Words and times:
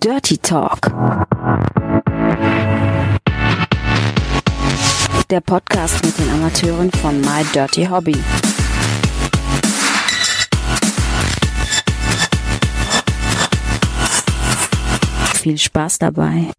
Dirty 0.00 0.38
Talk. 0.38 0.90
Der 5.30 5.40
Podcast 5.42 6.04
mit 6.04 6.18
den 6.18 6.28
Amateuren 6.30 6.90
von 6.90 7.20
My 7.20 7.44
Dirty 7.54 7.86
Hobby. 7.86 8.16
Viel 15.34 15.58
Spaß 15.58 16.00
dabei. 16.00 16.50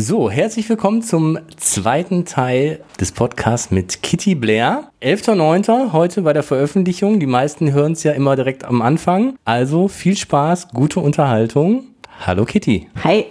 So, 0.00 0.30
herzlich 0.30 0.68
willkommen 0.68 1.02
zum 1.02 1.40
zweiten 1.56 2.24
Teil 2.24 2.84
des 3.00 3.10
Podcasts 3.10 3.72
mit 3.72 4.00
Kitty 4.00 4.36
Blair. 4.36 4.92
11.09. 5.02 5.92
heute 5.92 6.22
bei 6.22 6.32
der 6.32 6.44
Veröffentlichung. 6.44 7.18
Die 7.18 7.26
meisten 7.26 7.72
hören 7.72 7.94
es 7.94 8.04
ja 8.04 8.12
immer 8.12 8.36
direkt 8.36 8.64
am 8.64 8.80
Anfang. 8.80 9.36
Also 9.44 9.88
viel 9.88 10.16
Spaß, 10.16 10.68
gute 10.68 11.00
Unterhaltung. 11.00 11.88
Hallo 12.24 12.44
Kitty. 12.44 12.88
Hi. 13.02 13.26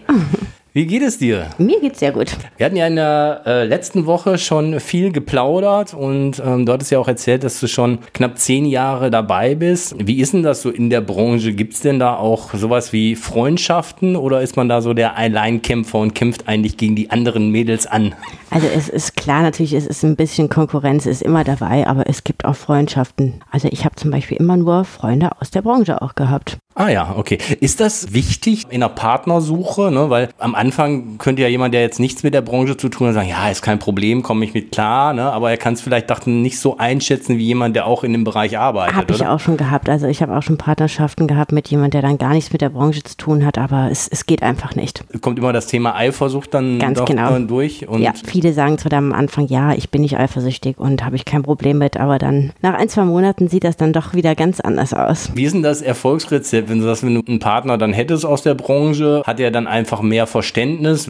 Wie 0.78 0.86
geht 0.86 1.02
es 1.02 1.18
dir? 1.18 1.48
Mir 1.58 1.82
geht's 1.82 2.02
sehr 2.02 2.12
gut. 2.12 2.38
Wir 2.58 2.68
hatten 2.68 2.76
ja 2.76 2.86
in 2.86 2.98
der 2.98 3.42
äh, 3.48 3.66
letzten 3.66 4.06
Woche 4.06 4.38
schon 4.38 4.80
viel 4.80 5.12
geplaudert 5.12 5.96
und 5.96 6.40
ähm, 6.46 6.68
du 6.68 6.72
hattest 6.72 6.92
ja 6.92 7.00
auch 7.00 7.08
erzählt, 7.08 7.44
dass 7.44 7.60
du 7.60 7.66
schon 7.66 7.98
knapp 8.14 8.38
zehn 8.38 8.64
Jahre 8.64 9.10
dabei 9.10 9.56
bist. 9.56 9.96
Wie 9.98 10.20
ist 10.20 10.34
denn 10.34 10.44
das 10.44 10.62
so 10.62 10.70
in 10.70 10.92
der 10.92 11.02
Branche? 11.02 11.54
Gibt 11.54 11.74
es 11.74 11.80
denn 11.80 11.98
da 11.98 12.16
auch 12.16 12.54
sowas 12.54 12.94
wie 12.94 13.16
Freundschaften 13.16 14.16
oder 14.16 14.44
ist 14.44 14.56
man 14.56 14.70
da 14.70 14.82
so 14.82 14.94
der 14.94 15.18
Alleinkämpfer 15.18 15.98
und 15.98 16.14
kämpft 16.14 16.48
eigentlich 16.48 16.78
gegen 16.78 16.96
die 16.96 17.10
anderen 17.10 17.50
Mädels 17.50 17.88
an? 17.88 18.14
Also 18.52 18.68
es 18.68 18.88
ist 18.88 19.16
klar, 19.16 19.42
natürlich, 19.42 19.74
es 19.74 19.88
ist 19.88 20.04
ein 20.04 20.16
bisschen 20.16 20.48
Konkurrenz, 20.48 21.08
ist 21.08 21.24
immer 21.24 21.44
dabei, 21.44 21.88
aber 21.88 22.08
es 22.08 22.24
gibt 22.24 22.46
auch 22.46 22.56
Freundschaften. 22.56 23.44
Also 23.50 23.68
ich 23.72 23.84
habe 23.84 23.96
zum 23.96 24.12
Beispiel 24.12 24.38
immer 24.38 24.58
nur 24.58 24.86
Freunde 24.86 25.32
aus 25.42 25.50
der 25.50 25.64
Branche 25.64 26.04
auch 26.04 26.14
gehabt. 26.14 26.60
Ah 26.76 26.90
ja, 26.90 27.16
okay. 27.18 27.40
Ist 27.60 27.80
das 27.80 28.14
wichtig 28.14 28.68
in 28.70 28.82
der 28.82 28.90
Partnersuche? 28.90 29.90
Ne? 29.90 30.12
Weil 30.12 30.30
am 30.38 30.54
Anfang 30.54 30.67
könnte 31.18 31.42
ja 31.42 31.48
jemand, 31.48 31.74
der 31.74 31.82
jetzt 31.82 32.00
nichts 32.00 32.24
mit 32.24 32.34
der 32.34 32.42
Branche 32.42 32.78
zu 32.78 32.90
tun 32.90 33.08
hat, 33.08 33.14
sagen, 33.14 33.30
ja, 33.30 33.50
ist 33.50 33.62
kein 33.62 33.80
Problem, 33.80 34.24
komme 34.24 34.46
ich 34.46 34.54
mit 34.54 34.72
klar. 34.72 35.14
Ne? 35.14 35.24
Aber 35.24 35.50
er 35.50 35.58
kann 35.58 35.74
es 35.74 35.82
vielleicht 35.82 36.10
dachten, 36.10 36.42
nicht 36.42 36.60
so 36.60 36.78
einschätzen 36.78 37.38
wie 37.38 37.46
jemand, 37.46 37.76
der 37.76 37.86
auch 37.86 38.04
in 38.04 38.12
dem 38.12 38.24
Bereich 38.24 38.58
arbeitet. 38.58 38.96
Habe 38.96 39.14
ich 39.14 39.26
auch 39.26 39.40
schon 39.40 39.58
gehabt. 39.58 39.90
Also 39.90 40.08
ich 40.08 40.22
habe 40.22 40.36
auch 40.36 40.44
schon 40.44 40.58
Partnerschaften 40.58 41.28
gehabt 41.28 41.52
mit 41.52 41.68
jemand, 41.70 41.94
der 41.94 42.02
dann 42.02 42.18
gar 42.18 42.34
nichts 42.34 42.52
mit 42.52 42.62
der 42.62 42.70
Branche 42.70 43.04
zu 43.04 43.18
tun 43.18 43.46
hat, 43.46 43.58
aber 43.58 43.90
es, 43.92 44.08
es 44.08 44.26
geht 44.26 44.44
einfach 44.44 44.76
nicht. 44.76 45.04
Kommt 45.22 45.40
immer 45.40 45.54
das 45.54 45.68
Thema 45.68 45.96
Eifersucht 45.96 46.54
dann 46.54 46.80
Ganz 46.80 47.00
doch 47.00 47.06
genau. 47.06 47.38
durch? 47.40 47.88
Und 47.88 48.02
ja, 48.02 48.14
viele 48.26 48.54
sagen 48.54 48.78
zwar 48.78 48.90
dann 48.90 49.12
am 49.12 49.14
Anfang, 49.14 49.48
ja, 49.48 49.74
ich 49.74 49.90
bin 49.90 50.02
nicht 50.02 50.18
eifersüchtig 50.18 50.78
und 50.78 51.04
habe 51.04 51.16
ich 51.16 51.26
kein 51.26 51.44
Problem 51.44 51.78
mit, 51.78 51.98
aber 51.98 52.18
dann 52.18 52.52
nach 52.62 52.74
ein, 52.74 52.90
zwei 52.90 53.04
Monaten 53.04 53.48
sieht 53.48 53.64
das 53.64 53.78
dann 53.78 53.94
doch 53.94 54.14
wieder 54.14 54.36
ganz 54.36 54.60
anders 54.60 54.94
aus. 54.94 55.32
Wie 55.34 55.44
ist 55.44 55.54
denn 55.54 55.64
das 55.64 55.82
Erfolgsrezept, 55.82 56.70
wenn 56.70 56.80
du 56.80 56.86
das, 56.86 57.04
wenn 57.04 57.16
du 57.16 57.22
einen 57.28 57.40
Partner 57.40 57.78
dann 57.78 57.94
hättest 57.94 58.26
aus 58.26 58.44
der 58.44 58.56
Branche, 58.56 59.24
hat 59.26 59.40
er 59.40 59.52
dann 59.52 59.68
einfach 59.68 60.02
mehr 60.02 60.28
Verständnis, 60.28 60.57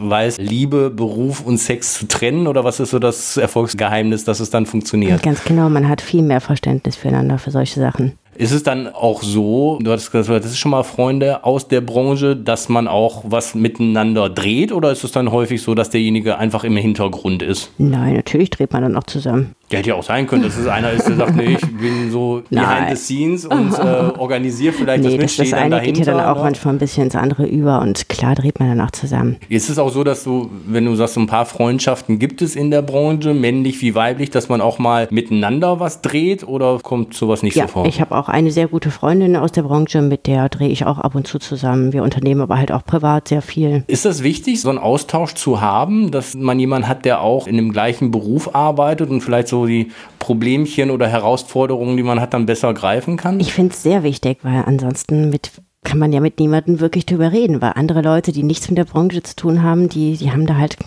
weiß 0.02 0.40
Liebe, 0.40 0.90
Beruf 0.90 1.40
und 1.40 1.58
Sex 1.58 1.94
zu 1.94 2.08
trennen 2.08 2.48
oder 2.48 2.66
was 2.66 2.82
ist 2.82 2.92
so 2.92 3.00
das 3.00 3.38
Erfolgsgeheimnis, 3.38 4.26
dass 4.26 4.42
es 4.42 4.50
dann 4.50 4.66
funktioniert? 4.66 5.24
Ganz 5.24 5.42
genau, 5.46 5.70
man 5.70 5.88
hat 5.88 6.02
viel 6.02 6.22
mehr 6.22 6.42
Verständnis 6.42 6.98
füreinander 6.98 7.38
für 7.38 7.52
solche 7.52 7.80
Sachen. 7.80 8.18
Ist 8.38 8.52
es 8.52 8.64
dann 8.64 8.88
auch 8.94 9.24
so, 9.24 9.80
du 9.82 9.92
hattest 9.92 10.12
gesagt, 10.12 10.44
das 10.44 10.52
ist 10.52 10.60
schon 10.60 10.72
mal 10.72 10.84
Freunde 10.84 11.44
aus 11.44 11.68
der 11.68 11.82
Branche, 11.82 12.36
dass 12.36 12.70
man 12.70 12.88
auch 12.88 13.24
was 13.28 13.56
miteinander 13.56 14.30
dreht 14.30 14.72
oder 14.72 14.92
ist 14.92 15.04
es 15.04 15.12
dann 15.12 15.32
häufig 15.32 15.62
so, 15.62 15.74
dass 15.76 15.90
derjenige 15.90 16.38
einfach 16.38 16.64
im 16.64 16.78
Hintergrund 16.78 17.42
ist? 17.42 17.72
Nein, 17.78 18.14
natürlich 18.16 18.50
dreht 18.52 18.72
man 18.74 18.84
dann 18.84 18.96
auch 18.96 19.04
zusammen. 19.04 19.54
Ja, 19.70 19.80
hätte 19.80 19.90
ja 19.90 19.96
auch 19.96 20.04
sein 20.04 20.28
können, 20.28 20.44
dass 20.44 20.56
es 20.58 20.66
einer 20.66 20.92
ist, 20.92 21.10
der 21.10 21.18
sagt, 21.18 21.36
nee, 21.36 21.56
ich 21.56 21.78
bin 21.78 22.10
so 22.10 22.42
behind 22.50 22.68
Nein. 22.70 22.96
the 22.96 23.02
scenes 23.02 23.46
und 23.46 23.74
äh, 23.74 24.18
organisiere 24.18 24.72
vielleicht 24.72 25.04
Nee, 25.04 25.18
das 25.18 25.26
das, 25.26 25.36
das 25.36 25.38
Mitstehen 25.40 25.54
eine 25.60 25.70
dahinter. 25.76 25.92
geht 26.00 26.08
ja 26.08 26.14
dann 26.18 26.26
auch 26.26 26.38
ne? 26.38 26.44
manchmal 26.44 26.76
ein 26.76 26.78
bisschen 26.78 27.04
ins 27.04 27.16
andere 27.16 27.46
über 27.46 27.82
und 27.82 28.08
klar 28.08 28.34
dreht 28.36 28.60
man 28.62 28.70
dann 28.70 28.80
auch 28.88 28.92
zusammen. 28.92 29.36
Ist 29.50 29.70
es 29.70 29.78
auch 29.78 29.90
so, 29.90 30.06
dass 30.06 30.24
du, 30.24 30.50
wenn 30.68 30.86
du 30.86 30.96
sagst, 30.96 31.16
so 31.16 31.20
ein 31.20 31.28
paar 31.28 31.46
Freundschaften 31.46 32.18
gibt 32.18 32.42
es 32.42 32.56
in 32.56 32.72
der 32.72 32.82
Branche, 32.82 33.34
männlich 33.34 33.82
wie 33.82 33.94
weiblich, 33.94 34.30
dass 34.30 34.48
man 34.48 34.62
auch 34.62 34.80
mal 34.80 35.10
miteinander 35.12 35.82
was 35.82 36.02
dreht 36.02 36.48
oder 36.48 36.80
kommt 36.82 37.14
sowas 37.14 37.44
nicht 37.44 37.58
Ja, 37.58 37.64
so 37.68 37.74
vor? 37.74 37.86
ich 37.88 38.00
habe 38.00 38.16
auch 38.16 38.27
eine 38.30 38.52
sehr 38.52 38.68
gute 38.68 38.92
Freundin 38.92 39.36
aus 39.36 39.52
der 39.52 39.64
Branche, 39.64 40.02
mit 40.02 40.28
der 40.28 40.50
drehe 40.50 40.70
ich 40.70 40.86
auch 40.86 40.98
ab 40.98 41.16
und 41.16 41.28
zu 41.28 41.40
zusammen. 41.40 41.94
Wir 41.94 42.04
unternehmen 42.04 42.42
aber 42.42 42.58
halt 42.58 42.72
auch 42.72 42.84
privat 42.84 43.28
sehr 43.28 43.42
viel. 43.42 43.84
Ist 43.88 44.06
das 44.06 44.24
wichtig, 44.24 44.62
so 44.62 44.70
einen 44.70 44.80
Austausch 44.80 45.34
zu 45.34 45.62
haben, 45.62 46.12
dass 46.12 46.34
man 46.36 46.60
jemanden 46.60 46.88
hat, 46.88 47.06
der 47.06 47.22
auch 47.22 47.48
in 47.48 47.58
dem 47.58 47.72
gleichen 47.72 48.12
Beruf 48.12 48.56
arbeitet 48.56 49.10
und 49.10 49.22
vielleicht 49.22 49.48
so 49.48 49.66
die 49.66 49.92
Problemchen 50.20 50.92
oder 50.92 51.08
Herausforderungen, 51.08 51.98
die 51.98 52.04
man 52.04 52.20
hat, 52.20 52.34
dann 52.34 52.46
besser 52.46 52.74
greifen 52.74 53.18
kann? 53.18 53.40
Ich 53.40 53.54
finde 53.54 53.74
es 53.74 53.84
sehr 53.84 54.04
wichtig, 54.04 54.40
weil 54.44 54.64
ansonsten 54.66 55.30
mit 55.30 55.52
kann 55.84 56.00
man 56.00 56.12
ja 56.12 56.20
mit 56.20 56.40
niemandem 56.40 56.82
wirklich 56.82 57.06
drüber 57.06 57.32
reden, 57.32 57.62
weil 57.62 57.74
andere 57.76 58.02
Leute, 58.02 58.34
die 58.34 58.44
nichts 58.44 58.68
mit 58.68 58.78
der 58.78 58.84
Branche 58.84 59.24
zu 59.24 59.36
tun 59.38 59.64
haben, 59.64 59.88
die, 59.88 60.18
die 60.18 60.32
haben 60.32 60.46
da 60.46 60.58
halt 60.58 60.78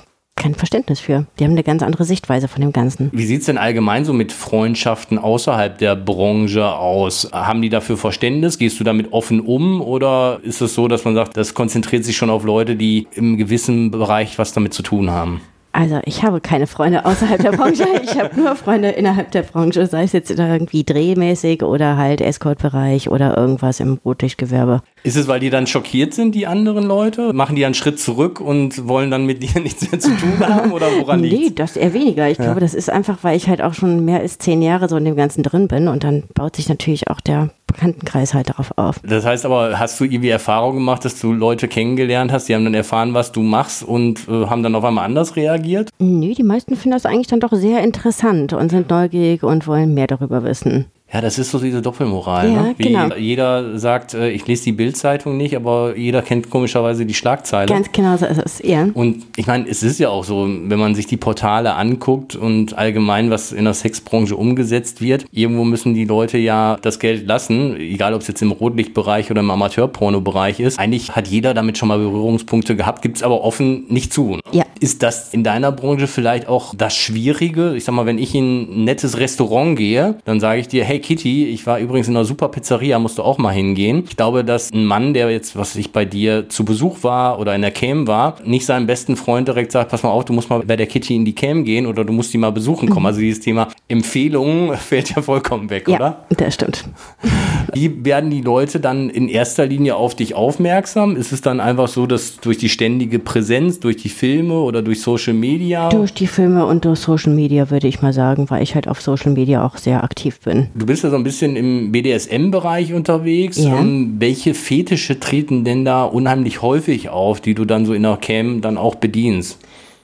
kein 0.40 0.54
Verständnis 0.54 1.00
für. 1.00 1.26
Die 1.38 1.44
haben 1.44 1.52
eine 1.52 1.62
ganz 1.62 1.82
andere 1.82 2.04
Sichtweise 2.04 2.48
von 2.48 2.62
dem 2.62 2.72
Ganzen. 2.72 3.10
Wie 3.12 3.26
sieht 3.26 3.40
es 3.40 3.46
denn 3.46 3.58
allgemein 3.58 4.06
so 4.06 4.14
mit 4.14 4.32
Freundschaften 4.32 5.18
außerhalb 5.18 5.76
der 5.76 5.96
Branche 5.96 6.66
aus? 6.66 7.30
Haben 7.32 7.60
die 7.60 7.68
dafür 7.68 7.98
Verständnis? 7.98 8.58
Gehst 8.58 8.80
du 8.80 8.84
damit 8.84 9.12
offen 9.12 9.40
um? 9.40 9.82
Oder 9.82 10.40
ist 10.42 10.62
es 10.62 10.74
so, 10.74 10.88
dass 10.88 11.04
man 11.04 11.14
sagt, 11.14 11.36
das 11.36 11.52
konzentriert 11.52 12.04
sich 12.04 12.16
schon 12.16 12.30
auf 12.30 12.44
Leute, 12.44 12.74
die 12.74 13.06
im 13.12 13.36
gewissen 13.36 13.90
Bereich 13.90 14.38
was 14.38 14.52
damit 14.54 14.72
zu 14.72 14.82
tun 14.82 15.10
haben? 15.10 15.42
Also 15.72 16.00
ich 16.04 16.22
habe 16.22 16.40
keine 16.40 16.66
Freunde 16.66 17.04
außerhalb 17.04 17.40
der 17.40 17.52
Branche. 17.52 17.84
Ich 18.02 18.18
habe 18.18 18.40
nur 18.40 18.56
Freunde 18.56 18.88
innerhalb 18.90 19.30
der 19.30 19.42
Branche, 19.42 19.86
sei 19.86 20.04
es 20.04 20.12
jetzt 20.12 20.30
irgendwie 20.30 20.84
drehmäßig 20.84 21.62
oder 21.62 21.96
halt 21.96 22.20
Escort-Bereich 22.20 23.10
oder 23.10 23.36
irgendwas 23.36 23.78
im 23.78 23.98
Rotlichtgewerbe. 24.04 24.82
Ist 25.02 25.16
es, 25.16 25.28
weil 25.28 25.40
die 25.40 25.50
dann 25.50 25.66
schockiert 25.66 26.14
sind, 26.14 26.34
die 26.34 26.46
anderen 26.46 26.84
Leute? 26.84 27.32
Machen 27.32 27.56
die 27.56 27.64
einen 27.64 27.74
Schritt 27.74 28.00
zurück 28.00 28.40
und 28.40 28.88
wollen 28.88 29.10
dann 29.10 29.26
mit 29.26 29.42
dir 29.42 29.60
nichts 29.62 29.90
mehr 29.90 30.00
zu 30.00 30.16
tun 30.16 30.40
haben? 30.40 30.72
Oder 30.72 30.86
woran 30.98 31.20
Nee, 31.20 31.28
liegt 31.28 31.58
das 31.58 31.76
eher 31.76 31.92
weniger. 31.94 32.28
Ich 32.28 32.38
glaube, 32.38 32.60
das 32.60 32.74
ist 32.74 32.90
einfach, 32.90 33.18
weil 33.22 33.36
ich 33.36 33.48
halt 33.48 33.62
auch 33.62 33.74
schon 33.74 34.04
mehr 34.04 34.20
als 34.20 34.38
zehn 34.38 34.62
Jahre 34.62 34.88
so 34.88 34.96
in 34.96 35.04
dem 35.04 35.16
Ganzen 35.16 35.42
drin 35.42 35.68
bin 35.68 35.88
und 35.88 36.04
dann 36.04 36.24
baut 36.34 36.56
sich 36.56 36.68
natürlich 36.68 37.08
auch 37.08 37.20
der 37.20 37.50
Bekanntenkreis 37.66 38.34
halt 38.34 38.48
darauf 38.48 38.72
auf. 38.76 38.96
Das 39.04 39.24
heißt 39.24 39.46
aber, 39.46 39.78
hast 39.78 40.00
du 40.00 40.04
irgendwie 40.04 40.30
Erfahrung 40.30 40.74
gemacht, 40.74 41.04
dass 41.04 41.20
du 41.20 41.32
Leute 41.32 41.68
kennengelernt 41.68 42.32
hast, 42.32 42.48
die 42.48 42.54
haben 42.54 42.64
dann 42.64 42.74
erfahren, 42.74 43.14
was 43.14 43.30
du 43.30 43.42
machst 43.42 43.84
und 43.84 44.28
äh, 44.28 44.46
haben 44.46 44.62
dann 44.62 44.74
auf 44.74 44.84
einmal 44.84 45.04
anders 45.04 45.36
reagiert? 45.36 45.59
Nee, 45.98 46.34
die 46.34 46.42
meisten 46.42 46.76
finden 46.76 46.92
das 46.96 47.06
eigentlich 47.06 47.26
dann 47.28 47.40
doch 47.40 47.52
sehr 47.52 47.82
interessant 47.82 48.52
und 48.52 48.70
sind 48.70 48.90
neugierig 48.90 49.42
und 49.42 49.66
wollen 49.66 49.94
mehr 49.94 50.06
darüber 50.06 50.44
wissen. 50.44 50.86
Ja, 51.12 51.20
das 51.20 51.38
ist 51.38 51.50
so 51.50 51.58
diese 51.58 51.82
Doppelmoral. 51.82 52.52
Ja, 52.52 52.62
ne? 52.62 52.74
Wie 52.76 52.84
genau. 52.84 53.14
Jeder 53.16 53.78
sagt, 53.78 54.14
äh, 54.14 54.30
ich 54.30 54.46
lese 54.46 54.64
die 54.64 54.72
Bildzeitung 54.72 55.36
nicht, 55.36 55.56
aber 55.56 55.96
jeder 55.96 56.22
kennt 56.22 56.50
komischerweise 56.50 57.04
die 57.04 57.14
Schlagzeile. 57.14 57.66
Ganz 57.66 57.90
genau 57.90 58.16
so 58.16 58.26
ist 58.26 58.38
es. 58.38 58.62
Ja. 58.62 58.88
Und 58.94 59.26
ich 59.36 59.46
meine, 59.48 59.68
es 59.68 59.82
ist 59.82 59.98
ja 59.98 60.08
auch 60.08 60.24
so, 60.24 60.46
wenn 60.48 60.78
man 60.78 60.94
sich 60.94 61.06
die 61.06 61.16
Portale 61.16 61.74
anguckt 61.74 62.36
und 62.36 62.78
allgemein, 62.78 63.30
was 63.30 63.50
in 63.50 63.64
der 63.64 63.74
Sexbranche 63.74 64.36
umgesetzt 64.36 65.00
wird, 65.00 65.24
irgendwo 65.32 65.64
müssen 65.64 65.94
die 65.94 66.04
Leute 66.04 66.38
ja 66.38 66.78
das 66.80 67.00
Geld 67.00 67.26
lassen, 67.26 67.76
egal 67.76 68.14
ob 68.14 68.20
es 68.20 68.28
jetzt 68.28 68.42
im 68.42 68.52
Rotlichtbereich 68.52 69.30
oder 69.32 69.40
im 69.40 69.50
Amateurpornobereich 69.50 70.60
ist. 70.60 70.78
Eigentlich 70.78 71.16
hat 71.16 71.26
jeder 71.26 71.54
damit 71.54 71.76
schon 71.76 71.88
mal 71.88 71.98
Berührungspunkte 71.98 72.76
gehabt, 72.76 73.02
gibt 73.02 73.16
es 73.16 73.22
aber 73.24 73.42
offen 73.42 73.84
nicht 73.88 74.12
zu. 74.12 74.38
Ja. 74.52 74.64
Ist 74.78 75.02
das 75.02 75.34
in 75.34 75.42
deiner 75.42 75.72
Branche 75.72 76.06
vielleicht 76.06 76.46
auch 76.46 76.74
das 76.74 76.94
Schwierige? 76.96 77.74
Ich 77.74 77.84
sag 77.84 77.94
mal, 77.94 78.06
wenn 78.06 78.18
ich 78.18 78.34
in 78.34 78.62
ein 78.62 78.84
nettes 78.84 79.18
Restaurant 79.18 79.76
gehe, 79.76 80.16
dann 80.24 80.38
sage 80.38 80.60
ich 80.60 80.68
dir, 80.68 80.84
hey 80.84 80.99
Kitty, 81.00 81.46
ich 81.46 81.66
war 81.66 81.78
übrigens 81.78 82.08
in 82.08 82.16
einer 82.16 82.24
super 82.24 82.48
Pizzeria, 82.48 82.98
musst 82.98 83.18
du 83.18 83.22
auch 83.22 83.38
mal 83.38 83.52
hingehen. 83.52 84.04
Ich 84.08 84.16
glaube, 84.16 84.44
dass 84.44 84.72
ein 84.72 84.84
Mann, 84.84 85.14
der 85.14 85.30
jetzt, 85.30 85.56
was 85.56 85.76
ich 85.76 85.92
bei 85.92 86.04
dir 86.04 86.48
zu 86.48 86.64
Besuch 86.64 87.02
war 87.02 87.38
oder 87.38 87.54
in 87.54 87.62
der 87.62 87.70
Cam 87.70 88.06
war, 88.06 88.36
nicht 88.44 88.66
seinem 88.66 88.86
besten 88.86 89.16
Freund 89.16 89.48
direkt 89.48 89.72
sagt, 89.72 89.90
pass 89.90 90.02
mal 90.02 90.10
auf, 90.10 90.24
du 90.24 90.32
musst 90.32 90.50
mal 90.50 90.60
bei 90.60 90.76
der 90.76 90.86
Kitty 90.86 91.16
in 91.16 91.24
die 91.24 91.34
Cam 91.34 91.64
gehen 91.64 91.86
oder 91.86 92.04
du 92.04 92.12
musst 92.12 92.32
die 92.32 92.38
mal 92.38 92.52
besuchen 92.52 92.88
kommen. 92.88 93.06
Also 93.06 93.20
dieses 93.20 93.40
Thema 93.40 93.68
Empfehlungen 93.88 94.76
fällt 94.76 95.14
ja 95.14 95.22
vollkommen 95.22 95.70
weg, 95.70 95.88
ja, 95.88 95.96
oder? 95.96 96.24
das 96.36 96.54
stimmt. 96.54 96.84
Wie 97.72 98.04
werden 98.04 98.30
die 98.30 98.40
Leute 98.40 98.80
dann 98.80 99.10
in 99.10 99.28
erster 99.28 99.66
Linie 99.66 99.96
auf 99.96 100.14
dich 100.14 100.34
aufmerksam? 100.34 101.16
Ist 101.16 101.32
es 101.32 101.40
dann 101.40 101.60
einfach 101.60 101.88
so, 101.88 102.06
dass 102.06 102.36
durch 102.38 102.58
die 102.58 102.68
ständige 102.68 103.18
Präsenz, 103.18 103.80
durch 103.80 103.96
die 103.96 104.08
Filme 104.08 104.54
oder 104.54 104.82
durch 104.82 105.00
Social 105.00 105.34
Media? 105.34 105.88
Durch 105.88 106.12
die 106.12 106.26
Filme 106.26 106.66
und 106.66 106.84
durch 106.84 106.98
Social 106.98 107.32
Media 107.32 107.70
würde 107.70 107.88
ich 107.88 108.02
mal 108.02 108.12
sagen, 108.12 108.50
weil 108.50 108.62
ich 108.62 108.74
halt 108.74 108.88
auf 108.88 109.00
Social 109.00 109.32
Media 109.32 109.64
auch 109.64 109.76
sehr 109.76 110.02
aktiv 110.02 110.40
bin. 110.40 110.68
Du 110.74 110.86
bist 110.90 111.04
ja 111.04 111.10
so 111.10 111.14
ein 111.14 111.22
bisschen 111.22 111.54
im 111.54 111.92
BDSM-Bereich 111.92 112.94
unterwegs. 112.94 113.58
Ja. 113.58 113.78
Ähm, 113.78 114.16
welche 114.18 114.54
Fetische 114.54 115.20
treten 115.20 115.62
denn 115.62 115.84
da 115.84 116.02
unheimlich 116.02 116.62
häufig 116.62 117.10
auf, 117.10 117.40
die 117.40 117.54
du 117.54 117.64
dann 117.64 117.86
so 117.86 117.94
in 117.94 118.02
der 118.02 118.16
Cam 118.16 118.60
dann 118.60 118.76
auch 118.76 118.96
bedienst? 118.96 119.60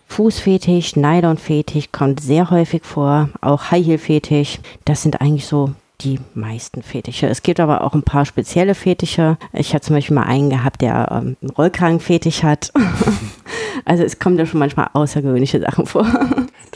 Fußfetisch, 0.07 0.95
Nylonfetisch 0.95 1.91
kommt 1.91 2.21
sehr 2.21 2.51
häufig 2.53 2.85
vor, 2.85 3.31
auch 3.41 3.73
High 3.73 3.85
Heel 3.85 3.99
Fetisch. 3.99 4.61
Das 4.85 5.03
sind 5.03 5.21
eigentlich 5.21 5.47
so 5.47 5.73
die 6.03 6.21
meisten 6.35 6.85
Fetische. 6.85 7.27
Es 7.27 7.43
gibt 7.43 7.59
aber 7.59 7.83
auch 7.83 7.95
ein 7.95 8.05
paar 8.05 8.25
spezielle 8.25 8.77
Fetische. 8.77 9.39
Ich 9.53 9.75
habe 9.75 9.81
zum 9.81 9.97
Beispiel 9.97 10.15
mal 10.15 10.23
einen 10.23 10.51
gehabt, 10.51 10.83
der 10.83 11.09
ähm, 11.11 11.37
einen 11.43 11.51
Rollkragenfetisch 11.51 12.45
hat. 12.45 12.73
also 13.85 14.05
es 14.05 14.21
kommen 14.21 14.37
da 14.37 14.47
schon 14.47 14.61
manchmal 14.61 14.91
außergewöhnliche 14.93 15.59
Sachen 15.59 15.85
vor. 15.87 16.07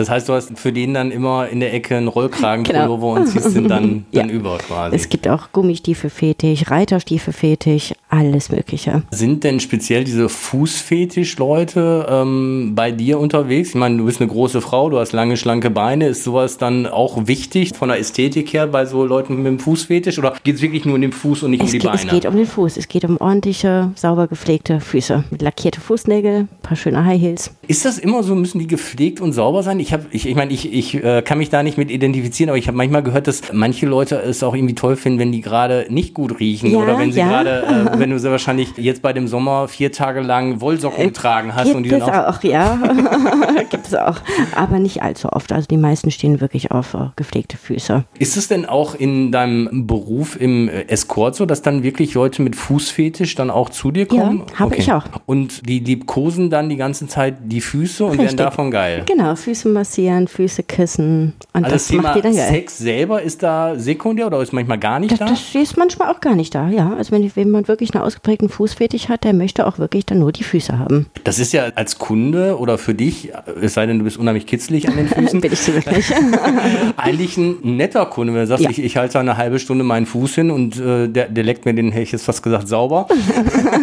Das 0.00 0.08
heißt, 0.08 0.30
du 0.30 0.32
hast 0.32 0.58
für 0.58 0.72
den 0.72 0.94
dann 0.94 1.10
immer 1.10 1.50
in 1.50 1.60
der 1.60 1.74
Ecke 1.74 1.94
einen 1.94 2.08
Rollkragenpullover 2.08 3.08
genau. 3.08 3.20
und 3.20 3.26
ziehst 3.26 3.54
den 3.54 3.68
dann, 3.68 4.06
dann 4.12 4.30
ja. 4.30 4.34
über 4.34 4.56
quasi. 4.56 4.96
Es 4.96 5.10
gibt 5.10 5.28
auch 5.28 5.52
Gummistiefel 5.52 6.08
fetig, 6.08 6.70
Reiterstiefel 6.70 7.34
fetig, 7.34 7.94
alles 8.08 8.50
Mögliche. 8.50 9.02
Sind 9.10 9.44
denn 9.44 9.60
speziell 9.60 10.04
diese 10.04 10.30
Fußfetisch-Leute 10.30 12.06
ähm, 12.08 12.72
bei 12.74 12.92
dir 12.92 13.18
unterwegs? 13.18 13.68
Ich 13.68 13.74
meine, 13.74 13.98
du 13.98 14.06
bist 14.06 14.22
eine 14.22 14.30
große 14.30 14.62
Frau, 14.62 14.88
du 14.88 14.98
hast 14.98 15.12
lange, 15.12 15.36
schlanke 15.36 15.68
Beine. 15.68 16.08
Ist 16.08 16.24
sowas 16.24 16.56
dann 16.56 16.86
auch 16.86 17.26
wichtig 17.26 17.76
von 17.76 17.90
der 17.90 17.98
Ästhetik 17.98 18.54
her 18.54 18.68
bei 18.68 18.86
so 18.86 19.04
Leuten 19.04 19.36
mit 19.36 19.46
dem 19.46 19.58
Fußfetisch 19.58 20.18
oder 20.18 20.34
geht 20.42 20.56
es 20.56 20.62
wirklich 20.62 20.86
nur 20.86 20.94
um 20.94 21.02
den 21.02 21.12
Fuß 21.12 21.42
und 21.42 21.50
nicht 21.50 21.60
es 21.60 21.66
um 21.66 21.72
die 21.72 21.78
geht, 21.78 21.90
Beine? 21.90 22.02
Es 22.02 22.10
geht 22.10 22.24
um 22.24 22.36
den 22.36 22.46
Fuß. 22.46 22.78
Es 22.78 22.88
geht 22.88 23.04
um 23.04 23.18
ordentliche, 23.18 23.92
sauber 23.96 24.28
gepflegte 24.28 24.80
Füße. 24.80 25.24
Mit 25.30 25.42
lackierte 25.42 25.82
Fußnägel, 25.82 26.40
ein 26.40 26.48
paar 26.62 26.78
schöne 26.78 27.04
High 27.04 27.20
Heels. 27.20 27.50
Ist 27.68 27.84
das 27.84 27.98
immer 27.98 28.22
so? 28.22 28.34
Müssen 28.34 28.60
die 28.60 28.66
gepflegt 28.66 29.20
und 29.20 29.34
sauber 29.34 29.62
sein? 29.62 29.78
Ich 29.78 29.89
habe, 29.92 30.06
ich, 30.10 30.28
ich 30.28 30.34
meine, 30.34 30.52
ich, 30.52 30.72
ich 30.72 31.02
äh, 31.02 31.22
kann 31.22 31.38
mich 31.38 31.50
da 31.50 31.62
nicht 31.62 31.78
mit 31.78 31.90
identifizieren, 31.90 32.50
aber 32.50 32.58
ich 32.58 32.66
habe 32.66 32.76
manchmal 32.76 33.02
gehört, 33.02 33.26
dass 33.26 33.42
manche 33.52 33.86
Leute 33.86 34.16
es 34.16 34.42
auch 34.42 34.54
irgendwie 34.54 34.74
toll 34.74 34.96
finden, 34.96 35.18
wenn 35.18 35.32
die 35.32 35.40
gerade 35.40 35.86
nicht 35.88 36.14
gut 36.14 36.40
riechen 36.40 36.70
ja, 36.70 36.78
oder 36.78 36.98
wenn 36.98 37.12
sie 37.12 37.20
ja. 37.20 37.28
gerade, 37.28 37.62
äh, 37.62 37.90
wenn 37.98 38.10
du 38.10 38.18
sie 38.18 38.30
wahrscheinlich 38.30 38.76
jetzt 38.76 39.02
bei 39.02 39.12
dem 39.12 39.28
Sommer 39.28 39.68
vier 39.68 39.92
Tage 39.92 40.20
lang 40.20 40.60
Wollsocken 40.60 41.02
äh, 41.02 41.06
getragen 41.06 41.54
hast 41.54 41.64
gibt 41.64 41.76
und 41.76 41.82
die 41.84 41.90
dann 41.90 42.02
auch, 42.02 42.36
auch 42.36 42.42
ja, 42.42 42.78
es 43.92 43.98
auch, 43.98 44.20
aber 44.54 44.78
nicht 44.78 45.02
allzu 45.02 45.28
oft. 45.30 45.52
Also 45.52 45.66
die 45.68 45.76
meisten 45.76 46.10
stehen 46.10 46.40
wirklich 46.40 46.70
auf 46.70 46.94
uh, 46.94 47.10
gepflegte 47.16 47.56
Füße. 47.56 48.04
Ist 48.18 48.36
es 48.36 48.48
denn 48.48 48.66
auch 48.66 48.94
in 48.94 49.32
deinem 49.32 49.86
Beruf 49.86 50.40
im 50.40 50.68
äh, 50.68 50.82
Escort 50.88 51.36
so, 51.36 51.46
dass 51.46 51.62
dann 51.62 51.82
wirklich 51.82 52.14
Leute 52.14 52.42
mit 52.42 52.56
Fußfetisch 52.56 53.34
dann 53.34 53.50
auch 53.50 53.70
zu 53.70 53.90
dir 53.90 54.06
kommen? 54.06 54.44
Ja, 54.50 54.58
habe 54.58 54.72
okay. 54.72 54.80
ich 54.80 54.92
auch. 54.92 55.04
Und 55.26 55.68
die 55.68 55.80
liebkosen 55.80 56.50
dann 56.50 56.68
die 56.68 56.76
ganze 56.76 57.06
Zeit 57.06 57.36
die 57.44 57.60
Füße 57.60 58.04
und 58.04 58.12
Richtig. 58.12 58.26
werden 58.26 58.36
davon 58.36 58.70
geil. 58.70 59.04
Genau, 59.06 59.34
Füße 59.34 59.68
massieren, 59.68 60.28
Füße 60.28 60.62
kissen 60.62 61.34
und 61.52 61.64
also 61.64 61.74
das, 61.74 61.88
das 61.88 61.96
macht 61.96 62.16
die 62.16 62.22
dann 62.22 62.34
geil. 62.34 62.48
Sex 62.48 62.78
selber 62.78 63.22
ist 63.22 63.42
da 63.42 63.78
sekundär 63.78 64.26
oder 64.26 64.40
ist 64.40 64.52
manchmal 64.52 64.78
gar 64.78 64.98
nicht 64.98 65.12
das, 65.12 65.18
da? 65.18 65.26
Das 65.26 65.54
ist 65.54 65.76
manchmal 65.76 66.12
auch 66.12 66.20
gar 66.20 66.34
nicht 66.34 66.54
da, 66.54 66.68
ja. 66.68 66.94
Also 66.96 67.12
wenn, 67.12 67.30
wenn 67.34 67.50
man 67.50 67.68
wirklich 67.68 67.94
einen 67.94 68.04
ausgeprägten 68.04 68.48
Fußfetisch 68.48 69.08
hat, 69.08 69.24
der 69.24 69.32
möchte 69.32 69.66
auch 69.66 69.78
wirklich 69.78 70.06
dann 70.06 70.18
nur 70.20 70.32
die 70.32 70.44
Füße 70.44 70.78
haben. 70.78 71.06
Das 71.24 71.38
ist 71.38 71.52
ja 71.52 71.64
als 71.74 71.98
Kunde 71.98 72.58
oder 72.58 72.78
für 72.78 72.94
dich, 72.94 73.32
es 73.60 73.74
sei 73.80 73.86
denn, 73.86 73.98
du 73.98 74.04
bist 74.04 74.18
unheimlich 74.18 74.46
kitzlig 74.46 74.88
an 74.88 74.96
den 74.96 75.08
Füßen. 75.08 75.40
Bin 75.40 75.52
ich 75.52 75.74
wirklich. 75.74 76.12
eigentlich 76.96 77.36
ein 77.36 77.56
netter 77.62 78.06
Kunde, 78.06 78.34
wenn 78.34 78.40
du 78.40 78.46
sagst, 78.46 78.64
ja. 78.64 78.70
ich, 78.70 78.78
ich 78.78 78.96
halte 78.96 79.18
eine 79.18 79.36
halbe 79.36 79.58
Stunde 79.58 79.84
meinen 79.84 80.06
Fuß 80.06 80.34
hin 80.34 80.50
und 80.50 80.78
äh, 80.78 81.08
der, 81.08 81.28
der 81.28 81.44
leckt 81.44 81.64
mir 81.64 81.74
den, 81.74 81.90
hätte 81.90 82.02
ich 82.02 82.12
jetzt 82.12 82.24
fast 82.24 82.42
gesagt, 82.42 82.68
sauber. 82.68 83.08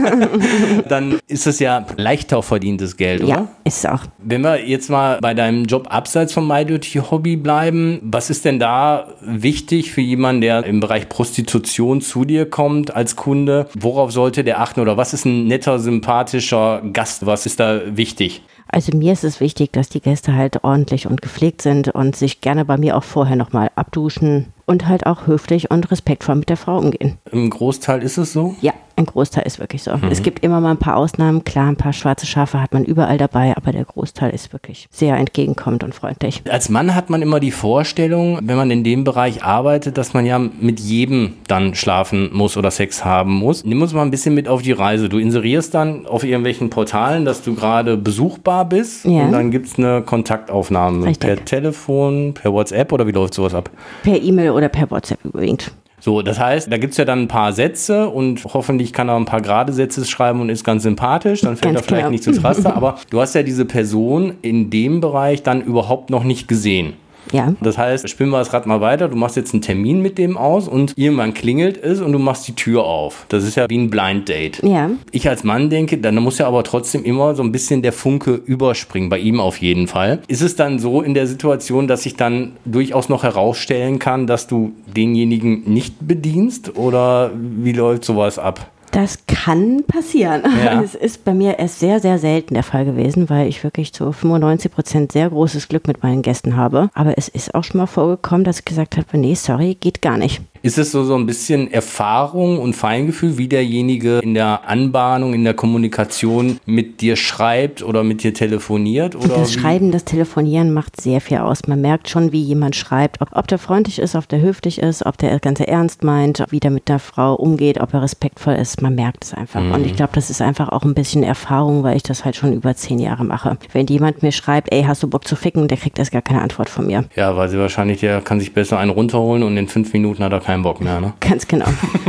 dann 0.89 1.19
ist 1.27 1.47
es 1.47 1.59
ja 1.59 1.85
leichter 1.97 2.44
verdientes 2.44 2.95
Geld, 2.95 3.23
oder? 3.23 3.29
Ja, 3.29 3.47
ist 3.63 3.79
es 3.79 3.85
auch. 3.85 4.03
Wenn 4.19 4.41
wir 4.41 4.63
jetzt 4.67 4.89
mal 4.89 5.17
bei 5.21 5.33
deinem 5.33 5.65
Job 5.65 5.88
abseits 5.89 6.33
vom 6.33 6.47
MyDirty 6.47 6.99
Hobby 7.09 7.35
bleiben, 7.35 7.99
was 8.03 8.29
ist 8.29 8.45
denn 8.45 8.59
da 8.59 9.07
wichtig 9.21 9.91
für 9.91 10.01
jemanden, 10.01 10.41
der 10.41 10.63
im 10.65 10.79
Bereich 10.79 11.09
Prostitution 11.09 12.01
zu 12.01 12.23
dir 12.23 12.47
kommt 12.49 12.95
als 12.95 13.15
Kunde? 13.15 13.67
Worauf 13.77 14.11
sollte 14.11 14.44
der 14.44 14.61
achten 14.61 14.79
oder 14.79 14.97
was 14.97 15.13
ist 15.13 15.25
ein 15.25 15.47
netter, 15.47 15.79
sympathischer 15.79 16.81
Gast? 16.94 17.25
Was 17.25 17.45
ist 17.45 17.59
da 17.59 17.81
wichtig? 17.85 18.44
Also 18.69 18.96
mir 18.96 19.14
ist 19.14 19.24
es 19.24 19.40
wichtig, 19.40 19.74
dass 19.74 19.90
die 19.90 20.02
Gäste 20.02 20.36
halt 20.36 20.64
ordentlich 20.64 21.08
und 21.08 21.22
gepflegt 21.22 21.62
sind 21.62 21.90
und 21.90 22.16
sich 22.16 22.42
gerne 22.42 22.66
bei 22.66 22.78
mir 22.78 22.98
auch 22.98 23.04
vorher 23.04 23.36
nochmal 23.36 23.72
abduschen 23.75 24.54
und 24.66 24.88
halt 24.88 25.06
auch 25.06 25.28
höflich 25.28 25.72
und 25.72 25.90
respektvoll 25.92 26.36
mit 26.36 26.50
der 26.50 26.58
Frau 26.58 26.78
umgehen. 26.78 27.18
Im 27.31 27.50
Großteil 27.50 28.04
ist 28.04 28.18
es 28.18 28.34
so? 28.34 28.56
Ja, 28.62 28.74
ein 28.97 29.05
Großteil 29.05 29.44
ist 29.45 29.59
wirklich 29.59 29.83
so. 29.83 29.95
Mhm. 29.95 30.09
Es 30.09 30.23
gibt 30.23 30.44
immer 30.44 30.59
mal 30.59 30.71
ein 30.71 30.77
paar 30.77 30.97
Ausnahmen. 30.97 31.44
Klar, 31.44 31.67
ein 31.67 31.75
paar 31.75 31.94
schwarze 31.94 32.25
Schafe 32.25 32.59
hat 32.61 32.73
man 32.73 32.83
überall 32.83 33.17
dabei, 33.17 33.55
aber 33.55 33.71
der 33.71 33.85
Großteil 33.85 34.31
ist 34.31 34.51
wirklich 34.53 34.88
sehr 34.91 35.15
entgegenkommend 35.15 35.83
und 35.83 35.94
freundlich. 35.94 36.41
Als 36.49 36.69
Mann 36.69 36.95
hat 36.95 37.09
man 37.09 37.21
immer 37.21 37.39
die 37.39 37.51
Vorstellung, 37.51 38.39
wenn 38.41 38.57
man 38.57 38.71
in 38.71 38.83
dem 38.83 39.03
Bereich 39.03 39.44
arbeitet, 39.44 39.97
dass 39.97 40.13
man 40.13 40.25
ja 40.25 40.39
mit 40.39 40.79
jedem 40.79 41.33
dann 41.47 41.75
schlafen 41.75 42.31
muss 42.33 42.57
oder 42.57 42.71
Sex 42.71 43.05
haben 43.05 43.33
muss. 43.33 43.63
Nimm 43.63 43.81
uns 43.81 43.94
mal 43.94 44.01
ein 44.01 44.11
bisschen 44.11 44.33
mit 44.33 44.47
auf 44.47 44.63
die 44.63 44.71
Reise. 44.71 45.09
Du 45.09 45.19
inserierst 45.19 45.73
dann 45.75 46.07
auf 46.07 46.23
irgendwelchen 46.23 46.71
Portalen, 46.71 47.23
dass 47.23 47.44
du 47.44 47.53
gerade 47.53 47.97
besuchbar 47.97 48.65
bist 48.65 49.05
ja. 49.05 49.25
und 49.25 49.31
dann 49.31 49.51
gibt 49.51 49.67
es 49.67 49.77
eine 49.77 50.01
Kontaktaufnahme 50.01 51.05
Richtig. 51.05 51.27
per 51.27 51.45
Telefon, 51.45 52.33
per 52.33 52.51
WhatsApp 52.51 52.91
oder 52.91 53.05
wie 53.05 53.11
läuft 53.11 53.35
sowas 53.35 53.53
ab? 53.53 53.69
Per 54.01 54.19
E-Mail 54.19 54.51
oder 54.51 54.69
per 54.69 54.89
WhatsApp 54.89 55.23
überwiegend. 55.23 55.71
So, 56.07 56.21
das 56.21 56.39
heißt, 56.39 56.71
da 56.71 56.77
gibt 56.77 56.92
es 56.92 56.98
ja 56.98 57.04
dann 57.04 57.24
ein 57.24 57.27
paar 57.27 57.51
Sätze 57.51 58.07
und 58.07 58.45
hoffentlich 58.54 58.94
kann 58.94 59.09
er 59.09 59.18
ein 59.18 59.25
paar 59.25 59.42
gerade 59.42 59.74
Sätze 59.74 60.06
schreiben 60.06 60.39
und 60.39 60.48
ist 60.48 60.63
ganz 60.63 60.83
sympathisch, 60.83 61.42
dann 61.42 61.57
fällt 61.57 61.74
ganz 61.74 61.80
er 61.80 61.83
vielleicht 61.83 62.04
genau. 62.04 62.12
nicht 62.12 62.27
ins 62.27 62.42
Raster, 62.42 62.77
aber 62.77 62.95
du 63.09 63.19
hast 63.19 63.36
ja 63.36 63.44
diese 63.44 63.65
Person 63.65 64.36
in 64.42 64.69
dem 64.69 65.01
Bereich 65.01 65.44
dann 65.44 65.62
überhaupt 65.62 66.09
noch 66.09 66.24
nicht 66.24 66.48
gesehen. 66.48 66.94
Ja. 67.31 67.53
Das 67.62 67.77
heißt, 67.77 68.07
spinnen 68.09 68.31
wir 68.31 68.39
das 68.39 68.53
Rad 68.53 68.65
mal 68.65 68.81
weiter. 68.81 69.07
Du 69.07 69.15
machst 69.15 69.35
jetzt 69.35 69.53
einen 69.53 69.62
Termin 69.62 70.01
mit 70.01 70.18
dem 70.18 70.38
aus 70.38 70.68
und 70.68 70.94
irgendwann 70.97 71.33
klingelt 71.33 71.81
es 71.81 72.01
und 72.01 72.12
du 72.12 72.19
machst 72.19 72.47
die 72.47 72.56
Tür 72.56 72.85
auf. 72.85 73.25
Das 73.29 73.44
ist 73.44 73.56
ja 73.56 73.69
wie 73.69 73.77
ein 73.77 73.89
Blind 73.89 74.29
Date. 74.29 74.62
Ja. 74.63 74.89
Ich 75.12 75.27
als 75.27 75.44
Mann 75.44 75.69
denke, 75.69 75.97
dann 75.97 76.15
muss 76.15 76.38
ja 76.38 76.47
aber 76.47 76.63
trotzdem 76.63 77.03
immer 77.03 77.35
so 77.35 77.44
ein 77.44 77.51
bisschen 77.51 77.81
der 77.81 77.94
Funke 77.94 78.33
überspringen, 78.33 79.09
bei 79.09 79.19
ihm 79.19 79.39
auf 79.39 79.57
jeden 79.57 79.88
Fall. 79.88 80.21
Ist 80.27 80.41
es 80.41 80.56
dann 80.56 80.79
so 80.79 81.01
in 81.01 81.13
der 81.13 81.27
Situation, 81.27 81.88
dass 81.88 82.06
ich 82.06 82.15
dann 82.15 82.53
durchaus 82.65 83.09
noch 83.09 83.24
herausstellen 83.24 84.00
kann, 84.00 84.27
dass 84.27 84.47
du 84.47 84.73
denjenigen 84.95 85.63
nicht 85.65 85.95
bedienst 86.00 86.75
oder 86.75 87.31
wie 87.35 87.73
läuft 87.73 88.06
sowas 88.06 88.39
ab? 88.39 88.71
Das 88.97 89.19
kann 89.27 89.83
passieren. 89.83 90.41
Ja. 90.65 90.81
Es 90.88 90.95
ist 90.95 91.23
bei 91.23 91.35
mir 91.35 91.59
erst 91.59 91.79
sehr, 91.79 91.99
sehr 91.99 92.17
selten 92.17 92.55
der 92.55 92.63
Fall 92.63 92.83
gewesen, 92.83 93.29
weil 93.29 93.47
ich 93.47 93.63
wirklich 93.63 93.94
zu 93.94 94.11
95 94.11 94.71
Prozent 94.71 95.11
sehr 95.11 95.29
großes 95.29 95.67
Glück 95.67 95.88
mit 95.88 96.01
meinen 96.01 96.23
Gästen 96.23 96.57
habe. 96.57 96.89
Aber 96.95 97.15
es 97.15 97.27
ist 97.27 97.53
auch 97.53 97.63
schon 97.63 97.77
mal 97.77 97.85
vorgekommen, 97.85 98.44
dass 98.44 98.57
ich 98.57 98.65
gesagt 98.65 98.97
habe, 98.97 99.17
nee, 99.19 99.35
sorry, 99.35 99.75
geht 99.79 100.01
gar 100.01 100.17
nicht. 100.17 100.41
Ist 100.62 100.77
es 100.77 100.92
so, 100.92 101.04
so 101.04 101.15
ein 101.15 101.25
bisschen 101.25 101.71
Erfahrung 101.71 102.59
und 102.59 102.75
Feingefühl, 102.75 103.38
wie 103.38 103.48
derjenige 103.48 104.19
in 104.19 104.33
der 104.33 104.68
Anbahnung, 104.68 105.33
in 105.33 105.44
der 105.44 105.54
Kommunikation 105.54 106.59
mit 106.65 107.01
dir 107.01 107.15
schreibt 107.15 107.83
oder 107.83 108.04
mit 108.04 108.24
dir 108.24 108.33
telefoniert? 108.33 109.15
Oder 109.15 109.36
das 109.36 109.56
wie? 109.56 109.59
Schreiben, 109.59 109.92
das 109.92 110.06
Telefonieren 110.06 110.74
macht 110.74 111.00
sehr 111.00 111.21
viel 111.21 111.38
aus. 111.38 111.68
Man 111.68 111.81
merkt 111.81 112.09
schon, 112.09 112.31
wie 112.31 112.42
jemand 112.42 112.75
schreibt, 112.75 113.21
ob, 113.21 113.30
ob 113.33 113.48
der 113.48 113.57
freundlich 113.57 114.00
ist, 114.00 114.15
ob 114.15 114.27
der 114.27 114.42
höflich 114.42 114.80
ist, 114.80 115.06
ob 115.06 115.18
der 115.18 115.39
Ganze 115.39 115.68
ernst 115.68 116.04
meint, 116.04 116.44
wie 116.50 116.59
der 116.59 116.71
mit 116.71 116.88
der 116.88 117.00
Frau 117.00 117.36
umgeht, 117.36 117.80
ob 117.80 117.94
er 117.94 118.01
respektvoll 118.01 118.56
ist. 118.56 118.81
Man 118.81 118.95
merkt 118.95 119.25
es 119.25 119.33
einfach. 119.33 119.62
Mhm. 119.62 119.71
Und 119.74 119.86
ich 119.86 119.95
glaube, 119.95 120.12
das 120.13 120.30
ist 120.30 120.42
einfach 120.42 120.69
auch 120.69 120.83
ein 120.83 120.94
bisschen 120.94 121.24
Erfahrung, 121.24 121.83
weil 121.83 121.98
ich 121.98 122.04
das 122.04 122.25
halt 122.25 122.36
schon 122.36 122.54
über 122.54 122.75
zehn 122.75 123.00
Jahre 123.00 123.24
mache. 123.24 123.57
Wenn 123.74 123.88
jemand 123.88 124.24
mir 124.24 124.31
schreibt, 124.31 124.74
ey, 124.74 124.83
hast 124.83 125.04
du 125.04 125.07
Bock 125.07 125.27
zu 125.27 125.36
ficken, 125.36 125.68
der 125.68 125.77
kriegt 125.77 126.00
erst 126.00 126.12
gar 126.12 126.21
keine 126.21 126.42
Antwort 126.42 126.69
von 126.69 126.88
mir. 126.88 127.06
Ja, 127.15 127.36
weil 127.36 127.50
sie 127.50 127.57
wahrscheinlich, 127.57 128.00
der 128.00 128.21
kann 128.21 128.39
sich 128.39 128.54
besser 128.54 128.80
einen 128.80 128.92
runterholen 128.92 129.44
und 129.44 129.57
in 129.57 129.68
fünf 129.68 129.94
Minuten 129.94 130.24
hat 130.24 130.31
er 130.31 130.42
keinen 130.47 130.63
Bock 130.63 130.79
mehr, 130.79 131.01
ne? 131.01 131.11
Ganz 131.19 131.45
genau. 131.45 131.65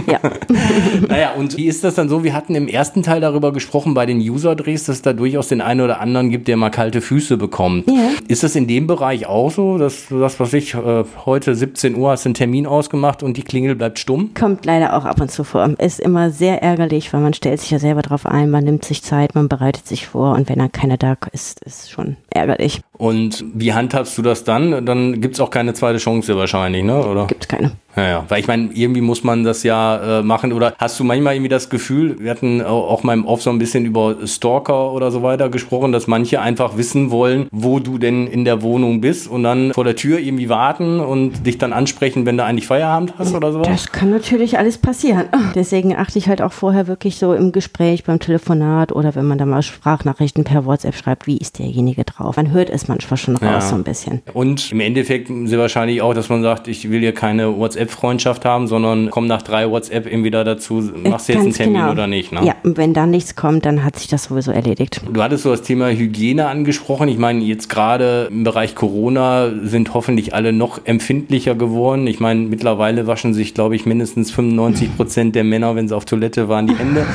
Ja. 0.07 0.21
naja, 1.09 1.33
und 1.37 1.57
wie 1.57 1.67
ist 1.67 1.83
das 1.83 1.97
dann 1.97 2.09
so? 2.09 2.23
Wir 2.23 2.35
hatten 2.35 2.55
im 2.55 2.69
ersten 2.69 3.03
Teil 3.03 3.21
darüber 3.21 3.53
gesprochen 3.53 3.95
bei 3.95 4.07
den 4.07 4.19
User-Drehs, 4.19 4.85
dass 4.85 4.97
es 4.97 5.03
da 5.03 5.13
durchaus 5.13 5.49
den 5.49 5.61
einen 5.61 5.81
oder 5.81 6.01
anderen 6.01 6.31
gibt, 6.31 6.47
der 6.47 6.57
mal 6.57 6.71
kalte 6.71 7.01
Füße 7.01 7.37
bekommt. 7.37 7.89
Ja. 7.89 8.11
Ist 8.29 8.45
das 8.45 8.55
in 8.55 8.69
dem 8.69 8.87
Bereich 8.87 9.27
auch 9.27 9.51
so, 9.51 9.77
dass 9.77 10.07
du 10.07 10.21
das, 10.21 10.39
was 10.39 10.53
ich, 10.53 10.75
äh, 10.75 11.03
heute 11.27 11.57
17 11.57 11.97
Uhr 11.97 12.13
hast 12.13 12.27
einen 12.27 12.35
Termin 12.35 12.69
ausgemacht 12.69 13.25
und 13.25 13.37
die 13.37 13.43
Klingel 13.43 13.75
bleibt 13.75 13.99
stumm? 13.99 14.31
Kommt 14.39 14.65
leider 14.65 14.97
auch 14.97 15.05
ab 15.05 15.21
und 15.21 15.33
zu 15.33 15.43
vor. 15.43 15.69
Ist 15.79 15.99
immer 15.99 16.31
sehr 16.31 16.63
ärgerlich, 16.63 17.13
weil 17.13 17.21
man 17.21 17.35
stellt 17.35 17.59
sich 17.61 17.73
ja 17.73 17.81
selber 17.81 18.03
drauf 18.03 18.25
ein, 18.25 18.51
man 18.51 18.63
nimmt 18.63 18.85
sich 18.85 19.03
Zeit, 19.03 19.35
man 19.35 19.49
bereitet 19.49 19.89
sich 19.89 20.07
vor 20.07 20.37
und 20.37 20.49
wenn 20.49 20.61
dann 20.61 20.71
keiner 20.71 20.97
da 20.97 21.17
ist, 21.33 21.61
ist 21.65 21.91
schon 21.91 22.17
ärgerlich. 22.31 22.83
Und 22.93 23.45
wie 23.53 23.73
handhabst 23.73 24.17
du 24.17 24.23
das 24.23 24.45
dann? 24.45 24.87
Dann 24.87 25.21
gibt 25.21 25.35
es 25.35 25.41
auch 25.41 25.51
keine 25.51 25.75
zweite 25.75 25.99
Chance 25.99 26.37
wahrscheinlich, 26.37 26.85
ne? 26.85 27.05
Oder? 27.05 27.27
Gibt 27.27 27.43
es 27.43 27.49
keine. 27.49 27.73
Ja, 27.99 28.09
ja, 28.09 28.25
weil 28.29 28.41
ich 28.41 28.47
meine, 28.47 28.71
irgendwie 28.73 29.01
muss 29.01 29.25
man 29.25 29.43
das 29.43 29.65
ja 29.65 30.21
äh, 30.21 30.23
machen. 30.23 30.53
Oder 30.53 30.75
hast 30.79 30.99
du 31.01 31.05
manchmal 31.05 31.35
irgendwie 31.35 31.49
das 31.49 31.69
Gefühl, 31.69 32.17
wir 32.21 32.31
hatten 32.31 32.63
auch 32.63 33.03
mal 33.03 33.15
im 33.15 33.27
Off 33.27 33.43
so 33.43 33.51
ein 33.51 33.59
bisschen 33.59 33.85
über 33.85 34.17
Stalker 34.25 34.93
oder 34.93 35.11
so 35.11 35.23
weiter 35.23 35.49
gesprochen, 35.49 35.91
dass 35.91 36.07
manche 36.07 36.41
einfach 36.41 36.77
wissen 36.77 37.11
wollen, 37.11 37.49
wo 37.51 37.81
du 37.81 37.99
denn 37.99 38.29
in 38.29 38.45
der 38.45 38.63
Wohnung 38.63 39.01
bist 39.01 39.29
und 39.29 39.43
dann 39.43 39.73
vor 39.73 39.85
der 39.85 39.97
Tür 39.97 40.21
irgendwie 40.21 40.49
warten 40.49 41.01
und 41.01 41.45
dich 41.45 41.59
dann 41.59 41.73
ansprechen, 41.73 42.25
wenn 42.25 42.37
du 42.37 42.45
eigentlich 42.45 42.67
Feierabend 42.67 43.15
hast 43.19 43.35
oder 43.35 43.53
sowas? 43.53 43.67
Das 43.69 43.91
kann 43.91 44.11
natürlich 44.11 44.59
alles 44.59 44.79
passieren. 44.79 45.25
Deswegen 45.55 45.97
achte 45.97 46.19
ich 46.19 46.29
halt 46.29 46.41
auch 46.41 46.53
vorher 46.53 46.87
wirklich 46.87 47.17
so 47.17 47.35
im 47.35 47.51
Gespräch, 47.51 48.05
beim 48.05 48.21
Telefonat 48.21 48.93
oder 48.93 49.15
wenn 49.17 49.27
man 49.27 49.39
da 49.39 49.47
mal 49.47 49.63
Sprachnachrichten 49.63 50.45
per 50.45 50.65
WhatsApp 50.65 50.95
schreibt, 50.95 51.27
wie 51.27 51.39
ist 51.39 51.59
derjenige 51.59 52.05
drauf. 52.05 52.37
Man 52.37 52.53
hört 52.53 52.71
es 52.71 52.87
manchmal 52.87 53.17
schon 53.17 53.37
raus 53.37 53.43
ja. 53.43 53.61
so 53.61 53.75
ein 53.75 53.85
bisschen. 53.85 54.23
Und 54.35 54.71
im 54.71 54.81
Endeffekt 54.81 55.31
sehr 55.45 55.59
wahrscheinlich 55.59 56.01
auch, 56.03 56.15
dass 56.15 56.29
man 56.29 56.43
sagt, 56.43 56.69
ich 56.69 56.91
will 56.91 57.01
hier 57.01 57.13
keine 57.13 57.59
WhatsApp 57.59 57.88
WhatsApp-Freundschaft 57.89 58.45
haben, 58.45 58.67
sondern 58.67 59.11
komm 59.11 59.27
nach 59.27 59.43
drei 59.43 59.71
WhatsApp 59.71 60.07
entweder 60.07 60.45
dazu, 60.45 60.83
machst 61.05 61.29
du 61.29 61.33
jetzt 61.33 61.43
einen 61.43 61.53
Termin 61.53 61.75
genau. 61.75 61.93
oder 61.93 62.07
nicht. 62.07 62.33
Ne? 62.33 62.41
Ja, 62.45 62.55
und 62.63 62.77
wenn 62.77 62.95
da 62.95 63.07
nichts 63.07 63.35
kommt, 63.35 63.65
dann 63.67 63.85
hat 63.85 63.97
sich 63.99 64.09
das 64.09 64.25
sowieso 64.25 64.51
erledigt. 64.53 65.01
Du 65.11 65.23
hattest 65.23 65.43
so 65.43 65.51
das 65.51 65.63
Thema 65.63 65.89
Hygiene 65.91 66.47
angesprochen. 66.49 67.09
Ich 67.09 67.19
meine, 67.19 67.43
jetzt 67.45 67.69
gerade 67.69 68.29
im 68.31 68.45
Bereich 68.45 68.75
Corona 68.75 69.51
sind 69.63 69.95
hoffentlich 69.95 70.35
alle 70.35 70.53
noch 70.53 70.81
empfindlicher 70.85 71.55
geworden. 71.55 72.07
Ich 72.07 72.21
meine, 72.21 72.41
mittlerweile 72.41 73.07
waschen 73.07 73.35
sich, 73.35 73.55
glaube 73.55 73.77
ich, 73.77 73.87
mindestens 73.87 74.31
95 74.31 74.97
Prozent 74.97 75.35
der 75.35 75.45
Männer, 75.45 75.75
wenn 75.77 75.89
sie 75.89 75.97
auf 75.97 76.05
Toilette 76.05 76.49
waren, 76.49 76.67
die 76.67 76.77
Hände. 76.77 77.07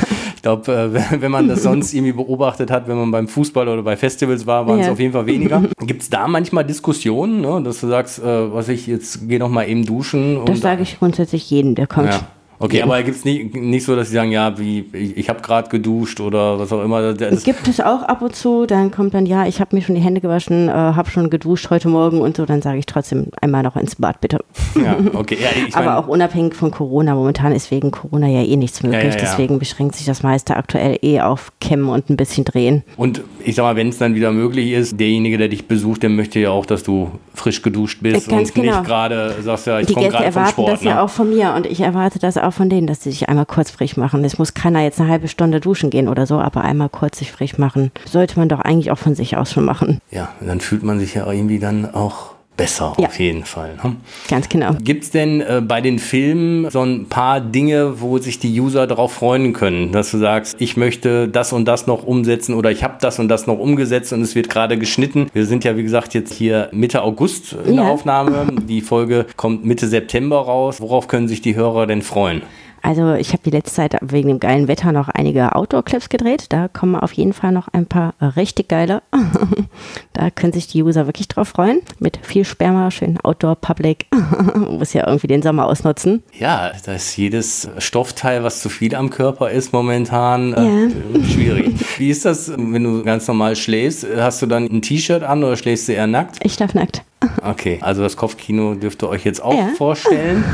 glaube, 0.43 0.71
äh, 0.71 1.21
wenn 1.21 1.31
man 1.31 1.47
das 1.47 1.63
sonst 1.63 1.93
irgendwie 1.93 2.11
beobachtet 2.13 2.69
hat, 2.69 2.87
wenn 2.87 2.97
man 2.97 3.09
beim 3.09 3.27
Fußball 3.27 3.67
oder 3.67 3.81
bei 3.81 3.97
Festivals 3.97 4.45
war, 4.45 4.67
waren 4.67 4.79
es 4.79 4.85
Ja. 4.85 4.91
auf 4.91 4.99
jeden 4.99 5.13
Fall 5.13 5.25
weniger. 5.25 5.63
Gibt 5.79 6.03
es 6.03 6.09
da 6.09 6.27
manchmal 6.27 6.65
Diskussionen, 6.65 7.41
ne, 7.41 7.61
dass 7.63 7.81
du 7.81 7.87
sagst, 7.87 8.19
äh, 8.19 8.53
was 8.53 8.69
ich 8.69 8.85
jetzt 8.85 9.27
gehe 9.27 9.39
noch 9.39 9.49
mal 9.49 9.67
eben 9.67 9.85
duschen? 9.85 10.41
Das 10.45 10.57
und- 10.57 10.62
sage 10.63 10.81
ich 10.81 10.99
grundsätzlich 10.99 11.49
jedem, 11.49 11.75
der 11.75 11.87
kommt. 11.87 12.09
Ja. 12.09 12.21
Okay, 12.63 12.77
Jedem. 12.77 12.91
aber 12.91 13.03
gibt 13.03 13.17
es 13.17 13.25
nicht, 13.25 13.53
nicht 13.55 13.83
so, 13.85 13.93
dass 13.93 14.07
sie 14.07 14.13
sagen, 14.13 14.31
ja, 14.31 14.57
wie 14.57 14.85
ich, 14.93 15.17
ich 15.17 15.29
habe 15.29 15.41
gerade 15.41 15.67
geduscht 15.67 16.21
oder 16.21 16.57
was 16.59 16.71
auch 16.71 16.81
immer. 16.81 17.11
Das, 17.13 17.43
Gibt 17.43 17.67
es 17.67 17.81
auch 17.81 18.03
ab 18.03 18.21
und 18.21 18.35
zu, 18.37 18.65
dann 18.65 18.89
kommt 18.89 19.13
dann, 19.13 19.25
ja, 19.25 19.45
ich 19.45 19.59
habe 19.59 19.75
mir 19.75 19.81
schon 19.81 19.95
die 19.95 20.01
Hände 20.01 20.21
gewaschen, 20.21 20.69
äh, 20.69 20.71
habe 20.71 21.09
schon 21.09 21.29
geduscht 21.29 21.69
heute 21.69 21.89
Morgen 21.89 22.21
und 22.21 22.37
so, 22.37 22.45
dann 22.45 22.61
sage 22.61 22.77
ich 22.77 22.85
trotzdem 22.85 23.27
einmal 23.41 23.63
noch 23.63 23.75
ins 23.75 23.95
Bad, 23.97 24.21
bitte. 24.21 24.39
ja, 24.75 24.95
okay. 25.13 25.37
Ja, 25.41 25.49
ich 25.67 25.75
Aber 25.75 25.87
mein- 25.87 25.95
auch 25.95 26.07
unabhängig 26.07 26.55
von 26.55 26.71
Corona, 26.71 27.15
momentan 27.15 27.51
ist 27.51 27.69
wegen 27.69 27.91
Corona 27.91 28.27
ja 28.27 28.41
eh 28.43 28.55
nichts 28.55 28.81
möglich, 28.81 29.03
Ja, 29.03 29.09
ja, 29.09 29.15
ja. 29.15 29.21
deswegen 29.21 29.59
beschränkt 29.59 29.95
sich 29.95 30.05
das 30.05 30.23
meiste 30.23 30.55
aktuell 30.55 30.97
eh 31.01 31.19
auf 31.19 31.51
Kämmen 31.59 31.89
und 31.89 32.09
ein 32.09 32.15
bisschen 32.15 32.45
drehen. 32.45 32.83
Und 32.95 33.21
ich 33.43 33.55
sag 33.55 33.63
mal, 33.63 33.75
wenn 33.75 33.89
es 33.89 33.97
dann 33.97 34.15
wieder 34.15 34.31
möglich 34.31 34.71
ist, 34.71 34.97
derjenige, 34.97 35.37
der 35.37 35.49
dich 35.49 35.67
besucht, 35.67 36.01
der 36.03 36.09
möchte 36.11 36.39
ja 36.39 36.51
auch, 36.51 36.65
dass 36.65 36.83
du 36.83 37.11
frisch 37.33 37.61
geduscht 37.61 37.99
bist 38.01 38.27
Äh, 38.27 38.31
ganz 38.31 38.49
und 38.51 38.55
genau. 38.55 38.77
nicht 38.77 38.85
gerade 38.87 39.35
sagst, 39.41 39.67
ja, 39.67 39.79
ich 39.81 39.87
Die 39.87 39.93
komme 39.95 40.05
Gäste 40.07 40.21
gerade 40.21 40.31
vom 40.31 40.41
erwarten 40.41 40.53
Sport. 40.53 40.71
das 40.71 40.81
ne? 40.83 40.89
ja 40.91 41.01
auch 41.03 41.09
von 41.09 41.29
mir 41.29 41.53
und 41.57 41.65
ich 41.65 41.81
erwarte 41.81 42.19
das 42.19 42.37
auch 42.37 42.52
von 42.53 42.69
denen, 42.69 42.87
dass 42.87 43.03
sie 43.03 43.11
sich 43.11 43.29
einmal 43.29 43.45
kurz 43.45 43.71
frisch 43.71 43.97
machen. 43.97 44.23
Es 44.23 44.37
muss 44.37 44.53
keiner 44.53 44.81
jetzt 44.81 44.99
eine 44.99 45.09
halbe 45.09 45.27
Stunde 45.27 45.59
duschen 45.59 45.89
gehen 45.89 46.07
oder 46.07 46.25
so, 46.25 46.39
aber 46.39 46.61
einmal 46.61 46.89
kurz 46.89 47.19
sich 47.19 47.31
frisch 47.31 47.57
machen. 47.57 47.91
Sollte 48.05 48.39
man 48.39 48.49
doch 48.49 48.59
eigentlich 48.59 48.91
auch 48.91 48.97
von 48.97 49.15
sich 49.15 49.35
aus 49.37 49.51
schon 49.51 49.65
machen. 49.65 49.99
Ja, 50.11 50.29
dann 50.39 50.61
fühlt 50.61 50.83
man 50.83 50.99
sich 50.99 51.15
ja 51.15 51.29
irgendwie 51.29 51.59
dann 51.59 51.93
auch 51.93 52.32
besser 52.55 52.93
Ja. 52.99 53.07
auf 53.07 53.19
jeden 53.19 53.45
Fall. 53.45 53.75
Ne? 53.83 53.95
Ganz 54.29 54.47
genau. 54.49 54.73
Gibt 54.81 55.03
es 55.05 55.11
denn 55.11 55.41
äh, 55.41 55.61
bei 55.65 55.81
den 55.81 55.97
Filmen 55.99 56.69
so 56.69 56.81
ein 56.81 57.07
paar 57.09 57.41
Dinge, 57.41 57.99
wo 58.01 58.17
sich 58.19 58.39
die 58.39 58.59
User 58.59 58.85
darauf 58.87 59.13
freuen 59.13 59.53
können, 59.53 59.91
dass 59.91 60.11
du 60.11 60.17
sagst, 60.19 60.55
ich 60.59 60.77
möchte 60.77 61.27
das 61.27 61.51
und 61.53 61.65
das 61.65 61.87
noch 61.87 62.03
umsetzen 62.03 62.53
oder 62.53 62.69
ich 62.71 62.83
habe 62.83 62.95
das 63.01 63.19
und 63.19 63.27
das 63.27 63.47
noch 63.47 63.57
umgesetzt 63.59 64.13
und 64.13 64.21
es 64.21 64.35
wird 64.35 64.49
gerade 64.49 64.77
geschnitten. 64.77 65.27
Wir 65.33 65.45
sind 65.45 65.63
ja, 65.63 65.75
wie 65.77 65.83
gesagt, 65.83 66.13
jetzt 66.13 66.33
hier 66.33 66.69
Mitte 66.71 67.01
August 67.01 67.53
in 67.65 67.75
der 67.75 67.85
Ja. 67.85 67.91
Aufnahme. 67.91 68.47
Die 68.67 68.81
Folge 68.81 69.25
kommt 69.35 69.65
Mitte 69.65 69.87
September 69.87 70.37
raus. 70.37 70.79
Worauf 70.79 71.07
können 71.07 71.27
sich 71.27 71.41
die 71.41 71.55
Hörer 71.55 71.87
denn 71.87 72.01
freuen? 72.01 72.43
Also 72.83 73.13
ich 73.13 73.29
habe 73.29 73.41
die 73.45 73.49
letzte 73.49 73.73
Zeit 73.75 73.97
wegen 74.01 74.27
dem 74.27 74.41
geilen 74.41 74.67
Wetter 74.67 74.91
noch 74.91 75.07
einige 75.07 75.55
Outdoor-Clips 75.55 76.09
gedreht. 76.09 76.47
Da 76.49 76.67
kommen 76.67 76.95
auf 76.95 77.13
jeden 77.13 77.31
Fall 77.31 77.53
noch 77.53 77.69
ein 77.69 77.85
paar 77.85 78.13
richtig 78.35 78.67
geile. 78.67 79.01
da 80.13 80.29
können 80.29 80.51
sich 80.51 80.67
die 80.67 80.83
User 80.83 81.05
wirklich 81.05 81.29
drauf 81.29 81.47
freuen. 81.47 81.79
Mit 81.99 82.19
viel 82.21 82.43
Sperma, 82.43 82.91
schön 82.91 83.17
Outdoor-Public. 83.23 84.07
Muss 84.69 84.91
ja 84.91 85.07
irgendwie 85.07 85.27
den 85.27 85.41
Sommer 85.41 85.65
ausnutzen. 85.65 86.23
Ja, 86.37 86.73
da 86.85 86.93
ist 86.93 87.15
jedes 87.15 87.69
Stoffteil, 87.77 88.43
was 88.43 88.61
zu 88.61 88.67
viel 88.67 88.95
am 88.95 89.09
Körper 89.09 89.49
ist, 89.49 89.71
momentan 89.71 90.53
äh, 90.53 90.83
Ja. 90.83 91.23
schwierig. 91.33 91.75
Wie 91.97 92.09
ist 92.09 92.25
das, 92.25 92.51
wenn 92.51 92.83
du 92.83 93.01
ganz 93.03 93.25
normal 93.29 93.55
schläfst? 93.55 94.05
Hast 94.17 94.41
du 94.41 94.45
dann 94.45 94.65
ein 94.65 94.81
T-Shirt 94.81 95.23
an 95.23 95.41
oder 95.41 95.55
schläfst 95.55 95.87
du 95.87 95.93
eher 95.93 96.07
nackt? 96.07 96.37
Ich 96.43 96.55
schlaf 96.55 96.73
nackt. 96.73 97.01
Okay, 97.41 97.77
also 97.81 98.01
das 98.03 98.15
Kopfkino 98.17 98.75
dürft 98.75 99.03
ihr 99.03 99.09
euch 99.09 99.23
jetzt 99.25 99.43
auch 99.43 99.53
Ja. 99.53 99.69
vorstellen. 99.77 100.43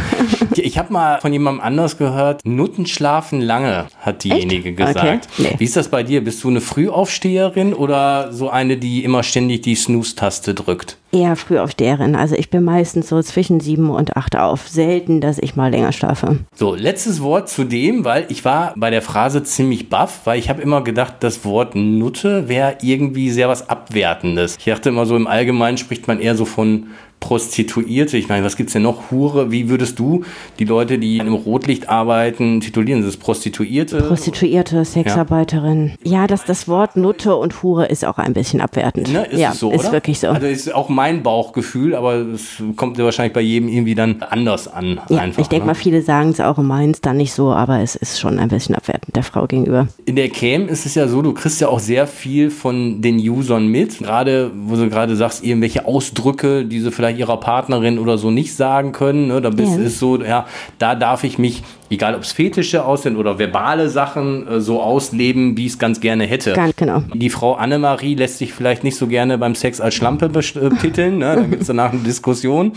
Ich 0.56 0.78
habe 0.78 0.92
mal 0.92 1.22
von 1.22 1.32
jemandem 1.32 1.62
anders 1.64 1.98
gehört, 1.98 2.42
Nutten 2.44 2.86
schlafen 2.86 3.40
lange, 3.40 3.86
hat 4.02 4.24
diejenige 4.26 4.70
Echt? 4.70 4.78
gesagt. 4.78 5.28
Okay. 5.38 5.50
Nee. 5.52 5.56
Wie 5.58 5.64
ist 5.64 5.78
das 5.78 5.88
bei 5.88 6.04
dir? 6.04 6.22
Bist 6.24 6.44
du 6.44 6.50
eine 6.50 6.60
Frühaufsteherin 6.60 7.74
oder 7.74 8.34
so 8.34 8.50
eine, 8.50 8.76
die 8.78 9.04
immer 9.04 9.24
ständig 9.24 9.62
die 9.62 9.76
Snooze-Taste 9.76 10.54
drückt? 10.56 10.98
Eher 11.12 11.36
früh 11.36 11.58
auf 11.58 11.74
deren. 11.74 12.16
Also 12.16 12.36
ich 12.36 12.50
bin 12.50 12.64
meistens 12.64 13.10
so 13.10 13.22
zwischen 13.22 13.60
sieben 13.60 13.90
und 13.90 14.16
acht 14.16 14.36
auf. 14.36 14.68
Selten, 14.68 15.22
dass 15.22 15.40
ich 15.40 15.56
mal 15.56 15.72
länger 15.72 15.92
schlafe. 15.92 16.40
So, 16.54 16.76
letztes 16.76 17.22
Wort 17.22 17.50
zu 17.50 17.64
dem, 17.64 18.06
weil 18.06 18.26
ich 18.30 18.46
war 18.46 18.74
bei 18.78 18.90
der 18.92 19.02
Phrase 19.02 19.44
ziemlich 19.44 19.90
baff, 19.90 20.22
weil 20.26 20.38
ich 20.38 20.50
habe 20.50 20.62
immer 20.62 20.84
gedacht, 20.84 21.16
das 21.22 21.44
Wort 21.46 21.76
Nutte 21.76 22.48
wäre 22.48 22.78
irgendwie 22.82 23.32
sehr 23.32 23.50
was 23.50 23.70
Abwertendes. 23.70 24.58
Ich 24.60 24.66
dachte 24.66 24.90
immer 24.90 25.06
so, 25.06 25.16
im 25.16 25.28
Allgemeinen 25.28 25.78
spricht 25.78 26.08
man 26.08 26.20
eher 26.20 26.36
so 26.36 26.46
von 26.46 26.88
Prostituierte. 27.20 28.18
Ich 28.18 28.30
meine, 28.30 28.46
was 28.46 28.56
gibt's 28.56 28.74
denn 28.74 28.84
noch? 28.84 29.12
Hure, 29.12 29.52
wie 29.52 29.70
würdest 29.70 30.00
du 30.00 30.24
die 30.60 30.66
Leute, 30.66 31.00
die 31.00 31.18
im 31.18 31.34
Rotlicht 31.34 31.90
arbeiten, 31.90 32.62
titulieren? 32.62 33.04
Es 33.04 33.18
Prostituierte? 33.18 34.02
Prostituierte, 34.02 34.86
Sexarbeiterin. 34.86 35.94
Ja, 36.04 36.28
dass 36.28 36.46
das 36.46 36.68
Wort 36.68 36.96
Nutte 36.96 37.36
und 37.36 37.64
Hure 37.64 37.88
ist 37.88 38.06
auch 38.06 38.18
ein 38.18 38.34
bisschen 38.34 38.62
abwertend. 38.62 39.12
Ne, 39.12 39.26
ist 39.26 39.40
ja, 39.40 39.52
es 39.52 39.60
so, 39.60 39.72
ist 39.72 39.82
oder? 39.82 39.92
wirklich 39.94 40.20
so. 40.20 40.28
Also 40.28 40.48
ist 40.48 40.74
auch 40.74 40.90
mein 40.90 41.24
Bauchgefühl, 41.24 41.96
aber 41.96 42.16
es 42.16 42.62
kommt 42.76 42.98
ja 42.98 43.06
wahrscheinlich 43.06 43.34
bei 43.34 43.42
jedem 43.42 43.70
irgendwie 43.70 43.96
dann 43.96 44.22
anders 44.22 44.68
an. 44.68 45.02
ja, 45.10 45.20
einfach, 45.20 45.42
ich 45.42 45.48
denke 45.48 45.66
ne? 45.66 45.74
mal, 45.74 45.76
viele 45.76 46.02
sagen 46.02 46.30
es 46.30 46.40
auch 46.40 46.58
meinen 46.58 46.92
es 46.92 47.02
dann 47.02 47.18
nicht 47.18 47.34
so, 47.34 47.52
aber 47.52 47.80
es 47.80 47.96
ist 47.96 48.20
schon 48.20 48.40
ein 48.40 48.50
bisschen 48.50 48.76
abwertend 48.76 49.16
der 49.16 49.24
Frau 49.24 49.48
gegenüber. 49.48 49.88
In 50.06 50.16
der 50.16 50.30
Cam 50.30 50.68
ist 50.68 50.86
es 50.86 50.96
ja 50.96 51.08
so, 51.08 51.22
du 51.22 51.34
kriegst 51.34 51.62
ja 51.62 51.68
auch 51.68 51.80
sehr 51.80 52.08
viel 52.08 52.50
von 52.50 53.02
den 53.02 53.18
Usern 53.18 53.68
mit. 53.68 54.00
Gerade, 54.00 54.52
wo 54.56 54.76
du 54.76 54.90
gerade 54.90 55.16
sagst, 55.16 55.44
irgendwelche 55.44 55.86
Ausdrücke, 55.86 56.66
die 56.66 56.80
sie 56.80 56.92
vielleicht 57.10 57.20
ihrer 57.20 57.40
Partnerin 57.40 58.00
oder 58.00 58.18
so 58.18 58.32
nicht 58.32 58.56
sagen 58.56 58.92
können. 58.92 59.28
Ne? 59.28 59.42
Da 59.42 59.50
bist, 59.50 59.78
Ja. 59.78 59.84
ist 59.84 60.00
so, 60.00 60.22
ja, 60.22 60.46
da 60.78 60.96
darf 60.96 61.24
ich 61.24 61.38
mich, 61.38 61.64
egal 61.90 62.16
ob 62.16 62.22
es 62.22 62.32
Fetische 62.32 62.86
aus 62.86 63.04
sind 63.04 63.18
oder 63.18 63.40
verbale 63.40 63.90
Sachen, 63.90 64.48
äh, 64.48 64.62
so 64.62 64.82
ausleben, 64.82 65.58
wie 65.58 65.66
ich 65.66 65.74
es 65.74 65.80
ganz 65.80 66.00
gerne 66.00 66.26
hätte. 66.26 66.54
Ganz 66.54 66.76
genau. 66.76 67.02
Die 67.14 67.30
Frau 67.30 67.54
Annemarie 67.56 68.16
lässt 68.16 68.38
sich 68.38 68.54
vielleicht 68.54 68.84
nicht 68.84 68.96
so 68.98 69.08
gerne 69.08 69.38
beim 69.38 69.56
Sex 69.56 69.82
als 69.82 69.96
Schlampe 69.96 70.30
best- 70.30 70.56
äh, 70.56 70.70
titeln. 70.82 71.18
Ne? 71.20 71.36
Da 71.36 71.42
gibt 71.44 71.62
es 71.62 71.68
danach 71.68 71.92
eine 71.92 72.02
Diskussion. 72.02 72.74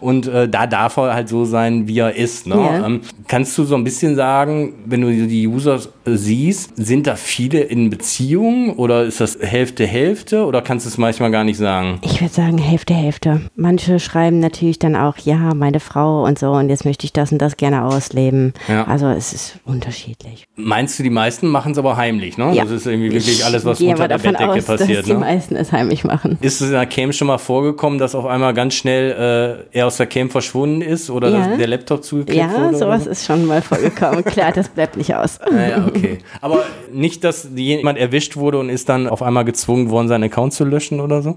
Und 0.00 0.26
äh, 0.26 0.48
da 0.48 0.66
darf 0.66 0.96
er 0.96 1.14
halt 1.14 1.28
so 1.28 1.44
sein, 1.44 1.86
wie 1.88 1.98
er 2.00 2.14
ist. 2.16 2.46
Ne? 2.46 2.56
Ja. 2.56 2.86
Ähm, 2.86 3.00
kannst 3.28 3.56
du 3.58 3.64
so 3.64 3.74
ein 3.76 3.84
bisschen 3.84 4.16
sagen, 4.16 4.74
wenn 4.86 5.00
du 5.02 5.10
die 5.12 5.46
User 5.46 5.76
äh, 6.04 6.16
siehst, 6.16 6.72
sind 6.76 7.06
da 7.06 7.16
viele 7.16 7.60
in 7.60 7.90
Beziehungen 7.90 8.70
oder 8.70 9.04
ist 9.04 9.20
das 9.20 9.38
Hälfte, 9.40 9.86
Hälfte 9.86 10.44
oder 10.44 10.62
kannst 10.62 10.86
du 10.86 10.88
es 10.88 10.98
manchmal 10.98 11.30
gar 11.30 11.44
nicht 11.44 11.58
sagen? 11.58 11.98
Ich 12.02 12.20
würde 12.20 12.32
sagen 12.34 12.58
Hälfte, 12.58 12.94
Hälfte. 12.94 13.40
Manche 13.68 14.00
schreiben 14.00 14.40
natürlich 14.40 14.78
dann 14.78 14.96
auch, 14.96 15.18
ja, 15.18 15.52
meine 15.52 15.78
Frau 15.78 16.24
und 16.24 16.38
so 16.38 16.52
und 16.52 16.70
jetzt 16.70 16.86
möchte 16.86 17.04
ich 17.04 17.12
das 17.12 17.32
und 17.32 17.38
das 17.38 17.58
gerne 17.58 17.84
ausleben. 17.84 18.54
Ja. 18.66 18.84
Also 18.86 19.08
es 19.08 19.34
ist 19.34 19.58
unterschiedlich. 19.66 20.46
Meinst 20.56 20.98
du, 20.98 21.02
die 21.02 21.10
meisten 21.10 21.48
machen 21.48 21.72
es 21.72 21.78
aber 21.78 21.98
heimlich? 21.98 22.38
Ne? 22.38 22.54
Ja. 22.54 22.62
Das 22.64 22.72
ist 22.72 22.86
irgendwie 22.86 23.12
wirklich 23.12 23.44
alles, 23.44 23.66
was 23.66 23.78
ich 23.78 23.88
unter 23.90 24.08
der 24.08 24.16
Bettdecke 24.16 24.48
aus, 24.52 24.64
passiert. 24.64 25.00
Dass 25.00 25.04
die 25.04 25.12
Ne? 25.12 25.18
meisten 25.18 25.54
es 25.54 25.70
heimlich 25.70 26.02
machen. 26.02 26.38
Ist 26.40 26.62
es 26.62 26.68
in 26.68 26.72
der 26.72 26.86
Cam 26.86 27.12
schon 27.12 27.26
mal 27.26 27.36
vorgekommen, 27.36 27.98
dass 27.98 28.14
auf 28.14 28.24
einmal 28.24 28.54
ganz 28.54 28.72
schnell 28.72 29.66
äh, 29.72 29.76
er 29.78 29.86
aus 29.86 29.98
der 29.98 30.06
Cam 30.06 30.30
verschwunden 30.30 30.80
ist 30.80 31.10
oder 31.10 31.28
Ja. 31.28 31.56
der 31.58 31.66
Laptop 31.66 32.02
zugeklebt 32.04 32.38
Ja, 32.40 32.50
wurde? 32.50 32.68
oder 32.70 32.78
sowas 32.78 33.04
so? 33.04 33.10
ist 33.10 33.26
schon 33.26 33.44
mal 33.44 33.60
vorgekommen. 33.60 34.24
Klar, 34.24 34.50
das 34.52 34.70
bleibt 34.70 34.96
nicht 34.96 35.14
aus. 35.14 35.38
Naja, 35.52 35.84
okay. 35.86 36.18
Aber 36.40 36.62
nicht, 36.90 37.22
dass 37.22 37.48
jemand 37.54 37.98
erwischt 37.98 38.36
wurde 38.36 38.58
und 38.60 38.70
ist 38.70 38.88
dann 38.88 39.08
auf 39.08 39.20
einmal 39.22 39.44
gezwungen 39.44 39.90
worden, 39.90 40.08
seinen 40.08 40.24
Account 40.24 40.54
zu 40.54 40.64
löschen 40.64 41.00
oder 41.00 41.20
so? 41.20 41.36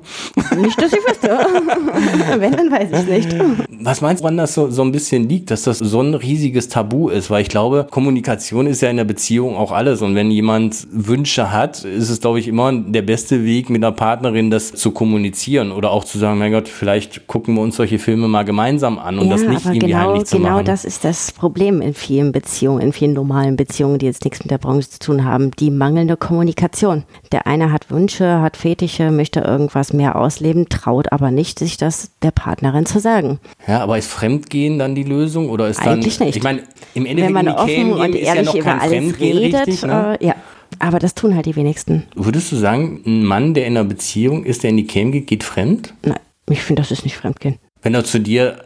Nicht, 0.55 0.81
dass 0.81 0.93
ich 0.93 0.99
wüsste. 0.99 1.37
Wenn, 2.39 2.51
dann 2.51 2.71
weiß 2.71 2.89
ich 2.91 3.07
nicht. 3.07 3.35
Was 3.83 4.01
meinst 4.01 4.21
du, 4.21 4.23
woran 4.23 4.37
das 4.37 4.53
so, 4.53 4.69
so 4.69 4.83
ein 4.83 4.91
bisschen 4.91 5.27
liegt, 5.27 5.49
dass 5.49 5.63
das 5.63 5.79
so 5.79 6.01
ein 6.01 6.13
riesiges 6.13 6.67
Tabu 6.67 7.09
ist? 7.09 7.29
Weil 7.29 7.41
ich 7.41 7.49
glaube, 7.49 7.87
Kommunikation 7.89 8.67
ist 8.67 8.81
ja 8.81 8.89
in 8.89 8.97
der 8.97 9.05
Beziehung 9.05 9.55
auch 9.55 9.71
alles. 9.71 10.01
Und 10.01 10.13
wenn 10.15 10.29
jemand 10.29 10.87
Wünsche 10.91 11.51
hat, 11.51 11.83
ist 11.83 12.09
es, 12.09 12.21
glaube 12.21 12.39
ich, 12.39 12.47
immer 12.47 12.71
der 12.71 13.01
beste 13.01 13.43
Weg, 13.43 13.69
mit 13.69 13.83
einer 13.83 13.91
Partnerin 13.91 14.51
das 14.51 14.73
zu 14.73 14.91
kommunizieren 14.91 15.71
oder 15.71 15.91
auch 15.91 16.03
zu 16.03 16.19
sagen, 16.19 16.37
mein 16.37 16.51
Gott, 16.51 16.67
vielleicht 16.67 17.27
gucken 17.27 17.55
wir 17.55 17.61
uns 17.61 17.75
solche 17.75 17.99
Filme 17.99 18.27
mal 18.27 18.43
gemeinsam 18.43 18.99
an 18.99 19.17
und 19.17 19.29
das 19.29 19.41
nicht 19.41 19.65
irgendwie 19.65 19.87
genau, 19.87 19.97
heimlich 19.97 20.25
zu 20.25 20.37
genau 20.37 20.49
machen. 20.49 20.65
das 20.65 20.85
ist 20.85 21.03
das 21.03 21.31
Problem 21.31 21.81
in 21.81 21.93
vielen 21.93 22.31
Beziehungen, 22.31 22.81
in 22.81 22.93
vielen 22.93 23.13
normalen 23.13 23.55
Beziehungen, 23.55 23.97
die 23.99 24.05
jetzt 24.05 24.23
nichts 24.23 24.39
mit 24.39 24.51
der 24.51 24.57
Branche 24.57 24.89
zu 24.89 24.99
tun 24.99 25.25
haben, 25.25 25.51
die 25.51 25.71
mangelnde 25.71 26.17
Kommunikation. 26.17 27.03
Der 27.31 27.47
eine 27.47 27.71
hat 27.71 27.89
Wünsche, 27.89 28.41
hat 28.41 28.57
Fetische, 28.57 29.11
möchte 29.11 29.41
irgendwas 29.41 29.93
mehr 29.93 30.15
ausleben, 30.15 30.69
traut 30.69 31.11
aber 31.11 31.31
nicht, 31.31 31.59
sich 31.59 31.77
das 31.77 32.10
der 32.21 32.31
Partnerin 32.31 32.85
zu 32.85 32.99
sagen. 32.99 33.39
Ja, 33.67 33.79
aber 33.81 33.97
ist 33.97 34.11
Fremdgehen 34.11 34.77
dann 34.79 34.95
die 34.95 35.03
Lösung 35.03 35.49
oder 35.49 35.67
ist 35.67 35.79
dann 35.79 35.93
Eigentlich 35.93 36.19
nicht. 36.19 36.35
Ich 36.37 36.43
meine, 36.43 36.63
im 36.93 37.05
Endeffekt 37.05 37.35
Wenn 37.35 37.45
man 37.45 37.55
offen 37.55 37.93
und 37.93 38.15
ist 38.15 38.21
ja 38.27 38.35
ehrlich 38.35 38.45
noch 38.45 38.55
über 38.55 38.63
kein 38.65 38.79
alles 38.79 39.19
redet, 39.19 39.67
richtig, 39.67 39.83
ne? 39.83 40.17
äh, 40.19 40.25
ja. 40.27 40.35
Aber 40.79 40.99
das 40.99 41.15
tun 41.15 41.35
halt 41.35 41.45
die 41.45 41.55
wenigsten. 41.55 42.03
Würdest 42.15 42.51
du 42.51 42.55
sagen, 42.55 43.01
ein 43.05 43.23
Mann, 43.25 43.53
der 43.53 43.65
in 43.67 43.75
einer 43.77 43.87
Beziehung 43.87 44.45
ist, 44.45 44.63
der 44.63 44.69
in 44.69 44.77
die 44.77 44.87
Cam 44.87 45.11
geht, 45.11 45.27
geht 45.27 45.43
fremd? 45.43 45.93
Nein, 46.03 46.19
ich 46.49 46.61
finde, 46.61 46.81
das 46.81 46.91
ist 46.91 47.03
nicht 47.03 47.17
Fremdgehen. 47.17 47.57
Wenn 47.81 47.93
er 47.93 48.03
zu 48.03 48.19
dir 48.19 48.63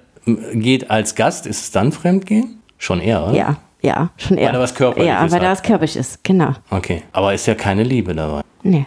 geht 0.54 0.92
als 0.92 1.16
Gast, 1.16 1.46
ist 1.48 1.62
es 1.62 1.72
dann 1.72 1.92
Fremdgehen? 1.92 2.60
Schon 2.78 3.00
eher, 3.00 3.24
oder? 3.26 3.34
Ja, 3.36 3.58
ja, 3.82 4.10
schon 4.18 4.38
eher. 4.38 4.50
Weil 4.50 4.56
er 4.56 4.62
was 4.62 4.76
Körperliches 4.76 5.14
Ja, 5.14 5.22
weil 5.22 5.40
hat. 5.40 5.42
da 5.44 5.52
was 5.52 5.64
körperlich 5.64 5.96
ist, 5.96 6.24
genau. 6.24 6.54
Okay, 6.70 7.04
aber 7.12 7.34
ist 7.34 7.46
ja 7.48 7.56
keine 7.56 7.84
Liebe 7.84 8.14
dabei. 8.14 8.42
Nee, 8.64 8.86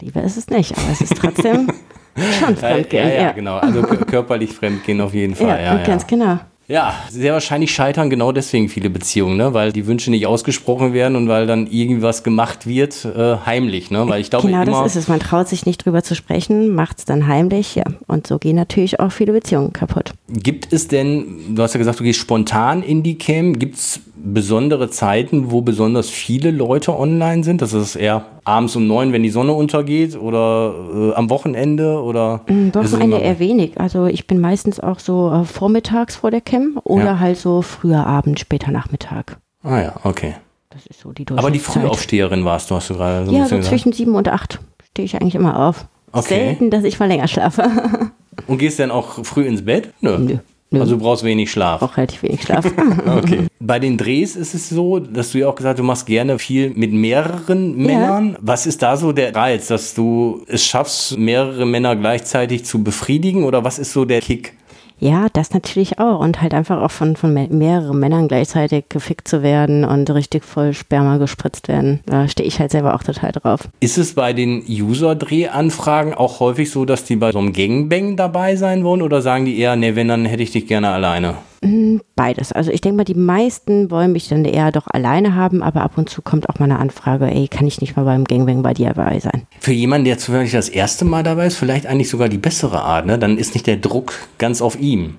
Liebe 0.00 0.20
ist 0.20 0.36
es 0.36 0.48
nicht, 0.48 0.76
aber 0.76 0.92
es 0.92 1.00
ist 1.00 1.16
trotzdem 1.16 1.68
schon 2.16 2.50
Ja, 2.54 2.56
Fremdgehen. 2.56 3.08
ja, 3.08 3.14
ja, 3.14 3.32
genau. 3.32 3.56
Also 3.58 3.80
kö- 3.80 4.04
körperlich 4.06 4.52
Fremdgehen 4.52 5.00
auf 5.00 5.14
jeden 5.14 5.34
Fall. 5.34 5.48
Ja, 5.48 5.58
Ja, 5.58 5.78
ja, 5.78 5.84
ganz 5.84 6.06
genau. 6.06 6.38
Ja, 6.68 6.94
sehr 7.12 7.32
wahrscheinlich 7.32 7.72
scheitern 7.72 8.10
genau 8.10 8.32
deswegen 8.32 8.68
viele 8.68 8.90
Beziehungen, 8.90 9.36
ne? 9.36 9.54
weil 9.54 9.70
die 9.70 9.86
Wünsche 9.86 10.10
nicht 10.10 10.26
ausgesprochen 10.26 10.92
werden 10.92 11.14
und 11.16 11.28
weil 11.28 11.46
dann 11.46 11.68
irgendwas 11.68 12.24
gemacht 12.24 12.66
wird, 12.66 13.04
äh, 13.04 13.36
heimlich. 13.46 13.92
Ne? 13.92 14.04
Weil 14.08 14.20
ich 14.20 14.30
glaube 14.30 14.48
Genau 14.48 14.62
immer, 14.64 14.82
das 14.82 14.96
ist 14.96 15.02
es. 15.04 15.08
Man 15.08 15.20
traut 15.20 15.46
sich 15.46 15.64
nicht 15.64 15.84
drüber 15.86 16.02
zu 16.02 16.16
sprechen, 16.16 16.74
macht 16.74 16.98
es 16.98 17.04
dann 17.04 17.28
heimlich, 17.28 17.76
ja. 17.76 17.84
Und 18.08 18.26
so 18.26 18.38
gehen 18.40 18.56
natürlich 18.56 18.98
auch 18.98 19.12
viele 19.12 19.32
Beziehungen 19.32 19.72
kaputt. 19.72 20.12
Gibt 20.28 20.72
es 20.72 20.88
denn, 20.88 21.54
du 21.54 21.62
hast 21.62 21.74
ja 21.74 21.78
gesagt, 21.78 22.00
du 22.00 22.02
gehst 22.04 22.18
spontan 22.18 22.82
in 22.82 23.04
die 23.04 23.16
Cam, 23.16 23.56
gibt 23.60 23.76
es 23.76 24.00
besondere 24.32 24.90
Zeiten, 24.90 25.50
wo 25.50 25.60
besonders 25.60 26.10
viele 26.10 26.50
Leute 26.50 26.98
online 26.98 27.44
sind? 27.44 27.62
Das 27.62 27.72
ist 27.72 27.96
eher 27.96 28.24
abends 28.44 28.74
um 28.76 28.86
neun, 28.86 29.12
wenn 29.12 29.22
die 29.22 29.30
Sonne 29.30 29.52
untergeht 29.52 30.16
oder 30.16 30.74
äh, 30.94 31.14
am 31.14 31.30
Wochenende 31.30 32.02
oder? 32.02 32.42
Mm, 32.48 32.74
Wochenende 32.74 33.18
eher 33.18 33.38
wenig. 33.38 33.78
Also 33.78 34.06
ich 34.06 34.26
bin 34.26 34.40
meistens 34.40 34.80
auch 34.80 34.98
so 34.98 35.30
äh, 35.32 35.44
vormittags 35.44 36.16
vor 36.16 36.30
der 36.30 36.40
Cam 36.40 36.78
oder 36.84 37.04
ja. 37.04 37.18
halt 37.20 37.38
so 37.38 37.62
früher 37.62 38.06
Abend, 38.06 38.40
später 38.40 38.70
Nachmittag. 38.70 39.38
Ah 39.62 39.80
ja, 39.80 39.94
okay. 40.04 40.34
Das 40.70 40.86
ist 40.86 41.00
so 41.00 41.12
die 41.12 41.24
Aber 41.34 41.50
die 41.50 41.58
Frühaufsteherin 41.58 42.44
warst 42.44 42.70
du, 42.70 42.74
hast 42.74 42.90
du 42.90 42.94
gerade 42.94 43.26
so 43.26 43.32
Ja, 43.32 43.46
so 43.46 43.60
zwischen 43.60 43.92
sieben 43.92 44.14
und 44.14 44.28
acht 44.28 44.60
stehe 44.90 45.04
ich 45.04 45.14
eigentlich 45.14 45.34
immer 45.34 45.68
auf. 45.68 45.86
Okay. 46.12 46.46
Selten, 46.46 46.70
dass 46.70 46.84
ich 46.84 46.98
mal 46.98 47.06
länger 47.06 47.28
schlafe. 47.28 47.62
und 48.46 48.58
gehst 48.58 48.78
dann 48.78 48.90
auch 48.90 49.24
früh 49.24 49.44
ins 49.44 49.64
Bett? 49.64 49.92
Nö. 50.00 50.18
Nö. 50.18 50.38
Also 50.72 50.96
du 50.96 51.02
brauchst 51.02 51.22
wenig 51.22 51.50
Schlaf. 51.50 51.80
Auch 51.82 51.96
relativ 51.96 52.22
wenig 52.22 52.42
Schlaf. 52.42 52.64
okay. 53.06 53.46
Bei 53.60 53.78
den 53.78 53.96
Drehs 53.96 54.36
ist 54.36 54.54
es 54.54 54.68
so, 54.68 54.98
dass 54.98 55.32
du 55.32 55.38
ja 55.38 55.48
auch 55.48 55.54
gesagt 55.54 55.74
hast, 55.74 55.78
du 55.78 55.86
machst 55.86 56.06
gerne 56.06 56.38
viel 56.38 56.70
mit 56.70 56.92
mehreren 56.92 57.76
Männern. 57.76 58.30
Ja. 58.32 58.38
Was 58.40 58.66
ist 58.66 58.82
da 58.82 58.96
so 58.96 59.12
der 59.12 59.34
Reiz, 59.34 59.68
dass 59.68 59.94
du 59.94 60.42
es 60.48 60.64
schaffst, 60.64 61.16
mehrere 61.18 61.66
Männer 61.66 61.94
gleichzeitig 61.94 62.64
zu 62.64 62.82
befriedigen? 62.82 63.44
Oder 63.44 63.64
was 63.64 63.78
ist 63.78 63.92
so 63.92 64.04
der 64.04 64.20
Kick? 64.20 64.54
Ja, 64.98 65.28
das 65.32 65.52
natürlich 65.52 65.98
auch. 65.98 66.20
Und 66.20 66.40
halt 66.40 66.54
einfach 66.54 66.80
auch 66.80 66.90
von, 66.90 67.16
von 67.16 67.32
mehreren 67.32 67.98
Männern 67.98 68.28
gleichzeitig 68.28 68.86
gefickt 68.88 69.28
zu 69.28 69.42
werden 69.42 69.84
und 69.84 70.10
richtig 70.10 70.44
voll 70.44 70.72
Sperma 70.72 71.18
gespritzt 71.18 71.68
werden. 71.68 72.00
Da 72.06 72.28
stehe 72.28 72.48
ich 72.48 72.60
halt 72.60 72.70
selber 72.70 72.94
auch 72.94 73.02
total 73.02 73.32
drauf. 73.32 73.68
Ist 73.80 73.98
es 73.98 74.14
bei 74.14 74.32
den 74.32 74.64
User-Drehanfragen 74.68 76.14
auch 76.14 76.40
häufig 76.40 76.70
so, 76.70 76.84
dass 76.84 77.04
die 77.04 77.16
bei 77.16 77.32
so 77.32 77.38
einem 77.38 77.52
Gangbang 77.52 78.16
dabei 78.16 78.56
sein 78.56 78.84
wollen? 78.84 79.02
Oder 79.02 79.22
sagen 79.22 79.44
die 79.44 79.58
eher, 79.58 79.76
nee, 79.76 79.94
wenn, 79.94 80.08
dann 80.08 80.24
hätte 80.24 80.42
ich 80.42 80.52
dich 80.52 80.66
gerne 80.66 80.90
alleine? 80.90 81.34
Hm, 81.66 82.00
beides. 82.14 82.52
Also 82.52 82.70
ich 82.70 82.80
denke 82.80 82.98
mal, 82.98 83.04
die 83.04 83.14
meisten 83.14 83.90
wollen 83.90 84.12
mich 84.12 84.28
dann 84.28 84.44
eher 84.44 84.70
doch 84.72 84.86
alleine 84.86 85.34
haben, 85.34 85.62
aber 85.62 85.82
ab 85.82 85.92
und 85.96 86.08
zu 86.08 86.22
kommt 86.22 86.48
auch 86.48 86.58
mal 86.58 86.66
eine 86.66 86.78
Anfrage, 86.78 87.26
ey, 87.26 87.48
kann 87.48 87.66
ich 87.66 87.80
nicht 87.80 87.96
mal 87.96 88.04
beim 88.04 88.24
Gangbang 88.24 88.62
bei 88.62 88.72
dir 88.72 88.92
dabei 88.94 89.18
sein? 89.18 89.46
Für 89.60 89.72
jemanden, 89.72 90.04
der 90.04 90.18
zufällig 90.18 90.52
das 90.52 90.68
erste 90.68 91.04
Mal 91.04 91.22
dabei 91.22 91.46
ist, 91.46 91.56
vielleicht 91.56 91.86
eigentlich 91.86 92.08
sogar 92.08 92.28
die 92.28 92.38
bessere 92.38 92.82
Art, 92.82 93.06
ne? 93.06 93.18
Dann 93.18 93.38
ist 93.38 93.54
nicht 93.54 93.66
der 93.66 93.76
Druck 93.76 94.14
ganz 94.38 94.62
auf 94.62 94.78
ihm. 94.78 95.16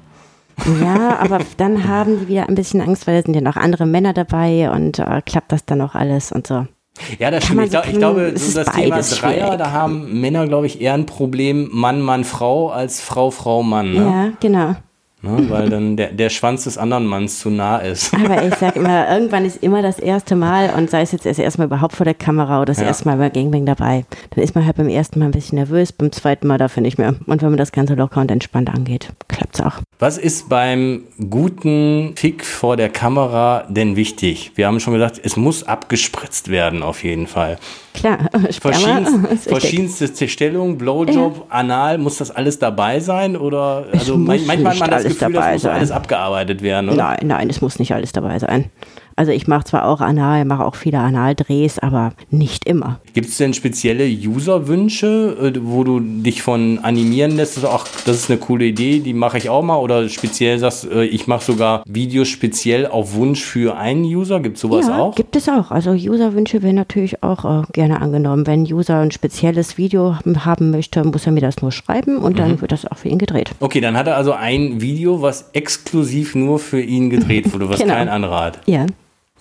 Ja, 0.82 1.20
aber 1.20 1.40
dann 1.58 1.88
haben 1.88 2.20
die 2.20 2.28
wieder 2.30 2.50
ein 2.50 2.56
bisschen 2.56 2.82
Angst, 2.82 3.06
weil 3.06 3.18
da 3.18 3.26
sind 3.26 3.36
ja 3.36 3.42
noch 3.42 3.58
andere 3.58 3.86
Männer 3.86 4.14
dabei 4.14 4.72
und 4.72 5.00
äh, 5.00 5.22
klappt 5.24 5.52
das 5.52 5.66
dann 5.66 5.82
auch 5.82 5.94
alles 5.94 6.32
und 6.32 6.48
so. 6.48 6.66
Ja, 7.20 7.30
das 7.30 7.46
stimmt. 7.46 7.66
Ich, 7.66 7.70
glaub, 7.70 7.88
ich, 7.88 7.98
glaube, 7.98 8.34
so 8.36 8.60
das 8.60 8.74
Thema 8.74 9.02
Dreier, 9.02 9.58
da 9.58 9.72
haben 9.72 10.20
Männer, 10.20 10.48
glaube 10.48 10.66
ich, 10.66 10.82
eher 10.82 10.94
ein 10.94 11.06
Problem 11.06 11.70
Mann, 11.72 12.02
Mann, 12.02 12.24
Frau 12.24 12.70
als 12.70 13.02
Frau, 13.02 13.30
Frau, 13.30 13.62
Mann. 13.62 13.94
Ne? 13.94 14.00
Ja, 14.00 14.30
genau. 14.40 14.76
Ne, 15.28 15.50
weil 15.50 15.70
dann 15.70 15.98
der, 15.98 16.12
der 16.14 16.30
Schwanz 16.30 16.64
des 16.64 16.78
anderen 16.78 17.06
Manns 17.06 17.40
zu 17.40 17.50
nah 17.50 17.80
ist. 17.80 18.14
Aber 18.14 18.46
ich 18.46 18.56
sag 18.56 18.78
immer, 18.78 19.10
irgendwann 19.12 19.44
ist 19.44 19.62
immer 19.62 19.82
das 19.82 20.00
erste 20.00 20.36
Mal 20.36 20.70
und 20.70 20.90
sei 20.90 21.02
es 21.02 21.12
jetzt 21.12 21.26
das 21.26 21.38
erste 21.38 21.60
Mal 21.60 21.66
überhaupt 21.66 21.96
vor 21.96 22.06
der 22.06 22.14
Kamera 22.14 22.58
oder 22.62 22.68
das 22.68 22.80
ja. 22.80 22.86
erste 22.86 23.06
Mal 23.06 23.18
bei 23.18 23.30
Gangbang 23.30 23.66
dabei, 23.66 24.06
dann 24.32 24.44
ist 24.44 24.56
man 24.56 24.66
halt 24.66 24.78
beim 24.78 24.88
ersten 24.88 25.20
Mal 25.20 25.26
ein 25.26 25.32
bisschen 25.32 25.58
nervös, 25.58 25.92
beim 25.92 26.12
zweiten 26.12 26.48
Mal 26.48 26.58
dafür 26.58 26.82
nicht 26.82 26.98
mehr. 26.98 27.16
Und 27.26 27.42
wenn 27.42 27.50
man 27.50 27.58
das 27.58 27.74
Ganze 27.74 27.96
locker 27.96 28.22
und 28.22 28.32
entspannt 28.32 28.74
angeht, 28.74 29.10
klappt's 29.28 29.60
auch. 29.60 29.82
Was 30.00 30.18
ist 30.18 30.48
beim 30.48 31.04
guten 31.30 32.14
Fick 32.16 32.46
vor 32.46 32.78
der 32.78 32.90
Kamera 32.90 33.66
denn 33.68 33.96
wichtig? 33.96 34.52
Wir 34.56 34.68
haben 34.68 34.80
schon 34.80 34.94
gesagt, 34.94 35.20
es 35.22 35.36
muss 35.36 35.64
abgespritzt 35.64 36.50
werden 36.50 36.84
auf 36.84 37.04
jeden 37.04 37.28
Fall. 37.28 37.58
Klar, 37.98 38.30
Verschiedenst, 38.62 39.50
verschiedenste 39.50 40.28
Stellungen, 40.28 40.78
Blowjob, 40.78 41.36
ja. 41.38 41.44
Anal, 41.50 41.98
muss 41.98 42.18
das 42.18 42.32
alles 42.32 42.60
dabei 42.60 43.00
sein? 43.00 43.36
Oder 43.36 43.86
also 43.92 44.18
manchmal 44.18 44.58
hat 44.58 44.80
man 44.80 44.90
das 44.92 45.04
Gefühl, 45.04 45.34
das 45.34 45.54
muss 45.54 45.62
sein. 45.64 45.76
alles 45.76 45.92
abgearbeitet 45.92 46.62
werden, 46.62 46.90
oder? 46.90 46.98
Nein, 46.98 47.20
nein, 47.24 47.50
es 47.50 47.62
muss 47.62 47.80
nicht 47.80 47.94
alles 47.94 48.12
dabei 48.12 48.38
sein. 48.40 48.66
Also 49.18 49.32
ich 49.32 49.48
mache 49.48 49.64
zwar 49.64 49.86
auch 49.86 50.00
Anal, 50.00 50.46
mache 50.46 50.64
auch 50.64 50.76
viele 50.76 51.00
Analdrehs, 51.00 51.80
aber 51.80 52.14
nicht 52.30 52.66
immer. 52.66 53.00
Gibt 53.16 53.30
es 53.30 53.38
denn 53.38 53.56
spezielle 53.56 54.06
User-Wünsche, 54.06 55.36
äh, 55.42 55.60
wo 55.60 55.84
du 55.84 56.00
dich 56.00 56.44
von 56.44 56.78
animieren 56.84 57.36
lässt? 57.36 57.58
Also, 57.58 57.70
ach, 57.70 57.88
das 58.06 58.18
ist 58.18 58.30
eine 58.30 58.40
coole 58.40 58.66
Idee, 58.66 59.00
die 59.00 59.14
mache 59.14 59.40
ich 59.40 59.50
auch 59.50 59.64
mal. 59.64 59.78
Oder 59.78 60.08
speziell 60.08 60.60
sagst, 60.60 60.90
äh, 60.92 61.04
ich 61.04 61.26
mache 61.26 61.44
sogar 61.44 61.82
Videos 61.88 62.28
speziell 62.28 62.86
auf 62.86 63.16
Wunsch 63.16 63.44
für 63.44 63.76
einen 63.76 64.04
User. 64.04 64.40
Gibt 64.40 64.58
es 64.58 64.62
sowas 64.62 64.88
ja, 64.88 65.00
auch? 65.00 65.16
gibt 65.16 65.36
es 65.36 65.50
auch. 65.50 65.72
Also 65.72 65.94
User-Wünsche 65.94 66.62
werden 66.62 66.76
natürlich 66.76 67.24
auch 67.24 67.64
äh, 67.64 67.66
gerne 67.74 68.02
angenommen. 68.02 68.46
Wenn 68.46 68.66
ein 68.66 68.72
User 68.72 69.00
ein 69.00 69.10
spezielles 69.10 69.80
Video 69.80 70.16
haben 70.46 70.70
möchte, 70.70 71.04
muss 71.04 71.26
er 71.26 71.32
mir 71.32 71.42
das 71.42 71.60
nur 71.64 71.72
schreiben 71.72 72.18
und 72.18 72.34
mhm. 72.34 72.38
dann 72.38 72.62
wird 72.62 72.72
das 72.72 72.86
auch 72.86 72.98
für 72.98 73.10
ihn 73.10 73.18
gedreht. 73.18 73.50
Okay, 73.60 73.82
dann 73.82 73.98
hat 73.98 74.06
er 74.06 74.16
also 74.16 74.34
ein 74.34 74.80
Video, 74.80 75.24
was 75.24 75.50
exklusiv 75.54 76.36
nur 76.36 76.60
für 76.60 76.82
ihn 76.82 77.10
gedreht 77.10 77.52
wurde, 77.52 77.68
was 77.68 77.80
genau. 77.80 77.96
kein 77.96 78.10
anderer 78.10 78.42
hat. 78.44 78.60
Ja. 78.68 78.86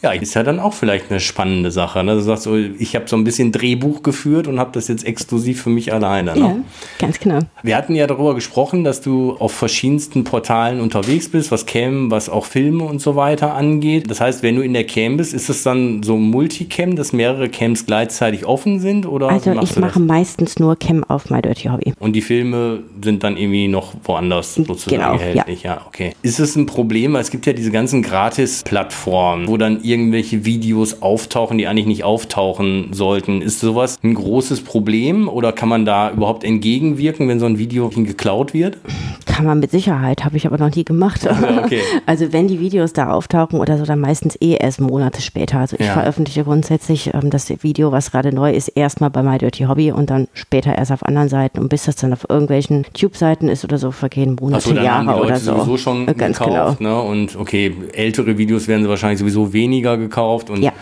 Ja, 0.02 0.12
ist 0.12 0.34
ja 0.34 0.42
dann 0.42 0.60
auch 0.60 0.74
vielleicht 0.74 1.10
eine 1.10 1.20
spannende 1.20 1.70
Sache. 1.70 2.04
Ne? 2.04 2.14
Du 2.14 2.20
sagst 2.20 2.44
so, 2.44 2.54
ich 2.56 2.94
habe 2.94 3.08
so 3.08 3.16
ein 3.16 3.24
bisschen 3.24 3.50
Drehbuch 3.50 4.02
geführt 4.02 4.46
und 4.46 4.60
habe 4.60 4.70
das 4.72 4.88
jetzt 4.88 5.06
exklusiv 5.06 5.62
für 5.62 5.70
mich 5.70 5.92
alleine. 5.92 6.34
Ne? 6.34 6.38
Ja, 6.38 6.56
ganz 6.98 7.18
genau. 7.18 7.38
Wir 7.62 7.76
hatten 7.76 7.94
ja 7.94 8.06
darüber 8.06 8.34
gesprochen, 8.34 8.84
dass 8.84 9.00
du 9.00 9.36
auf 9.38 9.52
verschiedensten 9.52 10.24
Portalen 10.24 10.80
unterwegs 10.80 11.30
bist, 11.30 11.50
was 11.50 11.64
Cam, 11.64 12.10
was 12.10 12.28
auch 12.28 12.44
Filme 12.44 12.84
und 12.84 13.00
so 13.00 13.16
weiter 13.16 13.54
angeht. 13.54 14.10
Das 14.10 14.20
heißt, 14.20 14.42
wenn 14.42 14.56
du 14.56 14.62
in 14.62 14.74
der 14.74 14.84
Cam 14.84 15.16
bist, 15.16 15.32
ist 15.32 15.48
es 15.48 15.62
dann 15.62 16.02
so 16.02 16.18
Multicam, 16.18 16.94
dass 16.94 17.14
mehrere 17.14 17.48
Cams 17.48 17.86
gleichzeitig 17.86 18.44
offen 18.44 18.80
sind? 18.80 19.06
Oder 19.06 19.30
also 19.30 19.58
ich 19.62 19.76
mache 19.76 19.98
meistens 19.98 20.58
nur 20.58 20.76
Cam 20.76 21.04
auf 21.04 21.30
My 21.30 21.40
Dirty 21.40 21.68
Hobby. 21.68 21.94
Und 21.98 22.12
die 22.12 22.22
Filme 22.22 22.82
sind 23.02 23.24
dann 23.24 23.38
irgendwie 23.38 23.68
noch 23.68 23.94
woanders 24.04 24.56
sozusagen 24.56 24.96
genau, 24.96 25.12
erhältlich? 25.14 25.62
Ja. 25.62 25.76
ja, 25.76 25.80
okay. 25.86 26.12
Ist 26.20 26.38
es 26.38 26.54
ein 26.54 26.66
Problem, 26.66 27.14
weil 27.14 27.22
es 27.22 27.30
gibt 27.30 27.46
ja 27.46 27.54
diese 27.54 27.70
ganzen 27.70 28.02
Gratis-Plattformen, 28.02 29.48
wo 29.48 29.56
dann 29.56 29.80
irgendwelche 29.88 30.44
Videos 30.44 31.02
auftauchen, 31.02 31.58
die 31.58 31.66
eigentlich 31.66 31.86
nicht 31.86 32.04
auftauchen 32.04 32.92
sollten. 32.92 33.42
Ist 33.42 33.60
sowas 33.60 33.98
ein 34.02 34.14
großes 34.14 34.62
Problem 34.62 35.28
oder 35.28 35.52
kann 35.52 35.68
man 35.68 35.84
da 35.84 36.10
überhaupt 36.10 36.44
entgegenwirken, 36.44 37.28
wenn 37.28 37.40
so 37.40 37.46
ein 37.46 37.58
Video 37.58 37.88
geklaut 37.88 38.54
wird? 38.54 38.78
Kann 39.26 39.44
man 39.44 39.60
mit 39.60 39.70
Sicherheit, 39.70 40.24
habe 40.24 40.36
ich 40.36 40.46
aber 40.46 40.56
noch 40.56 40.74
nie 40.74 40.84
gemacht. 40.84 41.26
Okay. 41.26 41.80
Also 42.06 42.32
wenn 42.32 42.46
die 42.46 42.60
Videos 42.60 42.92
da 42.92 43.10
auftauchen 43.12 43.58
oder 43.58 43.78
so, 43.78 43.84
dann 43.84 44.00
meistens 44.00 44.36
eh 44.40 44.54
erst 44.54 44.80
Monate 44.80 45.20
später. 45.20 45.58
Also 45.58 45.76
ich 45.78 45.86
ja. 45.86 45.92
veröffentliche 45.92 46.44
grundsätzlich 46.44 47.12
ähm, 47.12 47.30
das 47.30 47.50
Video, 47.62 47.90
was 47.90 48.12
gerade 48.12 48.32
neu 48.32 48.52
ist, 48.52 48.68
erstmal 48.68 49.10
bei 49.10 49.22
My 49.22 49.38
Dirty 49.38 49.64
Hobby 49.64 49.92
und 49.92 50.10
dann 50.10 50.28
später 50.34 50.76
erst 50.76 50.92
auf 50.92 51.04
anderen 51.04 51.28
Seiten. 51.28 51.58
Und 51.58 51.68
bis 51.68 51.84
das 51.84 51.96
dann 51.96 52.12
auf 52.12 52.26
irgendwelchen 52.28 52.86
Tube-Seiten 52.94 53.48
ist 53.48 53.64
oder 53.64 53.78
so, 53.78 53.90
vergehen 53.90 54.36
Monate, 54.40 54.68
so, 54.68 54.74
Jahre 54.74 55.20
oder 55.20 55.36
so. 55.36 55.54
sowieso 55.54 55.76
schon 55.76 56.06
Ganz 56.06 56.38
gekauft, 56.38 56.78
genau. 56.78 57.02
ne? 57.02 57.10
Und 57.10 57.36
okay, 57.36 57.74
ältere 57.92 58.38
Videos 58.38 58.68
werden 58.68 58.84
sie 58.84 58.88
wahrscheinlich 58.88 59.18
sowieso 59.18 59.52
weniger 59.52 59.75
gekauft 59.82 60.50
und 60.50 60.62
ja 60.62 60.72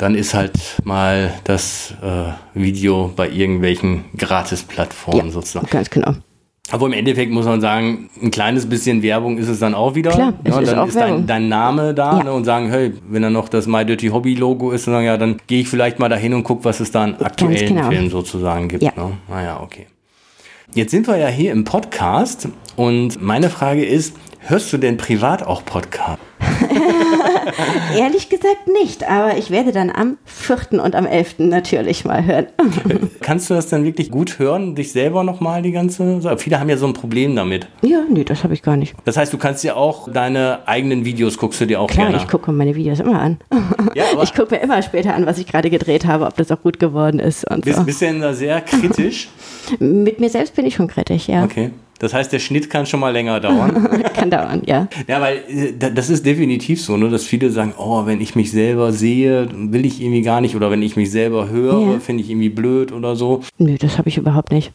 dann 0.00 0.14
ist 0.14 0.32
halt 0.32 0.52
mal 0.84 1.34
das 1.44 1.92
äh, 2.02 2.32
Video 2.54 3.12
bei 3.14 3.28
irgendwelchen 3.28 4.04
Gratis-Plattformen 4.16 5.26
ja, 5.26 5.30
sozusagen. 5.30 5.66
Ganz 5.68 5.90
genau. 5.90 6.14
Aber 6.72 6.86
im 6.86 6.92
Endeffekt 6.92 7.32
muss 7.32 7.44
man 7.44 7.60
sagen, 7.60 8.08
ein 8.22 8.30
kleines 8.30 8.66
bisschen 8.66 9.02
Werbung 9.02 9.36
ist 9.36 9.48
es 9.48 9.58
dann 9.58 9.74
auch 9.74 9.94
wieder. 9.94 10.12
Klar, 10.12 10.32
ja, 10.46 10.58
ist 10.58 10.70
dann 10.70 10.78
auch 10.78 10.86
ist 10.86 10.96
dein, 10.96 11.26
dein, 11.26 11.48
Name 11.48 11.92
da 11.92 12.18
ja. 12.18 12.24
ne, 12.24 12.32
und 12.32 12.44
sagen, 12.44 12.70
hey, 12.70 12.94
wenn 13.08 13.22
dann 13.22 13.32
noch 13.32 13.48
das 13.48 13.66
My 13.66 13.84
Dirty 13.84 14.08
Hobby 14.08 14.34
Logo 14.36 14.70
ist, 14.70 14.86
dann, 14.86 14.94
sagen, 14.94 15.06
ja, 15.06 15.16
dann 15.16 15.36
gehe 15.48 15.60
ich 15.60 15.68
vielleicht 15.68 15.98
mal 15.98 16.08
dahin 16.08 16.32
und 16.32 16.44
gucke, 16.44 16.64
was 16.64 16.80
es 16.80 16.92
da 16.92 17.02
an 17.02 17.16
aktuellen 17.16 17.74
genau. 17.74 17.90
Filmen 17.90 18.08
sozusagen 18.08 18.68
gibt. 18.68 18.82
Ja. 18.82 18.92
Ne? 18.96 19.18
Naja, 19.28 19.58
ah 19.58 19.62
okay. 19.62 19.86
Jetzt 20.72 20.92
sind 20.92 21.08
wir 21.08 21.16
ja 21.16 21.26
hier 21.26 21.50
im 21.50 21.64
Podcast 21.64 22.48
und 22.76 23.20
meine 23.20 23.50
Frage 23.50 23.84
ist, 23.84 24.14
hörst 24.38 24.72
du 24.72 24.78
denn 24.78 24.96
privat 24.96 25.42
auch 25.42 25.64
Podcast? 25.64 26.20
Ehrlich 27.98 28.28
gesagt 28.28 28.68
nicht, 28.68 29.08
aber 29.08 29.36
ich 29.36 29.50
werde 29.50 29.72
dann 29.72 29.90
am 29.90 30.18
4. 30.24 30.82
und 30.82 30.94
am 30.94 31.06
11. 31.06 31.38
natürlich 31.38 32.04
mal 32.04 32.24
hören. 32.24 32.46
Kannst 33.20 33.50
du 33.50 33.54
das 33.54 33.68
dann 33.68 33.84
wirklich 33.84 34.10
gut 34.10 34.38
hören, 34.38 34.74
dich 34.74 34.92
selber 34.92 35.24
nochmal 35.24 35.62
die 35.62 35.72
ganze 35.72 36.20
Sache? 36.20 36.38
Viele 36.38 36.60
haben 36.60 36.68
ja 36.68 36.76
so 36.76 36.86
ein 36.86 36.92
Problem 36.92 37.36
damit. 37.36 37.68
Ja, 37.82 38.02
nee, 38.08 38.24
das 38.24 38.44
habe 38.44 38.54
ich 38.54 38.62
gar 38.62 38.76
nicht. 38.76 38.94
Das 39.04 39.16
heißt, 39.16 39.32
du 39.32 39.38
kannst 39.38 39.64
ja 39.64 39.74
auch 39.74 40.10
deine 40.10 40.60
eigenen 40.66 41.04
Videos, 41.04 41.38
guckst 41.38 41.60
du 41.60 41.66
dir 41.66 41.80
auch 41.80 41.88
Klar, 41.88 42.08
gerne 42.08 42.22
ich 42.22 42.28
gucke 42.28 42.52
meine 42.52 42.74
Videos 42.74 43.00
immer 43.00 43.20
an. 43.20 43.38
Ja, 43.94 44.04
ich 44.22 44.34
gucke 44.34 44.54
mir 44.54 44.62
immer 44.62 44.82
später 44.82 45.14
an, 45.14 45.26
was 45.26 45.38
ich 45.38 45.46
gerade 45.46 45.68
gedreht 45.68 46.06
habe, 46.06 46.26
ob 46.26 46.36
das 46.36 46.52
auch 46.52 46.62
gut 46.62 46.78
geworden 46.78 47.18
ist. 47.18 47.50
Und 47.50 47.64
bist, 47.64 47.78
so. 47.78 47.84
bist 47.84 48.00
du 48.00 48.06
denn 48.06 48.20
da 48.20 48.32
sehr 48.32 48.60
kritisch? 48.60 49.28
Mit 49.80 50.20
mir 50.20 50.30
selbst 50.30 50.54
bin 50.54 50.66
ich 50.66 50.74
schon 50.76 50.86
kritisch, 50.86 51.28
ja. 51.28 51.44
Okay. 51.44 51.70
Das 52.00 52.14
heißt, 52.14 52.32
der 52.32 52.38
Schnitt 52.38 52.70
kann 52.70 52.86
schon 52.86 52.98
mal 52.98 53.10
länger 53.10 53.40
dauern. 53.40 53.88
kann 54.14 54.30
dauern, 54.30 54.62
ja. 54.64 54.88
Ja, 55.06 55.20
weil 55.20 55.44
äh, 55.48 55.92
das 55.92 56.08
ist 56.08 56.24
definitiv 56.24 56.82
so, 56.82 56.96
ne, 56.96 57.10
dass 57.10 57.24
viele 57.24 57.50
sagen, 57.50 57.74
oh, 57.76 58.06
wenn 58.06 58.22
ich 58.22 58.34
mich 58.34 58.50
selber 58.50 58.92
sehe, 58.92 59.48
will 59.54 59.84
ich 59.84 60.00
irgendwie 60.00 60.22
gar 60.22 60.40
nicht. 60.40 60.56
Oder 60.56 60.70
wenn 60.70 60.82
ich 60.82 60.96
mich 60.96 61.10
selber 61.10 61.50
höre, 61.50 61.92
ja. 61.92 62.00
finde 62.00 62.22
ich 62.22 62.30
irgendwie 62.30 62.48
blöd 62.48 62.90
oder 62.90 63.16
so. 63.16 63.42
Nö, 63.58 63.76
das 63.78 63.98
habe 63.98 64.08
ich 64.08 64.16
überhaupt 64.16 64.50
nicht. 64.50 64.72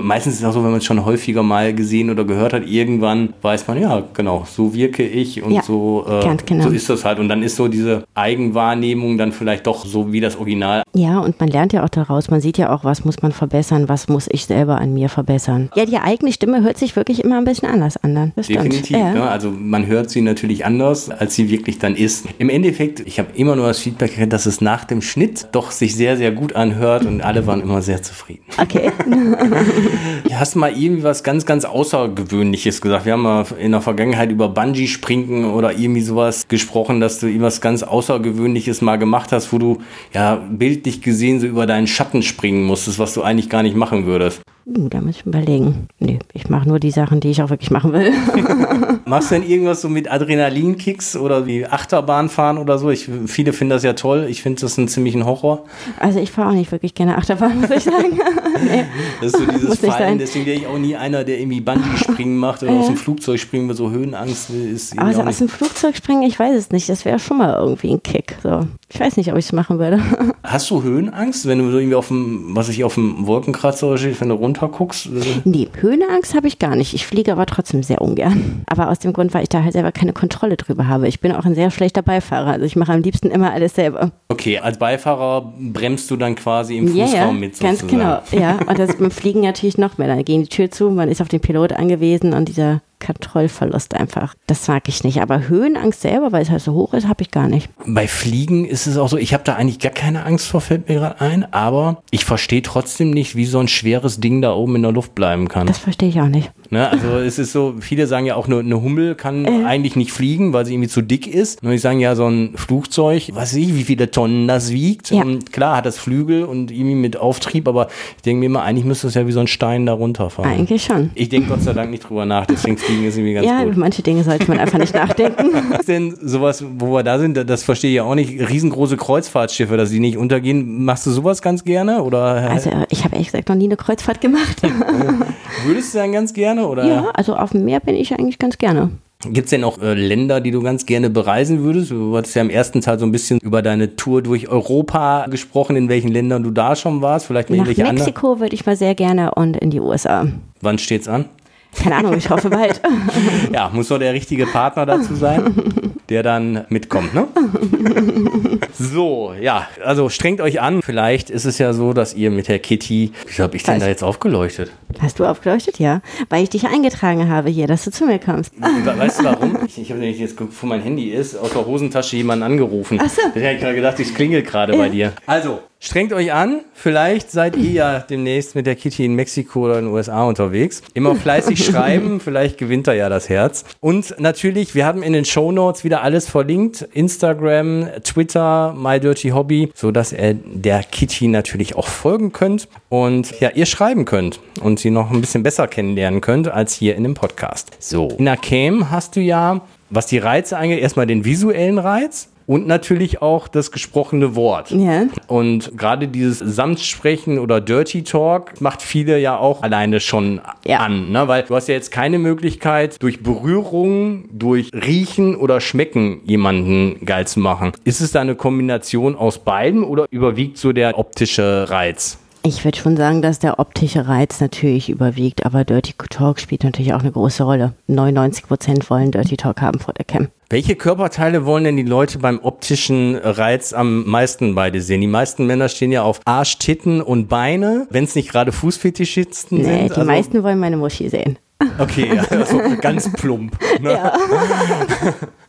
Meistens 0.00 0.34
ist 0.34 0.40
es 0.40 0.46
auch 0.46 0.52
so, 0.52 0.62
wenn 0.62 0.70
man 0.70 0.78
es 0.78 0.84
schon 0.84 1.04
häufiger 1.04 1.42
mal 1.42 1.74
gesehen 1.74 2.08
oder 2.08 2.24
gehört 2.24 2.52
hat, 2.52 2.64
irgendwann 2.66 3.34
weiß 3.42 3.66
man, 3.66 3.80
ja, 3.80 4.04
genau, 4.14 4.46
so 4.48 4.72
wirke 4.72 5.02
ich 5.02 5.42
und 5.42 5.50
Ja, 5.50 5.62
so, 5.62 6.06
äh, 6.08 6.36
genau. 6.46 6.64
so 6.64 6.70
ist 6.70 6.88
das 6.88 7.04
halt. 7.04 7.18
Und 7.18 7.28
dann 7.28 7.42
ist 7.42 7.56
so 7.56 7.66
diese 7.66 8.04
Eigenwahrnehmung 8.14 9.18
dann 9.18 9.32
vielleicht 9.32 9.66
doch 9.66 9.84
so 9.84 10.12
wie 10.12 10.20
das 10.20 10.36
Original. 10.36 10.82
Ja, 10.94 11.18
und 11.18 11.40
man 11.40 11.48
lernt 11.48 11.72
ja 11.72 11.84
auch 11.84 11.88
daraus, 11.88 12.30
man 12.30 12.40
sieht 12.40 12.58
ja 12.58 12.72
auch, 12.72 12.84
was 12.84 13.04
muss 13.04 13.22
man 13.22 13.32
verbessern, 13.32 13.88
was 13.88 14.08
muss 14.08 14.28
ich 14.30 14.46
selber 14.46 14.78
an 14.78 14.94
mir 14.94 15.08
verbessern. 15.08 15.70
Ja, 15.74 15.84
die 15.84 15.98
eigene 15.98 16.32
Stimme 16.32 16.62
hört 16.62 16.78
sich 16.78 16.94
wirklich 16.94 17.24
immer 17.24 17.38
ein 17.38 17.44
bisschen 17.44 17.68
anders 17.68 17.96
an 17.96 18.14
dann. 18.14 18.32
Definitiv. 18.36 18.90
Ja. 18.96 19.12
Ne? 19.12 19.28
Also 19.28 19.50
man 19.50 19.86
hört 19.86 20.10
sie 20.10 20.20
natürlich 20.20 20.64
anders, 20.64 21.10
als 21.10 21.34
sie 21.34 21.50
wirklich 21.50 21.78
dann 21.80 21.96
ist. 21.96 22.26
Im 22.38 22.50
Endeffekt, 22.50 23.00
ich 23.00 23.18
habe 23.18 23.30
immer 23.34 23.56
nur 23.56 23.66
das 23.66 23.80
Feedback 23.80 24.10
gekriegt, 24.10 24.32
dass 24.32 24.46
es 24.46 24.60
nach 24.60 24.84
dem 24.84 25.02
Schnitt 25.02 25.48
doch 25.52 25.72
sich 25.72 25.96
sehr, 25.96 26.16
sehr 26.16 26.30
gut 26.30 26.54
anhört 26.54 27.04
und 27.04 27.20
alle 27.20 27.46
waren 27.48 27.60
immer 27.60 27.82
sehr 27.82 28.02
zufrieden. 28.02 28.44
Okay. 28.60 28.92
Hast 30.32 30.54
du 30.54 30.60
mal 30.60 30.72
irgendwie 30.72 31.02
was 31.02 31.22
ganz, 31.22 31.46
ganz 31.46 31.64
Außergewöhnliches 31.64 32.80
gesagt? 32.80 33.04
Wir 33.06 33.14
haben 33.14 33.22
mal 33.22 33.46
in 33.58 33.72
der 33.72 33.80
Vergangenheit 33.80 34.30
über 34.30 34.48
Bungee-Springen 34.48 35.46
oder 35.46 35.72
irgendwie 35.72 36.02
sowas 36.02 36.48
gesprochen, 36.48 37.00
dass 37.00 37.20
du 37.20 37.26
irgendwas 37.26 37.60
ganz 37.60 37.82
Außergewöhnliches 37.82 38.80
mal 38.80 38.96
gemacht 38.96 39.32
hast, 39.32 39.52
wo 39.52 39.58
du 39.58 39.78
ja 40.12 40.36
bildlich 40.50 41.02
gesehen 41.02 41.40
so 41.40 41.46
über 41.46 41.66
deinen 41.66 41.86
Schatten 41.86 42.22
springen 42.22 42.64
musstest, 42.64 42.98
was 42.98 43.14
du 43.14 43.22
eigentlich 43.22 43.48
gar 43.48 43.62
nicht 43.62 43.76
machen 43.76 44.06
würdest. 44.06 44.42
Uh, 44.76 44.88
da 44.90 45.00
muss 45.00 45.16
ich 45.16 45.26
überlegen. 45.26 45.88
Nee, 45.98 46.18
ich 46.34 46.50
mache 46.50 46.68
nur 46.68 46.78
die 46.78 46.90
Sachen, 46.90 47.20
die 47.20 47.30
ich 47.30 47.42
auch 47.42 47.48
wirklich 47.48 47.70
machen 47.70 47.94
will. 47.94 48.12
Machst 49.06 49.30
du 49.30 49.36
denn 49.36 49.48
irgendwas 49.48 49.80
so 49.80 49.88
mit 49.88 50.10
Adrenalinkicks 50.10 51.16
oder 51.16 51.46
wie 51.46 51.64
Achterbahn 51.64 52.28
fahren 52.28 52.58
oder 52.58 52.76
so? 52.76 52.90
Ich, 52.90 53.08
viele 53.26 53.54
finden 53.54 53.70
das 53.70 53.82
ja 53.82 53.94
toll. 53.94 54.26
Ich 54.28 54.42
finde 54.42 54.60
das 54.60 54.76
einen 54.76 54.88
ziemlichen 54.88 55.24
Horror. 55.24 55.64
Also 55.98 56.18
ich 56.20 56.30
fahre 56.30 56.50
auch 56.50 56.54
nicht 56.54 56.70
wirklich 56.70 56.94
gerne 56.94 57.16
Achterbahn, 57.16 57.62
muss 57.62 57.70
ich 57.70 57.84
sagen. 57.84 58.18
nee. 58.62 58.84
Das 59.22 59.32
ist 59.32 59.38
so 59.38 59.52
dieses 59.52 59.78
Fallen. 59.78 60.18
Deswegen 60.18 60.44
wäre 60.44 60.58
ich 60.58 60.66
auch 60.66 60.78
nie 60.78 60.96
einer, 60.96 61.24
der 61.24 61.40
irgendwie 61.40 61.60
Bungee-Springen 61.60 62.36
macht 62.36 62.62
oder 62.62 62.72
aus 62.72 62.86
dem 62.86 62.96
Flugzeug 62.96 63.40
springen, 63.40 63.68
weil 63.68 63.76
so 63.76 63.90
Höhenangst 63.90 64.50
ist. 64.50 64.98
Also 64.98 65.22
aus 65.22 65.38
dem 65.38 65.48
Flugzeug 65.48 65.96
springen, 65.96 66.22
ich 66.24 66.38
weiß 66.38 66.54
es 66.54 66.70
nicht. 66.70 66.88
Das 66.88 67.06
wäre 67.06 67.18
schon 67.18 67.38
mal 67.38 67.54
irgendwie 67.54 67.92
ein 67.92 68.02
Kick. 68.02 68.36
So. 68.42 68.66
Ich 68.90 69.00
weiß 69.00 69.16
nicht, 69.16 69.30
ob 69.32 69.38
ich 69.38 69.46
es 69.46 69.52
machen 69.52 69.78
würde. 69.78 70.02
Hast 70.42 70.70
du 70.70 70.82
Höhenangst, 70.82 71.46
wenn 71.46 71.58
du 71.58 71.76
irgendwie 71.76 71.94
auf 71.94 72.08
dem, 72.08 72.54
was 72.54 72.68
ich 72.68 72.84
auf 72.84 72.94
dem 72.94 73.26
Wolkenkratzer 73.26 73.96
steht, 73.96 74.20
wenn 74.20 74.28
du 74.28 74.34
runterguckst? 74.60 75.08
Nee, 75.44 75.68
Höhenangst 75.80 76.34
habe 76.34 76.48
ich 76.48 76.58
gar 76.58 76.76
nicht. 76.76 76.94
Ich 76.94 77.06
fliege 77.06 77.32
aber 77.32 77.46
trotzdem 77.46 77.82
sehr 77.82 78.00
ungern. 78.00 78.62
Aber 78.66 78.90
aus 78.90 78.98
dem 78.98 79.12
Grund, 79.12 79.34
weil 79.34 79.42
ich 79.42 79.48
da 79.48 79.62
halt 79.62 79.72
selber 79.72 79.92
keine 79.92 80.12
Kontrolle 80.12 80.56
drüber 80.56 80.88
habe. 80.88 81.08
Ich 81.08 81.20
bin 81.20 81.32
auch 81.32 81.44
ein 81.44 81.54
sehr 81.54 81.70
schlechter 81.70 82.02
Beifahrer. 82.02 82.52
Also 82.52 82.64
ich 82.64 82.76
mache 82.76 82.92
am 82.92 83.02
liebsten 83.02 83.30
immer 83.30 83.52
alles 83.52 83.74
selber. 83.74 84.12
Okay, 84.28 84.58
als 84.58 84.78
Beifahrer 84.78 85.52
bremst 85.58 86.10
du 86.10 86.16
dann 86.16 86.34
quasi 86.34 86.76
im 86.76 86.88
Fußraum 86.88 87.12
ja, 87.12 87.32
mit 87.32 87.58
ganz 87.58 87.80
sozusagen. 87.80 88.20
genau. 88.30 88.44
Ja, 88.44 88.58
und 88.66 88.78
das 88.78 88.96
beim 88.98 89.10
Fliegen 89.10 89.40
natürlich 89.40 89.78
noch 89.78 89.98
mehr. 89.98 90.08
Dann 90.08 90.24
gehen 90.24 90.42
die 90.42 90.48
Tür 90.48 90.70
zu, 90.70 90.90
man 90.90 91.08
ist 91.08 91.20
auf 91.20 91.28
den 91.28 91.40
Pilot 91.40 91.72
angewiesen 91.72 92.32
und 92.32 92.48
dieser 92.48 92.80
Kontrollverlust 93.04 93.94
einfach. 93.94 94.34
Das 94.46 94.68
mag 94.68 94.88
ich 94.88 95.04
nicht. 95.04 95.20
Aber 95.20 95.48
Höhenangst 95.48 96.02
selber, 96.02 96.32
weil 96.32 96.42
es 96.42 96.50
halt 96.50 96.62
so 96.62 96.72
hoch 96.72 96.94
ist, 96.94 97.08
habe 97.08 97.22
ich 97.22 97.30
gar 97.30 97.48
nicht. 97.48 97.68
Bei 97.86 98.08
Fliegen 98.08 98.64
ist 98.64 98.86
es 98.86 98.96
auch 98.96 99.08
so, 99.08 99.16
ich 99.16 99.34
habe 99.34 99.44
da 99.44 99.54
eigentlich 99.54 99.78
gar 99.78 99.92
keine 99.92 100.24
Angst 100.24 100.46
vor, 100.46 100.60
fällt 100.60 100.88
mir 100.88 100.96
gerade 100.96 101.20
ein, 101.20 101.52
aber 101.52 102.02
ich 102.10 102.24
verstehe 102.24 102.62
trotzdem 102.62 103.10
nicht, 103.10 103.36
wie 103.36 103.46
so 103.46 103.58
ein 103.58 103.68
schweres 103.68 104.20
Ding 104.20 104.42
da 104.42 104.52
oben 104.52 104.76
in 104.76 104.82
der 104.82 104.92
Luft 104.92 105.14
bleiben 105.14 105.48
kann. 105.48 105.66
Das 105.66 105.78
verstehe 105.78 106.08
ich 106.08 106.20
auch 106.20 106.28
nicht. 106.28 106.50
Ne? 106.70 106.88
Also 106.90 107.08
es 107.18 107.38
ist 107.38 107.52
so, 107.52 107.74
viele 107.80 108.06
sagen 108.06 108.26
ja 108.26 108.36
auch, 108.36 108.46
eine, 108.46 108.58
eine 108.58 108.82
Hummel 108.82 109.14
kann 109.14 109.44
Äh. 109.44 109.64
eigentlich 109.64 109.96
nicht 109.96 110.12
fliegen, 110.12 110.52
weil 110.52 110.66
sie 110.66 110.74
irgendwie 110.74 110.88
zu 110.88 111.00
dick 111.02 111.26
ist. 111.26 111.62
Und 111.62 111.72
ich 111.72 111.80
sagen 111.80 111.98
ja, 112.00 112.14
so 112.14 112.26
ein 112.26 112.52
Flugzeug, 112.56 113.30
weiß 113.34 113.54
ich, 113.54 113.74
wie 113.74 113.84
viele 113.84 114.10
Tonnen 114.10 114.46
das 114.48 114.70
wiegt. 114.72 115.10
Ja. 115.10 115.22
Und 115.22 115.52
klar 115.52 115.76
hat 115.76 115.86
das 115.86 115.98
Flügel 115.98 116.44
und 116.44 116.70
irgendwie 116.70 116.94
mit 116.94 117.16
Auftrieb, 117.16 117.66
aber 117.68 117.88
ich 118.16 118.22
denke 118.22 118.40
mir 118.40 118.46
immer, 118.46 118.62
eigentlich 118.62 118.84
müsste 118.84 119.06
es 119.06 119.14
ja 119.14 119.26
wie 119.26 119.32
so 119.32 119.40
ein 119.40 119.46
Stein 119.46 119.86
da 119.86 119.92
runterfahren. 119.94 120.50
Eigentlich 120.50 120.84
schon. 120.84 121.10
Ich 121.14 121.28
denke 121.28 121.48
Gott 121.48 121.62
sei 121.62 121.72
Dank 121.72 121.90
nicht 121.90 122.08
drüber 122.08 122.26
nach, 122.26 122.46
deswegen 122.46 122.76
fliegen 122.76 123.04
ist 123.06 123.16
irgendwie 123.16 123.34
ganz 123.34 123.46
Ja, 123.46 123.60
gut. 123.62 123.72
über 123.72 123.80
manche 123.80 124.02
Dinge 124.02 124.22
sollte 124.24 124.46
man 124.48 124.58
einfach 124.58 124.78
nicht 124.78 124.94
nachdenken. 124.94 125.50
ist 125.78 125.88
denn 125.88 126.14
sowas, 126.22 126.64
wo 126.78 126.92
wir 126.94 127.02
da 127.02 127.18
sind, 127.18 127.36
das 127.48 127.62
verstehe 127.62 127.90
ich 127.90 127.96
ja 127.96 128.02
auch 128.04 128.14
nicht, 128.14 128.38
riesengroße 128.48 128.96
Kreuzfahrtschiffe, 128.96 129.76
dass 129.76 129.90
die 129.90 130.00
nicht 130.00 130.16
untergehen. 130.18 130.84
Machst 130.84 131.06
du 131.06 131.10
sowas 131.10 131.40
ganz 131.42 131.64
gerne? 131.64 132.02
Oder 132.02 132.50
Also 132.50 132.70
ich 132.90 133.04
habe 133.04 133.14
ehrlich 133.14 133.28
gesagt 133.28 133.48
noch 133.48 133.56
nie 133.56 133.64
eine 133.66 133.76
Kreuzfahrt 133.76 134.20
gemacht. 134.20 134.58
würdest 135.64 135.94
du 135.94 135.98
dann 135.98 136.12
ganz 136.12 136.32
gerne? 136.32 136.57
Oder 136.66 136.86
Ja, 136.86 137.10
also 137.14 137.36
auf 137.36 137.50
dem 137.50 137.64
Meer 137.64 137.80
bin 137.80 137.94
ich 137.94 138.12
eigentlich 138.12 138.38
ganz 138.38 138.58
gerne. 138.58 138.90
gibt 139.24 139.46
es 139.46 139.50
denn 139.50 139.64
auch 139.64 139.80
äh, 139.82 139.94
Länder, 139.94 140.40
die 140.40 140.50
du 140.50 140.62
ganz 140.62 140.86
gerne 140.86 141.10
bereisen 141.10 141.62
würdest? 141.62 141.90
Du 141.90 142.16
hattest 142.16 142.34
ja 142.36 142.42
im 142.42 142.50
ersten 142.50 142.80
Teil 142.80 142.98
so 142.98 143.06
ein 143.06 143.12
bisschen 143.12 143.38
über 143.40 143.62
deine 143.62 143.96
Tour 143.96 144.22
durch 144.22 144.48
Europa 144.48 145.26
gesprochen, 145.28 145.76
in 145.76 145.88
welchen 145.88 146.08
Ländern 146.10 146.42
du 146.42 146.50
da 146.50 146.76
schon 146.76 147.02
warst. 147.02 147.26
Vielleicht 147.26 147.50
Nach. 147.50 147.66
Mexiko 147.66 148.40
würde 148.40 148.54
ich 148.54 148.64
mal 148.66 148.76
sehr 148.76 148.94
gerne 148.94 149.34
und 149.34 149.56
in 149.56 149.70
die 149.70 149.80
USA. 149.80 150.26
Wann 150.60 150.78
steht's 150.78 151.08
an? 151.08 151.26
Keine 151.74 151.96
Ahnung, 151.96 152.14
ich 152.16 152.30
hoffe 152.30 152.50
bald. 152.50 152.80
Ja, 153.52 153.70
muss 153.72 153.88
doch 153.88 153.98
der 153.98 154.12
richtige 154.14 154.46
Partner 154.46 154.86
dazu 154.86 155.14
sein, 155.14 155.54
der 156.08 156.22
dann 156.22 156.64
mitkommt, 156.68 157.14
ne? 157.14 157.28
So, 158.80 159.32
ja, 159.40 159.66
also 159.84 160.08
strengt 160.08 160.40
euch 160.40 160.60
an. 160.60 160.82
Vielleicht 160.82 161.30
ist 161.30 161.44
es 161.44 161.58
ja 161.58 161.72
so, 161.72 161.92
dass 161.92 162.14
ihr 162.14 162.30
mit 162.30 162.46
der 162.48 162.58
Kitty, 162.60 163.12
wie 163.26 163.42
habe 163.42 163.56
ich 163.56 163.62
denn 163.64 163.80
da 163.80 163.88
jetzt 163.88 164.04
aufgeleuchtet? 164.04 164.70
Hast 165.00 165.18
du 165.18 165.24
aufgeleuchtet? 165.24 165.78
Ja. 165.80 166.00
Weil 166.28 166.44
ich 166.44 166.50
dich 166.50 166.66
eingetragen 166.66 167.28
habe 167.28 167.50
hier, 167.50 167.66
dass 167.66 167.84
du 167.84 167.90
zu 167.90 168.06
mir 168.06 168.18
kommst. 168.20 168.52
We- 168.56 168.98
Weißt 168.98 169.20
du 169.20 169.24
warum? 169.24 169.58
Ich, 169.66 169.78
ich 169.80 169.90
habe 169.90 170.00
nämlich 170.00 170.18
jetzt 170.20 170.36
geguckt, 170.36 170.56
wo 170.60 170.66
mein 170.66 170.80
Handy 170.82 171.10
ist, 171.10 171.34
aus 171.36 171.50
der 171.52 171.66
Hosentasche 171.66 172.16
jemanden 172.16 172.44
angerufen. 172.44 173.00
Ach 173.02 173.08
so. 173.08 173.20
Deswegen 173.34 173.46
habe 173.46 173.54
ich 173.56 173.60
gerade 173.62 173.74
gedacht, 173.74 173.98
ich 174.00 174.14
klingel 174.14 174.42
gerade 174.42 174.76
bei 174.76 174.88
dir. 174.88 175.12
Also, 175.26 175.60
strengt 175.80 176.12
euch 176.12 176.32
an. 176.32 176.60
Vielleicht 176.74 177.30
seid 177.30 177.56
ihr 177.56 177.70
ja 177.70 177.98
demnächst 178.00 178.54
mit 178.54 178.66
der 178.66 178.76
Kitty 178.76 179.04
in 179.04 179.14
Mexiko 179.14 179.66
oder 179.66 179.78
in 179.78 179.86
den 179.86 179.94
USA 179.94 180.24
unterwegs. 180.24 180.82
Immer 180.94 181.14
fleißig 181.14 181.64
schreiben, 181.64 182.20
vielleicht 182.20 182.58
gewinnt 182.58 182.86
er 182.88 182.94
ja 182.94 183.08
das 183.08 183.28
Herz. 183.28 183.64
Und 183.80 184.14
natürlich, 184.18 184.74
wir 184.74 184.86
haben 184.86 185.02
in 185.02 185.12
den 185.12 185.24
Show 185.24 185.52
Notes 185.52 185.84
wieder 185.84 186.02
alles 186.02 186.28
verlinkt. 186.28 186.82
Instagram, 186.92 187.88
Twitter, 188.02 188.74
My 188.76 189.00
Dirty 189.00 189.30
Hobby, 189.30 189.70
so 189.74 189.90
dass 189.90 190.12
ihr 190.12 190.34
der 190.34 190.82
Kitty 190.82 191.28
natürlich 191.28 191.76
auch 191.76 191.86
folgen 191.86 192.32
könnt 192.32 192.68
und 192.88 193.40
ja, 193.40 193.50
ihr 193.50 193.66
schreiben 193.66 194.04
könnt 194.04 194.40
und 194.60 194.78
sie 194.78 194.90
noch 194.90 195.10
ein 195.10 195.20
bisschen 195.20 195.42
besser 195.42 195.68
kennenlernen 195.68 196.20
könnt 196.20 196.48
als 196.48 196.74
hier 196.74 196.96
in 196.96 197.02
dem 197.02 197.14
Podcast. 197.14 197.70
So, 197.78 198.08
in 198.18 198.28
Cam 198.40 198.90
hast 198.90 199.16
du 199.16 199.20
ja, 199.20 199.60
was 199.90 200.06
die 200.06 200.18
Reize 200.18 200.56
angeht, 200.56 200.80
erstmal 200.80 201.06
den 201.06 201.24
visuellen 201.24 201.78
Reiz. 201.78 202.28
Und 202.48 202.66
natürlich 202.66 203.20
auch 203.20 203.46
das 203.46 203.70
gesprochene 203.70 204.34
Wort. 204.34 204.70
Ja. 204.70 205.04
Und 205.26 205.76
gerade 205.76 206.08
dieses 206.08 206.38
Samtsprechen 206.38 207.38
oder 207.38 207.60
Dirty 207.60 208.02
Talk 208.04 208.60
macht 208.62 208.80
viele 208.80 209.18
ja 209.18 209.36
auch 209.36 209.62
alleine 209.62 210.00
schon 210.00 210.40
Ja. 210.64 210.78
an, 210.78 211.12
ne? 211.12 211.28
weil 211.28 211.42
du 211.42 211.54
hast 211.54 211.68
ja 211.68 211.74
jetzt 211.74 211.92
keine 211.92 212.18
Möglichkeit, 212.18 213.02
durch 213.02 213.22
Berührung, 213.22 214.30
durch 214.32 214.70
Riechen 214.72 215.36
oder 215.36 215.60
Schmecken 215.60 216.22
jemanden 216.24 217.04
geil 217.04 217.26
zu 217.26 217.38
machen. 217.38 217.72
Ist 217.84 218.00
es 218.00 218.12
da 218.12 218.22
eine 218.22 218.34
Kombination 218.34 219.14
aus 219.14 219.38
beiden 219.38 219.84
oder 219.84 220.06
überwiegt 220.10 220.56
so 220.56 220.72
der 220.72 220.98
optische 220.98 221.66
Reiz? 221.68 222.18
Ich 222.50 222.64
würde 222.64 222.78
schon 222.78 222.96
sagen, 222.96 223.20
dass 223.20 223.38
der 223.40 223.58
optische 223.58 224.08
Reiz 224.08 224.40
natürlich 224.40 224.88
überwiegt, 224.88 225.44
aber 225.44 225.64
Dirty 225.64 225.92
Talk 226.08 226.40
spielt 226.40 226.64
natürlich 226.64 226.94
auch 226.94 227.00
eine 227.00 227.12
große 227.12 227.42
Rolle. 227.42 227.74
99 227.88 228.46
Prozent 228.46 228.88
wollen 228.88 229.10
Dirty 229.10 229.36
Talk 229.36 229.60
haben 229.60 229.78
vor 229.80 229.92
der 229.92 230.06
Cam. 230.06 230.28
Welche 230.48 230.74
Körperteile 230.74 231.44
wollen 231.44 231.64
denn 231.64 231.76
die 231.76 231.82
Leute 231.82 232.18
beim 232.18 232.38
optischen 232.42 233.16
Reiz 233.16 233.74
am 233.74 234.06
meisten 234.06 234.54
beide 234.54 234.80
sehen? 234.80 235.02
Die 235.02 235.06
meisten 235.06 235.46
Männer 235.46 235.68
stehen 235.68 235.92
ja 235.92 236.02
auf 236.04 236.20
Arsch, 236.24 236.56
Titten 236.56 237.02
und 237.02 237.28
Beine, 237.28 237.86
wenn 237.90 238.04
es 238.04 238.14
nicht 238.14 238.30
gerade 238.30 238.50
Fußfetischisten 238.50 239.58
Nee, 239.58 239.64
sind. 239.64 239.84
die 239.88 239.90
Also- 239.90 240.04
meisten 240.04 240.42
wollen 240.42 240.58
meine 240.58 240.78
Muschi 240.78 241.10
sehen. 241.10 241.38
Okay, 241.78 242.12
ja, 242.14 242.22
also 242.30 242.60
ganz 242.80 243.12
plump. 243.12 243.56
Ne? 243.80 244.12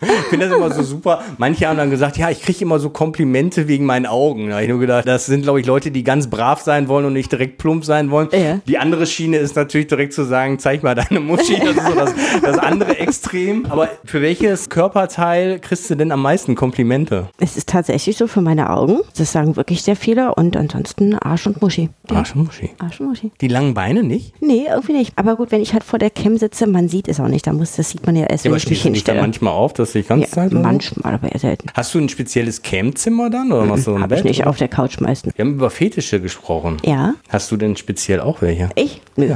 Ich 0.02 0.08
finde 0.30 0.48
das 0.48 0.56
immer 0.56 0.72
so 0.72 0.84
super. 0.84 1.22
Manche 1.38 1.68
haben 1.68 1.78
dann 1.78 1.90
gesagt, 1.90 2.18
ja, 2.18 2.30
ich 2.30 2.42
kriege 2.42 2.62
immer 2.62 2.80
so 2.80 2.90
Komplimente 2.90 3.68
wegen 3.68 3.86
meinen 3.86 4.06
Augen. 4.06 4.48
Da 4.48 4.56
habe 4.56 4.64
ich 4.64 4.70
nur 4.70 4.80
gedacht, 4.80 5.08
das 5.08 5.26
sind, 5.26 5.42
glaube 5.44 5.60
ich, 5.60 5.66
Leute, 5.66 5.92
die 5.92 6.04
ganz 6.04 6.30
brav 6.30 6.62
sein 6.62 6.88
wollen 6.88 7.06
und 7.06 7.14
nicht 7.14 7.32
direkt 7.32 7.58
plump 7.58 7.84
sein 7.84 8.10
wollen. 8.12 8.30
Ja. 8.32 8.60
Die 8.66 8.78
andere 8.78 9.06
Schiene 9.06 9.38
ist 9.38 9.56
natürlich 9.56 9.88
direkt 9.88 10.14
zu 10.14 10.24
sagen, 10.24 10.60
zeig 10.60 10.84
mal 10.84 10.96
deine 10.96 11.20
Muschi. 11.20 11.60
Das 11.60 11.76
ist 11.76 11.86
so 11.86 11.96
das, 11.96 12.14
das 12.42 12.58
andere 12.60 12.98
Extrem. 12.98 13.66
Aber 13.70 13.90
für 14.06 14.22
welches 14.22 14.70
Körperteil 14.70 15.60
kriegst 15.60 15.90
du 15.90 15.96
denn 15.96 16.12
am 16.12 16.22
meisten 16.22 16.56
Komplimente? 16.56 17.28
Es 17.40 17.58
ist 17.58 17.68
tatsächlich 17.70 18.18
so 18.18 18.28
für 18.28 18.42
meine 18.42 18.70
Augen. 18.70 19.00
Das 19.18 19.32
sagen 19.32 19.56
wirklich 19.56 19.84
sehr 19.84 19.96
viele. 19.96 20.36
Und 20.36 20.56
ansonsten 20.56 21.16
Arsch 21.16 21.48
und 21.48 21.62
Muschi. 21.62 21.90
Arsch 22.10 22.36
und 22.36 22.46
Muschi. 22.46 22.70
Arsch 22.80 23.02
und 23.02 23.08
Muschi. 23.08 23.32
Die 23.42 23.48
langen 23.48 23.74
Beine 23.74 24.04
nicht? 24.04 24.34
Nee, 24.42 24.68
irgendwie 24.70 24.94
nicht. 24.94 25.14
Aber 25.18 25.36
gut, 25.36 25.52
wenn 25.52 25.62
ich 25.62 25.74
halt 25.74 25.84
vor 25.84 26.00
der 26.00 26.10
Cam 26.22 26.38
sitze, 26.38 26.68
man 26.68 26.90
sieht 26.90 27.08
es 27.08 27.20
auch 27.20 27.28
nicht. 27.28 27.48
Da 27.48 27.54
muss, 27.54 27.76
das 27.76 27.90
sieht 27.90 28.06
man 28.06 28.16
ja 28.16 28.26
erst, 28.26 28.46
Ja, 28.46 28.52
wenn 28.52 28.56
aber 28.56 28.58
ich 28.64 28.70
mich 28.70 28.84
du 28.84 28.90
dich 28.90 29.04
da 29.04 29.12
hinstelle. 29.14 29.22
manchmal 29.22 29.54
auf, 29.54 29.74
dass 29.74 29.92
die 29.94 30.04
ganze 30.04 30.26
Ja, 30.28 30.32
Zeit... 30.32 30.52
manchmal, 30.54 31.14
aber 31.14 31.32
eher 31.32 31.40
selten. 31.40 31.70
Hast 31.74 31.94
du 31.94 32.00
ein 32.00 32.10
spezielles 32.10 32.62
Campzimmer 32.62 33.30
dann? 33.30 33.52
Oder 33.52 33.66
machst 33.66 33.88
du 33.88 33.96
ein 33.96 34.02
ich 34.04 34.08
Bett, 34.08 34.26
nicht 34.26 34.42
oder? 34.42 34.50
auf 34.50 34.58
der 34.58 34.68
Couch 34.68 35.00
meistens. 35.00 35.34
Wir 35.38 35.46
haben 35.46 35.54
über 35.54 35.70
Fetische 35.70 36.20
gesprochen. 36.22 36.78
Ja. 36.86 37.14
Hast 37.30 37.52
du 37.52 37.58
denn 37.58 37.76
speziell 37.78 38.20
auch 38.20 38.42
welche? 38.42 38.70
Ich? 38.76 39.02
Nö. 39.16 39.36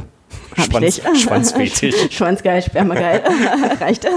Hab 0.57 0.65
Schwanz- 0.65 0.97
ich 0.97 1.03
nicht. 1.03 1.21
Schwanzfetisch. 1.21 1.95
Schwanzgeil, 2.09 2.61
Spermageil. 2.63 3.21
Reicht. 3.79 4.07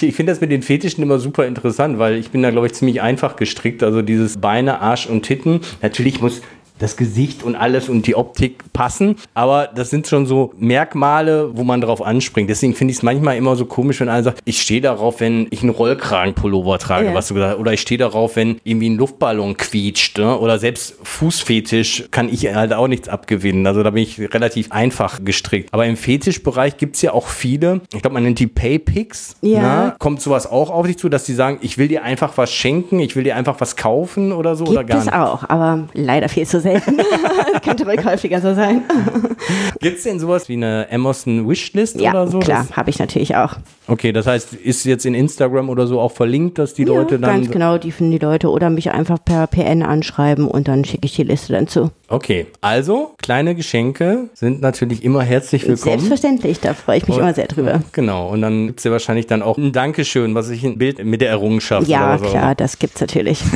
Ich 0.00 0.14
finde 0.14 0.32
das 0.32 0.40
mit 0.40 0.50
den 0.50 0.62
Fetischen 0.62 1.02
immer 1.02 1.18
super 1.20 1.46
interessant, 1.46 1.98
weil 2.00 2.16
ich 2.16 2.30
bin 2.30 2.42
da, 2.42 2.50
glaube 2.50 2.66
ich, 2.66 2.74
ziemlich 2.74 3.00
einfach 3.02 3.36
gestrickt. 3.36 3.82
Also 3.84 4.02
dieses 4.02 4.38
Beine, 4.38 4.80
Arsch 4.80 5.06
und 5.06 5.22
Titten. 5.22 5.60
Natürlich 5.80 6.20
muss 6.20 6.42
das 6.78 6.96
Gesicht 6.96 7.42
und 7.42 7.56
alles 7.56 7.88
und 7.88 8.06
die 8.06 8.14
Optik 8.14 8.72
passen, 8.72 9.16
aber 9.34 9.68
das 9.74 9.90
sind 9.90 10.06
schon 10.06 10.26
so 10.26 10.52
Merkmale, 10.58 11.50
wo 11.56 11.64
man 11.64 11.80
drauf 11.80 12.02
anspringt. 12.02 12.48
Deswegen 12.50 12.74
finde 12.74 12.92
ich 12.92 12.98
es 12.98 13.02
manchmal 13.02 13.36
immer 13.36 13.56
so 13.56 13.64
komisch, 13.66 14.00
wenn 14.00 14.08
einer 14.08 14.22
sagt, 14.22 14.40
ich 14.44 14.60
stehe 14.62 14.80
darauf, 14.80 15.20
wenn 15.20 15.46
ich 15.50 15.62
einen 15.62 15.70
Rollkragenpullover 15.70 16.78
trage, 16.78 17.06
Ja. 17.06 17.14
was 17.14 17.28
du 17.28 17.34
gesagt 17.34 17.54
hast, 17.54 17.60
oder 17.60 17.72
ich 17.72 17.80
stehe 17.80 17.98
darauf, 17.98 18.36
wenn 18.36 18.60
irgendwie 18.64 18.90
ein 18.90 18.96
Luftballon 18.96 19.56
quietscht, 19.56 20.18
ne? 20.18 20.38
oder 20.38 20.58
selbst 20.58 20.94
Fußfetisch 21.02 22.04
kann 22.10 22.28
ich 22.28 22.54
halt 22.54 22.72
auch 22.72 22.88
nichts 22.88 23.08
abgewinnen. 23.08 23.66
Also 23.66 23.82
da 23.82 23.90
bin 23.90 24.02
ich 24.02 24.18
relativ 24.32 24.72
einfach 24.72 25.20
gestrickt. 25.24 25.68
Aber 25.72 25.84
im 25.86 25.96
Fetischbereich 25.96 26.76
gibt 26.76 26.96
es 26.96 27.02
ja 27.02 27.12
auch 27.12 27.28
viele, 27.28 27.80
ich 27.92 28.00
glaube, 28.00 28.14
man 28.14 28.22
nennt 28.22 28.38
die 28.38 28.46
Pay-Picks. 28.46 29.36
Ja. 29.42 29.86
Ne? 29.86 29.94
Kommt 29.98 30.20
sowas 30.22 30.50
auch 30.50 30.70
auf 30.70 30.86
dich 30.86 30.98
zu, 30.98 31.08
dass 31.08 31.24
die 31.24 31.34
sagen, 31.34 31.58
ich 31.60 31.76
will 31.78 31.88
dir 31.88 32.02
einfach 32.02 32.36
was 32.36 32.52
schenken, 32.52 32.98
ich 33.00 33.14
will 33.16 33.24
dir 33.24 33.36
einfach 33.36 33.60
was 33.60 33.76
kaufen 33.76 34.32
oder 34.32 34.56
so? 34.56 34.64
oder 34.64 34.78
Gibt 34.84 34.90
gar 34.90 34.98
es 34.98 35.04
nicht? 35.06 35.14
auch, 35.14 35.48
aber 35.48 35.88
leider 35.92 36.28
viel 36.28 36.46
zu 36.46 36.60
selten. 36.60 36.67
Könnte 37.64 37.84
ruhig 37.86 38.04
häufiger 38.04 38.40
so 38.40 38.54
sein. 38.54 38.82
Gibt 39.80 39.98
es 39.98 40.04
denn 40.04 40.18
sowas 40.20 40.48
wie 40.48 40.54
eine 40.54 40.86
Amazon 40.90 41.48
Wishlist 41.48 42.00
Ja, 42.00 42.10
oder 42.10 42.28
so? 42.28 42.38
klar, 42.40 42.66
habe 42.72 42.90
ich 42.90 42.98
natürlich 42.98 43.36
auch. 43.36 43.54
okay, 43.86 44.12
das 44.12 44.26
heißt, 44.26 44.54
ist 44.54 44.84
jetzt 44.84 45.06
in 45.06 45.14
Instagram 45.14 45.68
oder 45.70 45.86
so 45.86 46.00
auch 46.00 46.12
verlinkt, 46.12 46.58
dass 46.58 46.74
die 46.74 46.84
Leute 46.84 47.16
ja, 47.16 47.20
dann. 47.20 47.40
ganz 47.42 47.50
genau, 47.50 47.78
die 47.78 47.92
finden 47.92 48.12
die 48.12 48.18
Leute 48.18 48.50
oder 48.50 48.70
mich 48.70 48.90
einfach 48.90 49.18
per 49.24 49.46
PN 49.46 49.82
anschreiben 49.82 50.46
und 50.48 50.68
dann 50.68 50.84
schicke 50.84 51.06
ich 51.06 51.14
die 51.14 51.22
Liste 51.24 51.52
dann 51.52 51.68
zu. 51.68 51.90
Okay, 52.10 52.46
also 52.62 53.14
kleine 53.22 53.54
Geschenke 53.54 54.30
sind 54.32 54.60
natürlich 54.62 55.04
immer 55.04 55.22
herzlich 55.22 55.62
willkommen. 55.68 55.98
Selbstverständlich, 56.00 56.58
da 56.60 56.72
freue 56.74 56.98
ich 56.98 57.06
mich 57.06 57.16
Und- 57.16 57.22
immer 57.22 57.34
sehr 57.34 57.46
drüber. 57.48 57.82
Genau, 57.92 58.28
und 58.30 58.40
dann 58.42 58.68
gibt 58.68 58.80
es 58.80 58.84
ja 58.84 58.90
wahrscheinlich 58.92 59.26
dann 59.26 59.42
auch 59.42 59.58
ein 59.58 59.72
Dankeschön, 59.72 60.34
was 60.34 60.48
ich 60.48 60.64
ein 60.64 60.78
Bild 60.78 61.04
mit 61.04 61.20
der 61.20 61.28
Errungenschaft 61.30 61.86
Ja, 61.86 62.16
so. 62.18 62.24
klar, 62.26 62.54
das 62.54 62.78
gibt's 62.78 63.00
natürlich. 63.00 63.42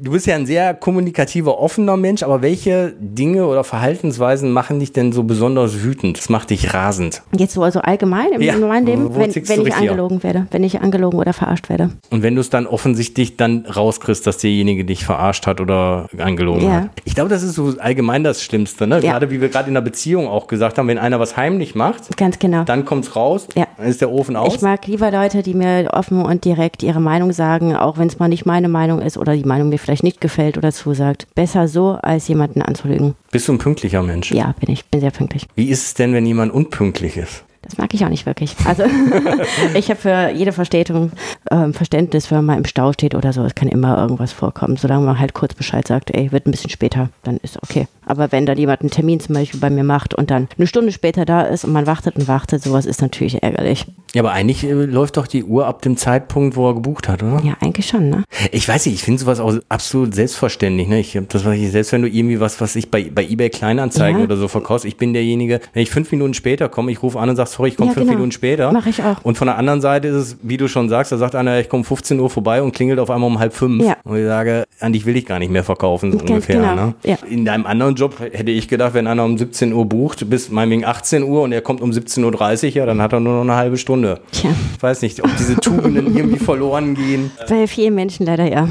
Du 0.00 0.12
bist 0.12 0.26
ja 0.26 0.36
ein 0.36 0.46
sehr 0.46 0.74
kommunikativer, 0.74 1.58
offener 1.62 1.96
Mensch, 1.96 2.22
aber 2.22 2.42
welche 2.42 2.92
Dinge 2.98 3.46
oder 3.46 3.64
Verhaltensweisen 3.64 4.52
machen 4.52 4.80
dich 4.80 4.92
denn 4.92 5.12
so 5.12 5.22
besonders 5.22 5.82
wütend? 5.82 6.18
Das 6.18 6.28
macht 6.28 6.50
dich 6.50 6.74
rasend. 6.74 7.22
Jetzt 7.36 7.54
so 7.54 7.62
also 7.62 7.80
allgemein 7.80 8.32
im 8.32 8.42
Ja, 8.42 8.56
normalen 8.56 8.86
Leben, 8.86 9.14
wenn, 9.14 9.34
wenn 9.34 9.66
ich 9.66 9.74
angelogen 9.74 10.22
werde, 10.22 10.46
wenn 10.50 10.64
ich 10.64 10.80
angelogen 10.80 11.18
oder 11.18 11.32
verarscht 11.32 11.68
werde. 11.68 11.90
Und 12.10 12.22
wenn 12.22 12.34
du 12.34 12.40
es 12.40 12.50
dann 12.50 12.66
offensichtlich 12.66 13.36
dann 13.36 13.64
rauskriegst, 13.66 14.26
dass 14.26 14.38
derjenige 14.38 14.84
dich 14.84 15.04
verarscht 15.04 15.46
hat 15.46 15.60
oder 15.60 16.08
angelogen 16.18 16.64
Ja. 16.64 16.72
hat. 16.72 16.88
Ich 17.04 17.14
glaube, 17.14 17.30
das 17.30 17.42
ist 17.42 17.54
so 17.54 17.74
allgemein 17.78 18.24
das 18.24 18.42
Schlimmste, 18.42 18.86
ne? 18.86 18.96
Ja. 18.96 19.12
Gerade 19.12 19.30
wie 19.30 19.40
wir 19.40 19.48
gerade 19.48 19.68
in 19.68 19.74
der 19.74 19.80
Beziehung 19.82 20.26
auch 20.28 20.46
gesagt 20.48 20.78
haben, 20.78 20.88
wenn 20.88 20.98
einer 20.98 21.20
was 21.20 21.36
heimlich 21.36 21.74
macht, 21.74 22.16
Ganz 22.16 22.38
genau. 22.38 22.64
dann 22.64 22.84
kommt's 22.84 23.14
raus, 23.14 23.46
Ja. 23.54 23.66
dann 23.76 23.86
ist 23.86 24.00
der 24.00 24.10
Ofen 24.10 24.36
aus. 24.36 24.54
Ich 24.56 24.62
mag 24.62 24.86
lieber 24.86 25.10
Leute, 25.10 25.42
die 25.42 25.54
mir 25.54 25.90
offen 25.92 26.22
und 26.24 26.44
direkt 26.44 26.82
ihre 26.82 27.00
Meinung 27.00 27.32
sagen, 27.32 27.76
auch 27.76 27.98
wenn 27.98 28.08
es 28.08 28.18
mal 28.18 28.28
nicht 28.28 28.46
meine 28.46 28.68
Meinung 28.68 29.00
ist 29.00 29.16
oder 29.18 29.36
die 29.36 29.44
Meinung 29.44 29.68
mir 29.68 29.78
vielleicht 29.78 30.02
nicht 30.02 30.20
gefällt 30.20 30.58
oder 30.58 30.72
zusagt. 30.72 31.26
Besser 31.52 31.68
so, 31.68 31.98
als 32.00 32.28
jemanden 32.28 32.62
anzulügen. 32.62 33.14
Bist 33.30 33.46
du 33.46 33.52
ein 33.52 33.58
pünktlicher 33.58 34.02
Mensch? 34.02 34.32
Ja, 34.32 34.54
bin 34.58 34.70
ich. 34.72 34.86
Bin 34.86 35.02
sehr 35.02 35.10
pünktlich. 35.10 35.46
Wie 35.54 35.68
ist 35.68 35.84
es 35.84 35.92
denn, 35.92 36.14
wenn 36.14 36.24
jemand 36.24 36.50
unpünktlich 36.50 37.18
ist? 37.18 37.44
Das 37.62 37.78
mag 37.78 37.94
ich 37.94 38.04
auch 38.04 38.08
nicht 38.08 38.26
wirklich. 38.26 38.54
Also 38.64 38.82
ich 39.74 39.88
habe 39.88 40.00
für 40.00 40.30
jede 40.34 40.52
Verstetung 40.52 41.12
ähm, 41.50 41.72
Verständnis, 41.74 42.30
wenn 42.30 42.38
man 42.38 42.46
mal 42.46 42.58
im 42.58 42.64
Stau 42.64 42.92
steht 42.92 43.14
oder 43.14 43.32
so. 43.32 43.42
Es 43.44 43.54
kann 43.54 43.68
immer 43.68 43.98
irgendwas 43.98 44.32
vorkommen. 44.32 44.76
Solange 44.76 45.06
man 45.06 45.18
halt 45.18 45.32
kurz 45.34 45.54
Bescheid 45.54 45.86
sagt, 45.86 46.10
ey, 46.14 46.32
wird 46.32 46.46
ein 46.46 46.50
bisschen 46.50 46.70
später, 46.70 47.08
dann 47.22 47.36
ist 47.38 47.62
okay. 47.62 47.86
Aber 48.04 48.32
wenn 48.32 48.46
dann 48.46 48.58
jemand 48.58 48.80
einen 48.80 48.90
Termin 48.90 49.20
zum 49.20 49.36
Beispiel 49.36 49.60
bei 49.60 49.70
mir 49.70 49.84
macht 49.84 50.12
und 50.12 50.30
dann 50.30 50.48
eine 50.58 50.66
Stunde 50.66 50.90
später 50.90 51.24
da 51.24 51.42
ist 51.42 51.64
und 51.64 51.72
man 51.72 51.86
wartet 51.86 52.16
und 52.16 52.26
wartet, 52.26 52.62
sowas 52.62 52.84
ist 52.84 53.00
natürlich 53.00 53.42
ärgerlich. 53.44 53.86
Ja, 54.12 54.22
aber 54.22 54.32
eigentlich 54.32 54.64
äh, 54.64 54.72
läuft 54.72 55.16
doch 55.16 55.26
die 55.28 55.44
Uhr 55.44 55.66
ab 55.66 55.82
dem 55.82 55.96
Zeitpunkt, 55.96 56.56
wo 56.56 56.68
er 56.68 56.74
gebucht 56.74 57.08
hat, 57.08 57.22
oder? 57.22 57.40
Ja, 57.44 57.56
eigentlich 57.60 57.86
schon, 57.86 58.10
ne? 58.10 58.24
Ich 58.50 58.66
weiß 58.68 58.86
nicht, 58.86 58.96
ich 58.96 59.02
finde 59.02 59.20
sowas 59.20 59.38
auch 59.38 59.54
absolut 59.68 60.14
selbstverständlich. 60.14 60.88
Ne? 60.88 60.98
Ich 60.98 61.18
das, 61.28 61.44
was 61.44 61.54
ich, 61.56 61.70
selbst 61.70 61.92
wenn 61.92 62.02
du 62.02 62.08
irgendwie 62.08 62.40
was, 62.40 62.60
was 62.60 62.74
ich 62.74 62.90
bei, 62.90 63.04
bei 63.04 63.24
eBay 63.24 63.50
Kleinanzeigen 63.50 64.18
Ja. 64.18 64.24
oder 64.24 64.36
so 64.36 64.48
verkaufst, 64.48 64.84
ich 64.84 64.96
bin 64.96 65.12
derjenige, 65.12 65.60
wenn 65.72 65.82
ich 65.82 65.90
fünf 65.90 66.10
Minuten 66.10 66.34
später 66.34 66.68
komme, 66.68 66.90
ich 66.90 67.02
rufe 67.02 67.20
an 67.20 67.30
und 67.30 67.36
sage, 67.36 67.48
sorry, 67.62 67.68
ich 67.70 67.76
komme 67.76 67.88
Ja, 67.90 67.94
fünf 67.94 68.06
genau. 68.06 68.18
Minuten 68.18 68.32
später. 68.32 68.72
Mach 68.72 68.86
ich 68.86 69.02
auch. 69.02 69.16
Und 69.24 69.36
von 69.38 69.46
der 69.46 69.56
anderen 69.58 69.80
Seite 69.80 70.08
ist 70.08 70.14
es, 70.16 70.36
wie 70.42 70.56
du 70.56 70.68
schon 70.68 70.88
sagst, 70.88 71.12
da 71.12 71.16
sagt 71.16 71.34
einer, 71.34 71.58
ich 71.60 71.68
komme 71.68 71.84
15 71.84 72.18
Uhr 72.18 72.28
vorbei 72.30 72.62
und 72.62 72.72
klingelt 72.72 72.98
auf 72.98 73.10
einmal 73.10 73.28
um 73.30 73.38
halb 73.38 73.52
fünf. 73.54 73.84
Ja. 73.84 73.96
Und 74.04 74.18
ich 74.18 74.24
sage, 74.26 74.64
an 74.80 74.92
dich 74.92 75.06
will 75.06 75.16
ich 75.16 75.26
gar 75.26 75.38
nicht 75.38 75.50
mehr 75.52 75.64
verkaufen, 75.64 76.12
so 76.12 76.18
Ganz 76.18 76.30
ungefähr. 76.30 76.60
genau, 76.60 76.74
Ne? 76.74 76.94
ja. 77.04 77.16
In 77.28 77.44
deinem 77.44 77.66
anderen 77.66 77.94
Job 77.94 78.18
hätte 78.20 78.50
ich 78.50 78.68
gedacht, 78.68 78.94
wenn 78.94 79.06
einer 79.06 79.24
um 79.24 79.38
17 79.38 79.72
Uhr 79.72 79.84
bucht, 79.86 80.28
bis 80.28 80.50
meinetwegen 80.50 80.84
18 80.84 81.22
Uhr 81.22 81.42
und 81.42 81.52
er 81.52 81.60
kommt 81.60 81.80
um 81.80 81.90
17.30 81.90 82.64
Uhr, 82.70 82.70
ja, 82.76 82.86
dann 82.86 83.00
hat 83.00 83.12
er 83.12 83.20
nur 83.20 83.34
noch 83.34 83.42
eine 83.42 83.54
halbe 83.56 83.76
Stunde. 83.78 84.20
Tja, 84.32 84.50
Ich 84.76 84.82
weiß 84.82 85.02
nicht, 85.02 85.22
ob 85.22 85.30
diese 85.38 85.56
Tugenden 85.56 86.16
irgendwie 86.16 86.38
verloren 86.38 86.94
gehen. 86.94 87.30
bei 87.48 87.66
vielen 87.66 87.94
Menschen 87.94 88.26
leider 88.26 88.50
ja. 88.50 88.68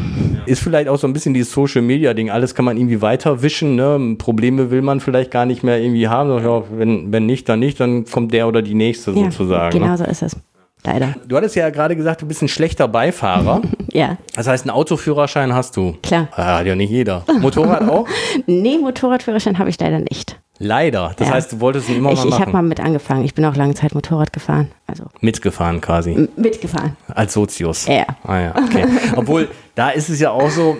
Ist 0.47 0.61
vielleicht 0.63 0.89
auch 0.89 0.97
so 0.97 1.07
ein 1.07 1.13
bisschen 1.13 1.33
dieses 1.33 1.51
Social 1.53 1.81
Media 1.81 2.13
Ding. 2.13 2.29
Alles 2.31 2.55
kann 2.55 2.65
man 2.65 2.75
irgendwie 2.75 3.01
weiterwischen. 3.01 3.75
Ne? 3.75 4.15
Probleme 4.17 4.71
will 4.71 4.81
man 4.81 4.99
vielleicht 4.99 5.31
gar 5.31 5.45
nicht 5.45 5.63
mehr 5.63 5.79
irgendwie 5.79 6.07
haben. 6.07 6.43
Ja, 6.43 6.63
wenn, 6.71 7.11
wenn 7.13 7.25
nicht, 7.25 7.47
dann 7.47 7.59
nicht, 7.59 7.79
dann 7.79 8.05
kommt 8.05 8.33
der 8.33 8.47
oder 8.47 8.61
die 8.61 8.73
nächste 8.73 9.11
ja 9.11 9.25
sozusagen. 9.25 9.71
genau 9.77 9.91
Ne? 9.91 9.97
so 9.97 10.03
ist 10.05 10.23
es. 10.23 10.35
Leider. 10.83 11.13
Du 11.27 11.37
hattest 11.37 11.55
ja 11.55 11.69
gerade 11.69 11.95
gesagt, 11.95 12.23
du 12.23 12.25
bist 12.27 12.41
ein 12.41 12.47
schlechter 12.47 12.87
Beifahrer. 12.87 13.61
Ja, 13.93 14.17
Das 14.37 14.47
heißt, 14.47 14.63
einen 14.65 14.69
Autoführerschein 14.73 15.53
hast 15.53 15.75
du. 15.75 15.97
klar. 16.01 16.29
Ah, 16.31 16.59
hat 16.59 16.65
ja 16.65 16.75
nicht 16.75 16.91
jeder. 16.91 17.25
Motorrad 17.41 17.89
auch? 17.89 18.07
Nee, 18.47 18.77
Motorradführerschein 18.77 19.59
habe 19.59 19.69
ich 19.69 19.77
leider 19.81 19.99
nicht. 19.99 20.39
Leider. 20.63 21.13
Das 21.17 21.27
Ja. 21.27 21.33
heißt, 21.33 21.51
du 21.53 21.59
wolltest 21.59 21.89
ihn 21.89 21.97
immer 21.97 22.11
Ich, 22.11 22.19
mal 22.19 22.25
ich 22.27 22.31
habe 22.33 22.41
machen. 22.41 22.51
mal 22.53 22.61
mit 22.61 22.79
angefangen. 22.79 23.25
Ich 23.25 23.33
bin 23.33 23.43
auch 23.45 23.55
lange 23.55 23.73
Zeit 23.73 23.95
Motorrad 23.95 24.31
gefahren. 24.31 24.69
Also 24.87 25.05
Mitgefahren 25.19 25.81
quasi. 25.81 26.11
m- 26.13 26.29
mitgefahren. 26.35 26.95
Als 27.07 27.33
Sozius. 27.33 27.87
Ja. 27.87 28.05
Ah 28.23 28.39
ja, 28.39 28.55
okay. 28.55 28.85
Obwohl, 29.15 29.49
da 29.75 29.89
ist 29.89 30.09
es 30.09 30.19
ja 30.19 30.29
auch 30.31 30.49
so, 30.49 30.77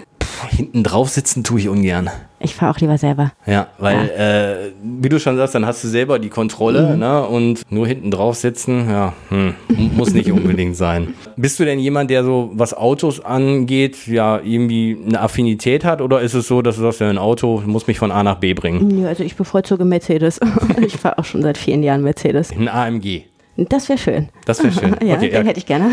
hinten 0.49 0.83
drauf 0.83 1.09
sitzen 1.09 1.43
tue 1.43 1.59
ich 1.59 1.69
ungern. 1.69 2.09
Ich 2.39 2.55
fahre 2.55 2.71
auch 2.73 2.79
lieber 2.79 2.97
selber. 2.97 3.31
Ja, 3.45 3.67
weil, 3.77 4.09
Äh, 4.09 4.71
wie 4.83 5.09
du 5.09 5.19
schon 5.19 5.37
sagst, 5.37 5.53
dann 5.53 5.65
hast 5.65 5.83
du 5.83 5.87
selber 5.87 6.17
die 6.17 6.29
Kontrolle, 6.29 6.97
ne? 6.97 7.23
Und 7.25 7.61
nur 7.69 7.85
hinten 7.85 8.09
drauf 8.09 8.35
sitzen, 8.35 8.89
ja, 8.89 9.13
hm, 9.29 9.53
muss 9.95 10.13
nicht 10.13 10.31
unbedingt 10.31 10.75
sein. 10.75 11.13
Bist 11.35 11.59
du 11.59 11.65
denn 11.65 11.77
jemand, 11.79 12.09
der 12.09 12.23
so, 12.23 12.49
was 12.53 12.73
Autos 12.73 13.19
angeht, 13.23 14.07
ja, 14.07 14.39
irgendwie 14.43 14.97
eine 15.07 15.19
Affinität 15.21 15.85
hat? 15.85 16.01
Oder 16.01 16.21
ist 16.21 16.33
es 16.33 16.47
so, 16.47 16.61
dass 16.63 16.77
du 16.77 16.81
sagst, 16.81 16.99
ja, 16.99 17.09
ein 17.09 17.19
Auto 17.19 17.61
muss 17.65 17.85
mich 17.87 17.99
von 17.99 18.11
A 18.11 18.23
nach 18.23 18.39
B 18.39 18.53
bringen? 18.53 18.87
Nö, 18.87 19.07
also 19.07 19.23
ich 19.23 19.35
bevorzuge 19.35 19.85
Mercedes. 19.85 20.39
ich 20.81 20.97
fahre 20.97 21.19
auch 21.19 21.25
schon 21.25 21.43
seit 21.43 21.57
vielen 21.57 21.83
Jahren 21.83 22.01
Mercedes. 22.01 22.51
Ein 22.51 22.67
AMG. 22.67 23.23
Das 23.57 23.89
wäre 23.89 23.99
schön. 23.99 24.29
Das 24.45 24.63
wäre 24.63 24.73
schön. 24.73 24.95
Ja, 25.05 25.15
okay, 25.17 25.29
den 25.29 25.41
ja, 25.41 25.47
hätte 25.47 25.59
ich 25.59 25.65
gerne. 25.65 25.91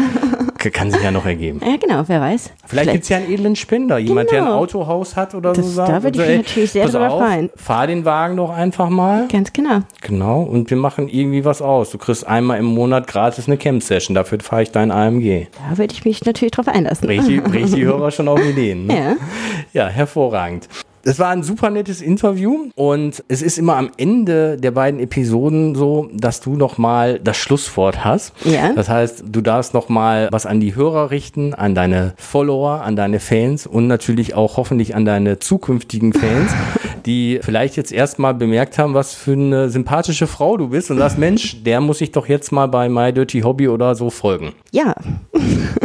Kann 0.58 0.90
sich 0.90 1.02
ja 1.02 1.10
noch 1.10 1.24
ergeben. 1.24 1.60
ja, 1.64 1.76
genau, 1.76 2.02
wer 2.06 2.20
weiß. 2.20 2.50
Vielleicht 2.66 2.90
gibt 2.92 3.02
es 3.04 3.08
ja 3.08 3.18
einen 3.18 3.32
edlen 3.32 3.56
Spender, 3.56 3.98
jemand, 3.98 4.30
der 4.30 4.40
ein 4.40 4.44
Genau. 4.46 4.58
Autohaus 4.58 5.16
hat 5.16 5.34
oder 5.34 5.52
Das- 5.52 5.64
so. 5.64 5.72
sagt, 5.72 5.88
da 5.90 6.02
würde 6.02 6.10
ich 6.10 6.16
so, 6.16 6.22
mich 6.22 6.30
ey, 6.30 6.38
natürlich 6.38 6.72
sehr 6.72 6.86
drüber 6.86 7.10
auf, 7.10 7.20
freuen. 7.22 7.50
Fahr 7.56 7.86
den 7.86 8.04
Wagen 8.04 8.36
doch 8.36 8.50
einfach 8.50 8.88
mal. 8.88 9.28
Ganz 9.30 9.52
genau. 9.52 9.80
Genau, 10.02 10.42
und 10.42 10.68
wir 10.70 10.76
machen 10.76 11.08
irgendwie 11.08 11.44
was 11.44 11.62
aus. 11.62 11.90
Du 11.90 11.98
kriegst 11.98 12.26
einmal 12.26 12.58
im 12.58 12.66
Monat 12.66 13.06
gratis 13.06 13.46
eine 13.46 13.56
Camp-Session, 13.56 14.14
dafür 14.14 14.40
fahre 14.40 14.62
ich 14.62 14.70
dein 14.72 14.90
AMG. 14.90 15.46
Da 15.70 15.78
würde 15.78 15.94
ich 15.94 16.04
mich 16.04 16.24
natürlich 16.24 16.52
drauf 16.52 16.68
einlassen. 16.68 17.06
Bring 17.06 17.24
die 17.26 17.40
Hörer 17.84 18.10
schon 18.10 18.28
auf 18.28 18.40
Ideen. 18.44 18.86
Ne? 18.86 19.16
Ja. 19.74 19.84
ja, 19.84 19.88
hervorragend. 19.88 20.68
Es 21.08 21.18
war 21.18 21.30
ein 21.30 21.42
super 21.42 21.70
nettes 21.70 22.02
Interview 22.02 22.68
und 22.74 23.24
es 23.28 23.40
ist 23.40 23.56
immer 23.56 23.76
am 23.76 23.90
Ende 23.96 24.58
der 24.58 24.72
beiden 24.72 25.00
Episoden 25.00 25.74
so, 25.74 26.10
dass 26.12 26.42
du 26.42 26.54
noch 26.54 26.76
mal 26.76 27.18
das 27.18 27.38
Schlusswort 27.38 28.04
hast. 28.04 28.34
Ja. 28.44 28.74
Das 28.74 28.90
heißt, 28.90 29.24
du 29.26 29.40
darfst 29.40 29.72
noch 29.72 29.88
mal 29.88 30.28
was 30.32 30.44
an 30.44 30.60
die 30.60 30.74
Hörer 30.74 31.10
richten, 31.10 31.54
an 31.54 31.74
deine 31.74 32.12
Follower, 32.18 32.82
an 32.82 32.94
deine 32.94 33.20
Fans 33.20 33.66
und 33.66 33.86
natürlich 33.86 34.34
auch 34.34 34.58
hoffentlich 34.58 34.94
an 34.94 35.06
deine 35.06 35.38
zukünftigen 35.38 36.12
Fans, 36.12 36.52
die 37.06 37.40
vielleicht 37.40 37.78
jetzt 37.78 37.90
erstmal 37.90 38.34
bemerkt 38.34 38.76
haben, 38.76 38.92
was 38.92 39.14
für 39.14 39.32
eine 39.32 39.70
sympathische 39.70 40.26
Frau 40.26 40.58
du 40.58 40.68
bist 40.68 40.90
und 40.90 40.98
sagst, 40.98 41.16
Mensch, 41.16 41.62
der 41.62 41.80
muss 41.80 42.02
ich 42.02 42.12
doch 42.12 42.28
jetzt 42.28 42.52
mal 42.52 42.66
bei 42.66 42.90
My 42.90 43.14
Dirty 43.14 43.40
Hobby 43.40 43.68
oder 43.68 43.94
so 43.94 44.10
folgen. 44.10 44.52
Ja. 44.72 44.94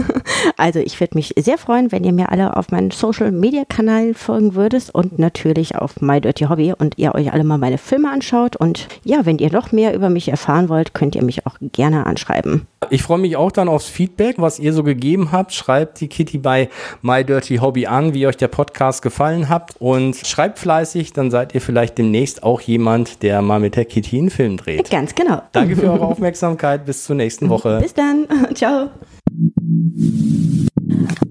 Also 0.58 0.80
ich 0.80 1.00
würde 1.00 1.16
mich 1.16 1.34
sehr 1.38 1.58
freuen, 1.58 1.92
wenn 1.92 2.04
ihr 2.04 2.14
mir 2.14 2.32
alle 2.32 2.56
auf 2.58 2.72
meinen 2.72 2.92
Social 2.92 3.32
Media 3.32 3.64
Kanal 3.68 4.14
folgen 4.14 4.56
würdet 4.56 4.90
und 4.92 5.20
natürlich 5.20 5.76
auf 5.76 6.02
My 6.02 6.20
Dirty 6.22 6.46
Hobby 6.46 6.74
und 6.78 6.98
ihr 6.98 7.16
euch 7.16 7.32
alle 7.32 7.44
mal 7.44 7.58
meine 7.58 7.78
Filme 7.78 8.12
anschaut. 8.12 8.56
Und 8.56 8.88
ja, 9.04 9.26
wenn 9.26 9.40
ihr 9.40 9.52
noch 9.52 9.72
mehr 9.72 9.94
über 9.94 10.10
mich 10.10 10.30
erfahren 10.30 10.70
wollt, 10.70 10.94
könnt 10.94 11.16
ihr 11.16 11.24
mich 11.24 11.46
auch 11.46 11.58
gerne 11.62 12.06
anschreiben. 12.06 12.68
Ich 12.89 13.04
freue 13.04 13.19
mich 13.19 13.36
auch 13.36 13.52
dann 13.52 13.67
aufs 13.67 13.88
Feedback, 13.88 14.36
was 14.38 14.60
ihr 14.60 14.74
so 14.74 14.84
gegeben 14.84 15.32
habt. 15.32 15.54
Schreibt 15.54 16.00
die 16.02 16.08
Kitty 16.08 16.38
bei 16.38 16.69
My 17.02 17.24
Dirty 17.24 17.58
Hobby 17.58 17.88
an, 17.88 18.13
wie 18.13 18.28
euch 18.28 18.38
der 18.38 18.48
Podcast 18.48 19.02
gefallen 19.02 19.50
hat. 19.50 19.76
Und 19.80 20.15
schreibt 20.15 20.60
fleißig, 20.60 21.13
dann 21.13 21.32
seid 21.32 21.54
ihr 21.54 21.62
vielleicht 21.62 21.98
demnächst 21.98 22.43
auch 22.43 22.62
jemand, 22.62 23.24
der 23.24 23.41
mal 23.41 23.60
mit 23.60 23.76
der 23.76 23.86
Kitty 23.86 24.17
einen 24.17 24.30
Film 24.30 24.58
dreht. 24.58 24.89
Ganz 24.89 25.15
genau. 25.15 25.41
Danke 25.52 25.76
für 25.76 25.91
eure 25.91 26.06
Aufmerksamkeit. 26.06 26.86
Bis 26.86 27.04
zur 27.04 27.15
nächsten 27.15 27.50
Woche. 27.50 27.80
Bis 27.82 27.93
dann. 27.93 28.28
Ciao. 28.54 28.89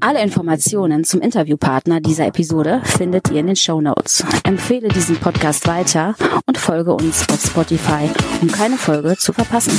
Alle 0.00 0.22
Informationen 0.22 1.04
zum 1.04 1.20
Interviewpartner 1.20 2.00
dieser 2.00 2.26
Episode 2.26 2.80
findet 2.84 3.30
ihr 3.30 3.40
in 3.40 3.46
den 3.46 3.56
Show 3.56 3.80
Notes. 3.80 4.24
Empfehle 4.44 4.88
diesen 4.88 5.16
Podcast 5.16 5.68
weiter 5.68 6.16
und 6.46 6.58
folge 6.58 6.92
uns 6.92 7.28
auf 7.28 7.40
Spotify, 7.40 8.10
um 8.40 8.48
keine 8.48 8.76
Folge 8.76 9.16
zu 9.16 9.32
verpassen. 9.32 9.78